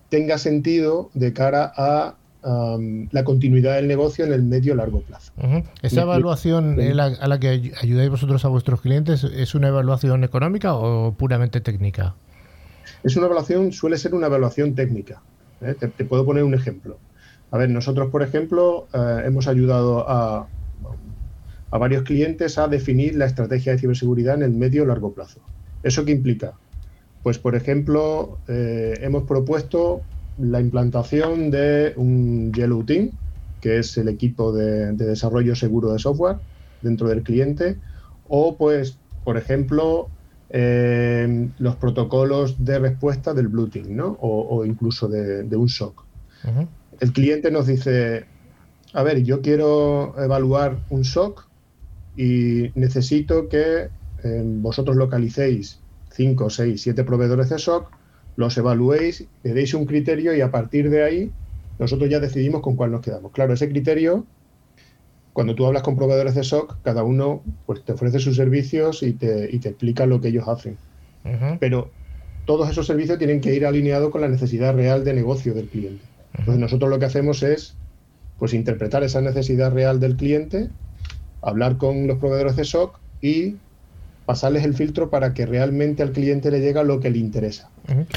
tenga 0.09 0.37
sentido 0.37 1.09
de 1.15 1.33
cara 1.33 1.73
a 1.75 2.18
la 2.41 3.23
continuidad 3.23 3.75
del 3.75 3.87
negocio 3.87 4.25
en 4.25 4.33
el 4.33 4.43
medio 4.43 4.75
largo 4.75 5.01
plazo. 5.01 5.33
¿Esa 5.81 6.01
evaluación 6.01 6.79
a 6.79 7.27
la 7.27 7.39
que 7.39 7.73
ayudáis 7.81 8.09
vosotros 8.09 8.45
a 8.45 8.47
vuestros 8.47 8.81
clientes 8.81 9.23
es 9.23 9.55
una 9.55 9.67
evaluación 9.67 10.23
económica 10.23 10.75
o 10.75 11.13
puramente 11.13 11.61
técnica? 11.61 12.15
Es 13.03 13.15
una 13.15 13.27
evaluación, 13.27 13.71
suele 13.71 13.97
ser 13.97 14.13
una 14.13 14.27
evaluación 14.27 14.75
técnica. 14.75 15.21
¿eh? 15.61 15.75
Te, 15.75 16.05
puedo 16.05 16.25
poner 16.25 16.43
un 16.43 16.53
ejemplo. 16.53 16.97
A 17.51 17.57
ver, 17.57 17.69
nosotros, 17.69 18.09
por 18.09 18.23
ejemplo, 18.23 18.87
eh, 18.93 19.23
hemos 19.25 19.47
ayudado 19.47 20.09
a, 20.09 20.47
a 21.71 21.77
varios 21.77 22.03
clientes 22.03 22.57
a 22.57 22.67
definir 22.67 23.15
la 23.15 23.25
estrategia 23.25 23.73
de 23.73 23.79
ciberseguridad 23.79 24.35
en 24.35 24.43
el 24.43 24.51
medio 24.51 24.85
largo 24.85 25.13
plazo. 25.13 25.39
¿Eso 25.83 26.03
qué 26.05 26.11
implica? 26.11 26.53
Pues, 27.23 27.37
por 27.37 27.55
ejemplo, 27.55 28.37
eh, 28.47 28.95
hemos 29.01 29.23
propuesto 29.23 30.01
la 30.39 30.59
implantación 30.59 31.51
de 31.51 31.93
un 31.97 32.51
Yellow 32.53 32.83
Team, 32.83 33.11
que 33.61 33.79
es 33.79 33.97
el 33.97 34.07
equipo 34.07 34.53
de, 34.53 34.93
desarrollo 34.93 35.55
seguro 35.55 35.91
de 35.91 35.99
software 35.99 36.37
dentro 36.81 37.09
del 37.09 37.23
cliente, 37.23 37.77
o 38.27 38.55
pues, 38.55 38.97
por 39.23 39.37
ejemplo, 39.37 40.09
eh, 40.49 41.49
los 41.59 41.75
protocolos 41.75 42.63
de 42.63 42.79
respuesta 42.79 43.33
del 43.33 43.49
Blue 43.49 43.69
Team, 43.69 43.95
¿no? 43.95 44.17
o, 44.21 44.65
incluso 44.65 45.07
de, 45.07 45.55
un 45.55 45.69
SOC. 45.69 46.05
El 46.99 47.13
cliente 47.13 47.51
nos 47.51 47.67
dice, 47.67 48.25
a 48.93 49.03
ver, 49.03 49.23
yo 49.23 49.41
quiero 49.41 50.15
evaluar 50.21 50.79
un 50.89 51.03
SOC 51.03 51.47
y 52.15 52.71
necesito 52.75 53.49
que 53.49 53.89
eh, 54.23 54.43
vosotros 54.45 54.95
localicéis 54.95 55.79
5, 56.11 56.49
6, 56.49 56.81
7 56.81 57.03
proveedores 57.03 57.49
de 57.49 57.59
SOC 57.59 57.98
los 58.39 58.57
evaluéis, 58.57 59.25
le 59.43 59.53
deis 59.53 59.73
un 59.73 59.85
criterio 59.85 60.33
y 60.33 60.39
a 60.39 60.49
partir 60.49 60.89
de 60.89 61.03
ahí 61.03 61.31
nosotros 61.77 62.09
ya 62.09 62.21
decidimos 62.21 62.61
con 62.61 62.77
cuál 62.77 62.89
nos 62.89 63.01
quedamos. 63.01 63.33
Claro, 63.33 63.53
ese 63.53 63.67
criterio, 63.67 64.25
cuando 65.33 65.55
tú 65.55 65.65
hablas 65.65 65.83
con 65.83 65.97
proveedores 65.97 66.35
de 66.35 66.45
SOC, 66.45 66.77
cada 66.81 67.03
uno 67.03 67.43
pues, 67.65 67.83
te 67.83 67.91
ofrece 67.91 68.19
sus 68.19 68.37
servicios 68.37 69.03
y 69.03 69.11
te, 69.11 69.49
y 69.53 69.59
te 69.59 69.67
explica 69.67 70.05
lo 70.05 70.21
que 70.21 70.29
ellos 70.29 70.47
hacen. 70.47 70.77
Pero 71.59 71.91
todos 72.45 72.69
esos 72.69 72.87
servicios 72.87 73.17
tienen 73.17 73.41
que 73.41 73.53
ir 73.53 73.65
alineados 73.65 74.09
con 74.09 74.21
la 74.21 74.29
necesidad 74.29 74.73
real 74.73 75.03
de 75.03 75.13
negocio 75.13 75.53
del 75.53 75.67
cliente. 75.67 76.05
Entonces 76.31 76.61
nosotros 76.61 76.89
lo 76.89 76.97
que 76.97 77.05
hacemos 77.07 77.43
es 77.43 77.75
pues 78.37 78.53
interpretar 78.53 79.03
esa 79.03 79.19
necesidad 79.19 79.73
real 79.73 79.99
del 79.99 80.15
cliente, 80.15 80.69
hablar 81.41 81.75
con 81.75 82.07
los 82.07 82.19
proveedores 82.19 82.55
de 82.55 82.63
SOC 82.63 83.01
y 83.21 83.57
pasarles 84.29 84.63
el 84.63 84.75
filtro 84.75 85.09
para 85.09 85.33
que 85.33 85.47
realmente 85.47 86.03
al 86.03 86.11
cliente 86.11 86.51
le 86.51 86.59
llegue 86.59 86.83
lo 86.83 86.99
que 86.99 87.09
le 87.09 87.17
interesa. 87.17 87.71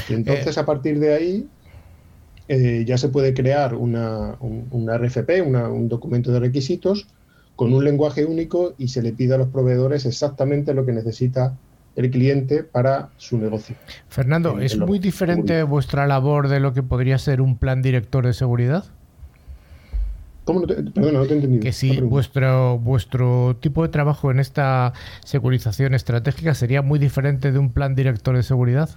Y 0.07 0.13
entonces, 0.13 0.55
eh, 0.55 0.59
a 0.59 0.63
partir 0.63 0.99
de 0.99 1.11
ahí, 1.11 1.47
eh, 2.47 2.83
ya 2.85 2.99
se 2.99 3.09
puede 3.09 3.33
crear 3.33 3.73
una, 3.73 4.37
un, 4.39 4.91
RFP, 4.95 5.41
un 5.41 5.89
documento 5.89 6.31
de 6.31 6.39
requisitos, 6.39 7.07
con 7.55 7.73
un 7.73 7.83
lenguaje 7.83 8.25
único 8.25 8.75
y 8.77 8.89
se 8.89 9.01
le 9.01 9.11
pide 9.13 9.33
a 9.33 9.39
los 9.39 9.47
proveedores 9.47 10.05
exactamente 10.05 10.75
lo 10.75 10.85
que 10.85 10.91
necesita 10.91 11.57
el 11.95 12.11
cliente 12.11 12.63
para 12.63 13.09
su 13.17 13.39
negocio. 13.39 13.75
Fernando, 14.07 14.59
¿es 14.59 14.77
muy 14.77 14.99
diferente 14.99 15.63
vuestra 15.63 16.05
labor 16.05 16.47
de 16.47 16.59
lo 16.59 16.73
que 16.73 16.83
podría 16.83 17.17
ser 17.17 17.41
un 17.41 17.57
plan 17.57 17.81
director 17.81 18.23
de 18.23 18.33
seguridad? 18.33 18.85
¿Cómo 20.45 20.59
no 20.59 20.67
te, 20.67 20.75
perdona, 20.75 21.19
no 21.19 21.25
te 21.25 21.33
he 21.33 21.35
entendido. 21.37 21.61
Que 21.61 21.71
si 21.71 22.01
vuestro, 22.01 22.77
vuestro 22.79 23.55
tipo 23.61 23.81
de 23.83 23.89
trabajo 23.89 24.29
en 24.29 24.39
esta 24.39 24.93
securización 25.23 25.93
estratégica 25.93 26.53
sería 26.53 26.81
muy 26.81 26.99
diferente 26.99 27.51
de 27.51 27.59
un 27.59 27.71
plan 27.71 27.95
director 27.95 28.35
de 28.35 28.43
seguridad. 28.43 28.89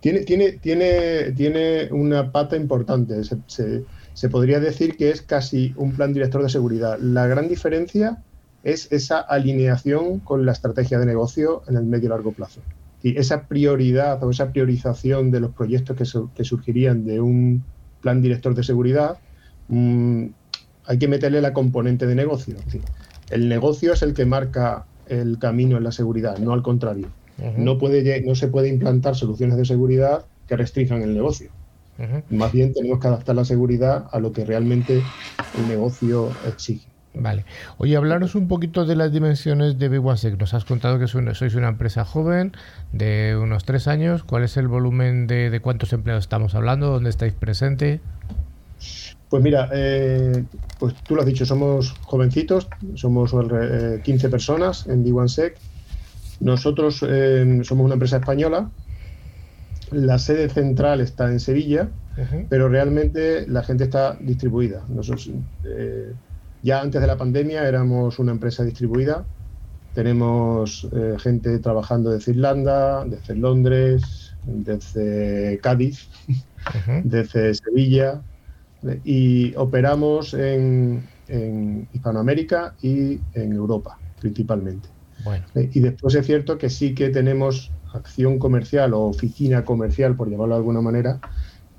Tiene, 0.00 0.20
tiene, 0.20 0.52
tiene, 0.52 1.32
tiene 1.32 1.88
una 1.92 2.32
pata 2.32 2.56
importante. 2.56 3.22
Se, 3.22 3.84
se, 4.14 4.28
podría 4.28 4.58
decir 4.58 4.96
que 4.96 5.10
es 5.10 5.22
casi 5.22 5.72
un 5.76 5.92
plan 5.92 6.12
director 6.12 6.42
de 6.42 6.48
seguridad. 6.48 6.98
La 6.98 7.28
gran 7.28 7.48
diferencia 7.48 8.22
es 8.64 8.90
esa 8.90 9.20
alineación 9.20 10.18
con 10.18 10.44
la 10.44 10.52
estrategia 10.52 10.98
de 10.98 11.06
negocio 11.06 11.62
en 11.68 11.76
el 11.76 11.84
medio 11.84 12.06
y 12.06 12.10
largo 12.10 12.32
plazo. 12.32 12.60
Y 13.02 13.16
esa 13.16 13.46
prioridad 13.46 14.22
o 14.24 14.30
esa 14.30 14.50
priorización 14.50 15.30
de 15.30 15.40
los 15.40 15.52
proyectos 15.52 15.96
que, 15.96 16.04
que 16.34 16.44
surgirían 16.44 17.06
de 17.06 17.20
un 17.20 17.64
plan 18.02 18.20
director 18.20 18.54
de 18.54 18.64
seguridad 18.64 19.18
mm, 19.68 20.26
hay 20.90 20.98
que 20.98 21.06
meterle 21.06 21.40
la 21.40 21.52
componente 21.52 22.04
de 22.04 22.16
negocio. 22.16 22.56
el 23.30 23.48
negocio 23.48 23.92
es 23.92 24.02
el 24.02 24.12
que 24.12 24.26
marca 24.26 24.86
el 25.06 25.38
camino 25.38 25.76
en 25.76 25.84
la 25.84 25.92
seguridad, 25.92 26.38
no 26.38 26.52
al 26.52 26.62
contrario. 26.62 27.06
no, 27.56 27.78
puede, 27.78 28.20
no 28.22 28.34
se 28.34 28.48
puede 28.48 28.68
implantar 28.68 29.14
soluciones 29.14 29.56
de 29.56 29.64
seguridad 29.64 30.24
que 30.48 30.56
restrinjan 30.56 31.02
el 31.02 31.14
negocio. 31.14 31.50
Más 32.28 32.50
bien 32.50 32.74
tenemos 32.74 32.98
que 32.98 33.06
adaptar 33.06 33.36
la 33.36 33.44
seguridad 33.44 34.08
a 34.10 34.18
lo 34.18 34.32
que 34.32 34.44
realmente 34.44 35.00
el 35.58 35.68
negocio 35.68 36.30
exige. 36.48 36.88
Vale. 37.14 37.44
Oye, 37.78 37.96
hablaros 37.96 38.34
un 38.34 38.48
poquito 38.48 38.84
de 38.84 38.96
las 38.96 39.12
dimensiones 39.12 39.78
de 39.78 39.88
Big 39.88 40.02
Nos 40.02 40.54
has 40.54 40.64
contado 40.64 40.98
que 40.98 41.06
sois 41.06 41.54
una 41.54 41.68
empresa 41.68 42.04
joven 42.04 42.50
de 42.92 43.38
unos 43.40 43.64
tres 43.64 43.86
años. 43.86 44.24
¿Cuál 44.24 44.42
es 44.42 44.56
el 44.56 44.66
volumen 44.66 45.28
de, 45.28 45.50
de 45.50 45.60
cuántos 45.60 45.92
empleados 45.92 46.24
estamos 46.24 46.56
hablando? 46.56 46.88
¿Dónde 46.88 47.10
estáis 47.10 47.32
presente? 47.32 48.00
Pues 49.30 49.44
mira, 49.44 49.70
eh, 49.72 50.44
pues 50.80 50.92
tú 51.04 51.14
lo 51.14 51.20
has 51.20 51.26
dicho, 51.26 51.46
somos 51.46 51.92
jovencitos, 52.02 52.68
somos 52.96 53.30
15 53.30 54.26
eh, 54.26 54.28
personas 54.28 54.88
en 54.88 55.04
D1Sec. 55.04 55.54
Nosotros 56.40 57.04
eh, 57.08 57.60
somos 57.62 57.84
una 57.84 57.94
empresa 57.94 58.16
española. 58.16 58.70
La 59.92 60.18
sede 60.18 60.48
central 60.48 61.00
está 61.00 61.30
en 61.30 61.38
Sevilla, 61.38 61.88
pero 62.48 62.68
realmente 62.68 63.46
la 63.46 63.62
gente 63.62 63.84
está 63.84 64.16
distribuida. 64.20 64.84
Nosotros, 64.88 65.30
ya 66.62 66.80
antes 66.80 67.00
de 67.00 67.06
la 67.08 67.16
pandemia 67.16 67.66
éramos 67.66 68.20
una 68.20 68.30
empresa 68.30 68.62
distribuida. 68.62 69.24
Tenemos 69.94 70.88
gente 71.18 71.58
trabajando 71.58 72.10
desde 72.10 72.30
Irlanda, 72.32 73.04
desde 73.04 73.34
Londres, 73.34 74.32
desde 74.44 75.58
Cádiz, 75.60 76.08
desde 77.02 77.54
Sevilla, 77.54 78.22
y 79.04 79.54
operamos 79.56 80.34
en, 80.34 81.08
Hispanoamérica 81.92 82.74
y 82.82 83.20
en 83.34 83.52
Europa 83.52 83.96
principalmente. 84.20 84.88
Eh, 85.54 85.70
y 85.72 85.80
después 85.80 86.14
es 86.14 86.26
cierto 86.26 86.58
que 86.58 86.68
sí 86.70 86.94
que 86.94 87.10
tenemos 87.10 87.70
acción 87.94 88.38
comercial 88.38 88.94
o 88.94 89.02
oficina 89.02 89.64
comercial, 89.64 90.16
por 90.16 90.30
llamarlo 90.30 90.54
de 90.54 90.58
alguna 90.58 90.80
manera, 90.80 91.20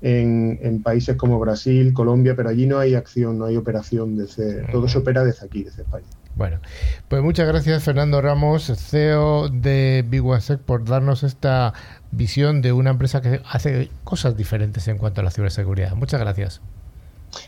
en, 0.02 0.82
países 0.82 1.16
como 1.16 1.38
Brasil, 1.38 1.92
Colombia, 1.92 2.34
pero 2.36 2.48
allí 2.48 2.66
no 2.66 2.78
hay 2.78 2.94
acción, 2.94 3.38
no 3.38 3.44
hay 3.46 3.56
operación, 3.56 4.16
desde, 4.16 4.66
todo 4.72 4.88
se 4.88 4.98
opera 4.98 5.24
desde 5.24 5.46
aquí, 5.46 5.62
desde 5.62 5.82
España. 5.82 6.06
Bueno, 6.34 6.60
pues 7.08 7.22
muchas 7.22 7.46
gracias 7.46 7.84
Fernando 7.84 8.22
Ramos, 8.22 8.72
CEO 8.74 9.50
de 9.50 10.04
Big 10.08 10.22
por 10.64 10.84
darnos 10.84 11.22
esta 11.24 11.74
visión 12.10 12.62
de 12.62 12.72
una 12.72 12.90
empresa 12.90 13.20
que 13.20 13.42
hace 13.48 13.90
cosas 14.02 14.36
diferentes 14.36 14.88
en 14.88 14.96
cuanto 14.96 15.20
a 15.20 15.24
la 15.24 15.30
ciberseguridad. 15.30 15.94
Muchas 15.94 16.20
gracias. 16.20 16.62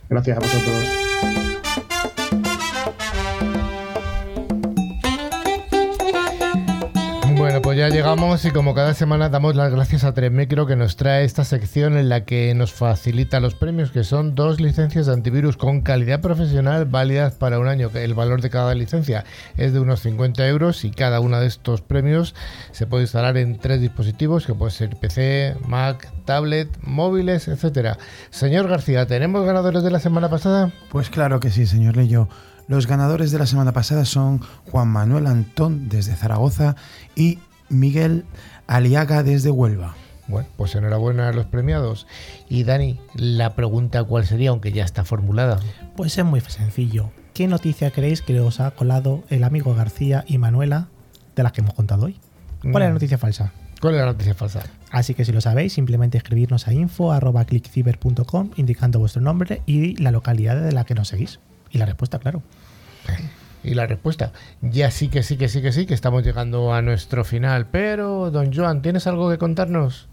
Gracias 0.09 0.37
a 0.37 0.41
vosotros. 0.41 1.54
Ya 7.75 7.89
llegamos 7.89 8.45
y 8.45 8.51
como 8.51 8.73
cada 8.73 8.95
semana 8.95 9.29
damos 9.29 9.57
las 9.57 9.73
gracias 9.73 10.05
a 10.05 10.15
Tremicro 10.15 10.67
que 10.67 10.77
nos 10.77 10.97
trae 10.97 11.25
esta 11.25 11.45
sección 11.45 11.97
en 11.97 12.09
la 12.09 12.25
que 12.25 12.55
nos 12.55 12.73
facilita 12.73 13.41
los 13.41 13.55
premios, 13.55 13.91
que 13.91 14.05
son 14.05 14.37
dos 14.37 14.61
licencias 14.61 15.07
de 15.07 15.13
antivirus 15.13 15.57
con 15.57 15.81
calidad 15.81 16.21
profesional 16.21 16.85
válidas 16.85 17.35
para 17.35 17.59
un 17.59 17.67
año. 17.67 17.91
El 17.95 18.15
valor 18.15 18.43
de 18.43 18.51
cada 18.51 18.75
licencia 18.75 19.25
es 19.57 19.73
de 19.73 19.81
unos 19.81 20.01
50 20.01 20.47
euros 20.47 20.85
y 20.85 20.91
cada 20.93 21.19
uno 21.19 21.41
de 21.41 21.47
estos 21.47 21.81
premios 21.81 22.35
se 22.71 22.87
puede 22.87 23.05
instalar 23.05 23.37
en 23.37 23.59
tres 23.59 23.81
dispositivos, 23.81 24.47
que 24.47 24.55
puede 24.55 24.71
ser 24.71 24.97
PC, 24.97 25.57
Mac, 25.67 26.13
tablet, 26.25 26.69
móviles, 26.81 27.49
etcétera. 27.49 27.99
Señor 28.31 28.69
García, 28.69 29.07
¿tenemos 29.07 29.45
ganadores 29.45 29.83
de 29.83 29.91
la 29.91 30.01
semana 30.01 30.31
pasada? 30.31 30.71
Pues 30.91 31.11
claro 31.11 31.41
que 31.41 31.51
sí, 31.51 31.67
señor 31.67 31.97
Leyo. 31.97 32.29
Los 32.69 32.87
ganadores 32.87 33.33
de 33.33 33.39
la 33.39 33.47
semana 33.47 33.73
pasada 33.73 34.05
son 34.05 34.41
Juan 34.71 34.89
Manuel 34.89 35.27
Antón 35.27 35.89
desde 35.89 36.15
Zaragoza 36.15 36.77
y 37.15 37.39
Miguel 37.75 38.25
Aliaga 38.67 39.23
desde 39.23 39.51
Huelva. 39.51 39.95
Bueno, 40.27 40.49
pues 40.57 40.75
enhorabuena 40.75 41.29
a 41.29 41.33
los 41.33 41.47
premiados. 41.47 42.07
Y 42.49 42.65
Dani, 42.65 42.99
la 43.15 43.55
pregunta 43.55 44.05
cuál 44.05 44.27
sería, 44.27 44.51
aunque 44.51 44.73
ya 44.73 44.85
está 44.85 45.05
formulada. 45.05 45.61
Pues 45.97 46.17
es 46.17 46.25
muy 46.25 46.41
sencillo. 46.41 47.11
¿Qué 47.35 47.47
noticia 47.47 47.91
creéis 47.91 48.23
que 48.23 48.41
os 48.41 48.61
ha 48.61 48.71
colado 48.71 49.25
el 49.29 49.45
amigo 49.45 49.75
García 49.75 50.25
y 50.27 50.39
Manuela 50.39 50.89
de 51.37 51.43
las 51.43 51.53
que 51.53 51.61
hemos 51.61 51.75
contado 51.75 52.07
hoy? 52.07 52.19
¿Cuál 52.63 52.75
es 52.77 52.81
la 52.81 52.91
mm. 52.91 52.95
noticia 52.95 53.19
falsa? 53.19 53.53
¿Cuál 53.81 53.95
es 53.95 54.01
la 54.01 54.07
noticia 54.07 54.35
falsa? 54.35 54.63
Así 54.91 55.15
que 55.15 55.25
si 55.25 55.33
lo 55.33 55.41
sabéis, 55.41 55.75
simplemente 55.75 56.17
escribirnos 56.17 56.69
a 56.69 56.73
info.clickciber.com 56.73 58.51
indicando 58.57 58.99
vuestro 58.99 59.21
nombre 59.21 59.61
y 59.67 59.97
la 59.97 60.11
localidad 60.11 60.63
de 60.63 60.73
la 60.73 60.85
que 60.85 60.95
nos 60.95 61.09
seguís. 61.09 61.41
Y 61.71 61.79
la 61.79 61.87
respuesta, 61.87 62.19
claro. 62.19 62.43
Y 63.65 63.75
la 63.75 63.87
respuesta, 63.87 64.33
ya 64.61 64.91
sí 64.91 65.09
que 65.09 65.23
sí 65.23 65.39
que 65.39 65.49
sí 65.49 65.63
que 65.63 65.73
sí, 65.73 65.87
que 65.87 65.95
estamos 65.95 66.23
llegando 66.23 66.75
a 66.75 66.83
nuestro 66.83 67.25
final. 67.25 67.67
Pero, 67.67 68.31
don 68.31 68.55
Joan, 68.55 68.83
¿tienes 68.83 69.07
algo 69.07 69.31
que 69.31 69.39
contarnos? 69.39 70.07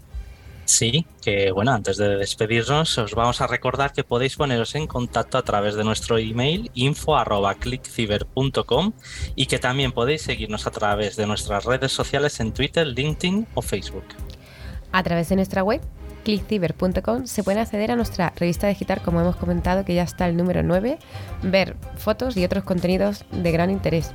Sí, 0.64 1.04
que 1.20 1.52
bueno, 1.52 1.72
antes 1.72 1.98
de 1.98 2.16
despedirnos, 2.16 2.96
os 2.96 3.14
vamos 3.14 3.42
a 3.42 3.46
recordar 3.46 3.92
que 3.92 4.04
podéis 4.04 4.36
poneros 4.36 4.74
en 4.74 4.86
contacto 4.86 5.36
a 5.36 5.42
través 5.42 5.74
de 5.74 5.84
nuestro 5.84 6.16
email 6.18 6.70
info.clickciber.com 6.74 8.92
y 9.34 9.46
que 9.46 9.58
también 9.58 9.92
podéis 9.92 10.22
seguirnos 10.22 10.66
a 10.66 10.70
través 10.70 11.16
de 11.16 11.26
nuestras 11.26 11.64
redes 11.64 11.92
sociales 11.92 12.40
en 12.40 12.52
Twitter, 12.52 12.86
LinkedIn 12.86 13.48
o 13.54 13.60
Facebook. 13.60 14.06
A 14.92 15.02
través 15.02 15.28
de 15.28 15.36
nuestra 15.36 15.62
web 15.62 15.82
clickciber.com 16.22 17.26
se 17.26 17.42
puede 17.42 17.60
acceder 17.60 17.90
a 17.90 17.96
nuestra 17.96 18.32
revista 18.36 18.68
digital, 18.68 19.02
como 19.02 19.20
hemos 19.20 19.36
comentado, 19.36 19.84
que 19.84 19.94
ya 19.94 20.02
está 20.02 20.26
el 20.26 20.36
número 20.36 20.62
9, 20.62 20.98
ver 21.42 21.76
fotos 21.96 22.36
y 22.36 22.44
otros 22.44 22.64
contenidos 22.64 23.24
de 23.30 23.52
gran 23.52 23.70
interés. 23.70 24.12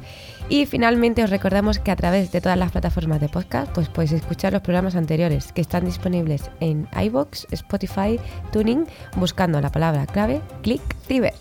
Y 0.49 0.65
finalmente 0.65 1.23
os 1.23 1.29
recordamos 1.29 1.79
que 1.79 1.91
a 1.91 1.95
través 1.95 2.31
de 2.31 2.39
todas 2.39 2.57
las 2.57 2.71
plataformas 2.71 3.19
de 3.19 3.27
podcast 3.27 3.71
pues 3.73 3.89
podéis 3.89 4.13
escuchar 4.13 4.53
los 4.53 4.61
programas 4.61 4.95
anteriores 4.95 5.51
que 5.51 5.61
están 5.61 5.85
disponibles 5.85 6.49
en 6.61 6.87
iBox, 6.99 7.47
Spotify, 7.51 8.19
Tuning, 8.51 8.85
buscando 9.17 9.59
la 9.59 9.71
palabra 9.71 10.05
clave 10.05 10.41
ClickCiber. 10.61 11.33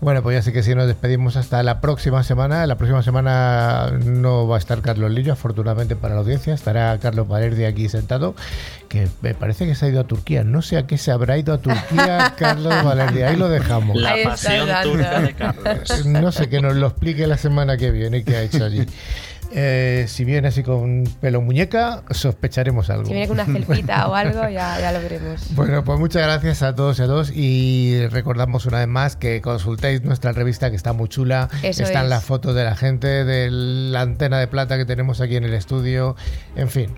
Bueno, 0.00 0.22
pues 0.22 0.34
ya 0.34 0.42
sé 0.42 0.52
que 0.54 0.62
si 0.62 0.74
nos 0.74 0.86
despedimos 0.86 1.36
hasta 1.36 1.62
la 1.62 1.82
próxima 1.82 2.22
semana. 2.22 2.66
La 2.66 2.76
próxima 2.76 3.02
semana 3.02 3.90
no 4.02 4.48
va 4.48 4.56
a 4.56 4.58
estar 4.58 4.80
Carlos 4.80 5.10
Lillo, 5.10 5.34
afortunadamente 5.34 5.94
para 5.94 6.14
la 6.14 6.20
audiencia. 6.20 6.54
Estará 6.54 6.96
Carlos 6.98 7.28
Valerdi 7.28 7.64
aquí 7.66 7.86
sentado, 7.90 8.34
que 8.88 9.08
me 9.20 9.34
parece 9.34 9.66
que 9.66 9.74
se 9.74 9.86
ha 9.86 9.88
ido 9.90 10.00
a 10.00 10.04
Turquía. 10.04 10.42
No 10.42 10.62
sé 10.62 10.78
a 10.78 10.86
qué 10.86 10.96
se 10.96 11.10
habrá 11.10 11.36
ido 11.36 11.52
a 11.52 11.58
Turquía 11.58 12.34
Carlos 12.38 12.82
Valerdi. 12.82 13.22
Ahí 13.22 13.36
lo 13.36 13.50
dejamos. 13.50 13.94
La 14.00 14.14
pasión 14.24 14.68
turca 14.82 15.20
de 15.20 15.34
Carlos. 15.34 16.06
No 16.06 16.32
sé, 16.32 16.48
que 16.48 16.62
nos 16.62 16.76
lo 16.76 16.86
explique 16.86 17.26
la 17.26 17.36
semana 17.36 17.76
que 17.76 17.90
viene 17.90 18.24
qué 18.24 18.36
ha 18.36 18.42
hecho 18.42 18.64
allí. 18.64 18.86
Eh, 19.52 20.04
si 20.08 20.24
viene 20.24 20.48
así 20.48 20.62
con 20.62 21.04
pelo 21.20 21.40
muñeca, 21.40 22.04
sospecharemos 22.10 22.88
algo. 22.88 23.06
Si 23.06 23.12
viene 23.12 23.26
con 23.26 23.40
una 23.40 23.46
celpita 23.46 24.08
o 24.08 24.14
algo, 24.14 24.48
ya, 24.48 24.92
lo 24.92 25.00
veremos. 25.00 25.54
Bueno, 25.54 25.82
pues 25.84 25.98
muchas 25.98 26.22
gracias 26.22 26.62
a 26.62 26.74
todos 26.74 26.98
y 26.98 27.02
a 27.02 27.06
todos. 27.06 27.32
Y 27.34 28.06
recordamos 28.08 28.66
una 28.66 28.78
vez 28.78 28.88
más 28.88 29.16
que 29.16 29.40
consultéis 29.40 30.02
nuestra 30.02 30.32
revista 30.32 30.70
que 30.70 30.76
está 30.76 30.92
muy 30.92 31.08
chula. 31.08 31.48
Están 31.62 32.08
las 32.08 32.24
fotos 32.24 32.54
de 32.54 32.64
la 32.64 32.76
gente, 32.76 33.24
de 33.24 33.50
la 33.50 34.02
antena 34.02 34.38
de 34.38 34.46
plata 34.46 34.76
que 34.76 34.84
tenemos 34.84 35.20
aquí 35.20 35.36
en 35.36 35.44
el 35.44 35.54
estudio. 35.54 36.16
En 36.54 36.68
fin. 36.68 36.90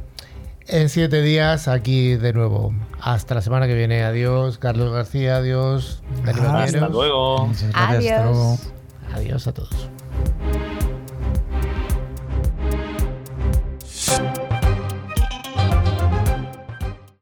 En 0.69 0.89
siete 0.89 1.23
días, 1.23 1.69
aquí 1.69 2.15
de 2.17 2.33
nuevo. 2.33 2.73
Hasta 3.01 3.35
la 3.35 3.43
semana 3.43 3.67
que 3.67 3.75
viene. 3.75 4.05
Adiós, 4.05 4.59
Carlos 4.59 4.93
García. 4.93 5.37
Adiós. 5.37 6.03
Hasta 6.25 6.89
luego. 6.89 7.51
Adiós. 7.75 8.61
Adiós 9.15 9.47
a 9.47 9.53
todos. 9.53 9.89
Thank 14.13 14.52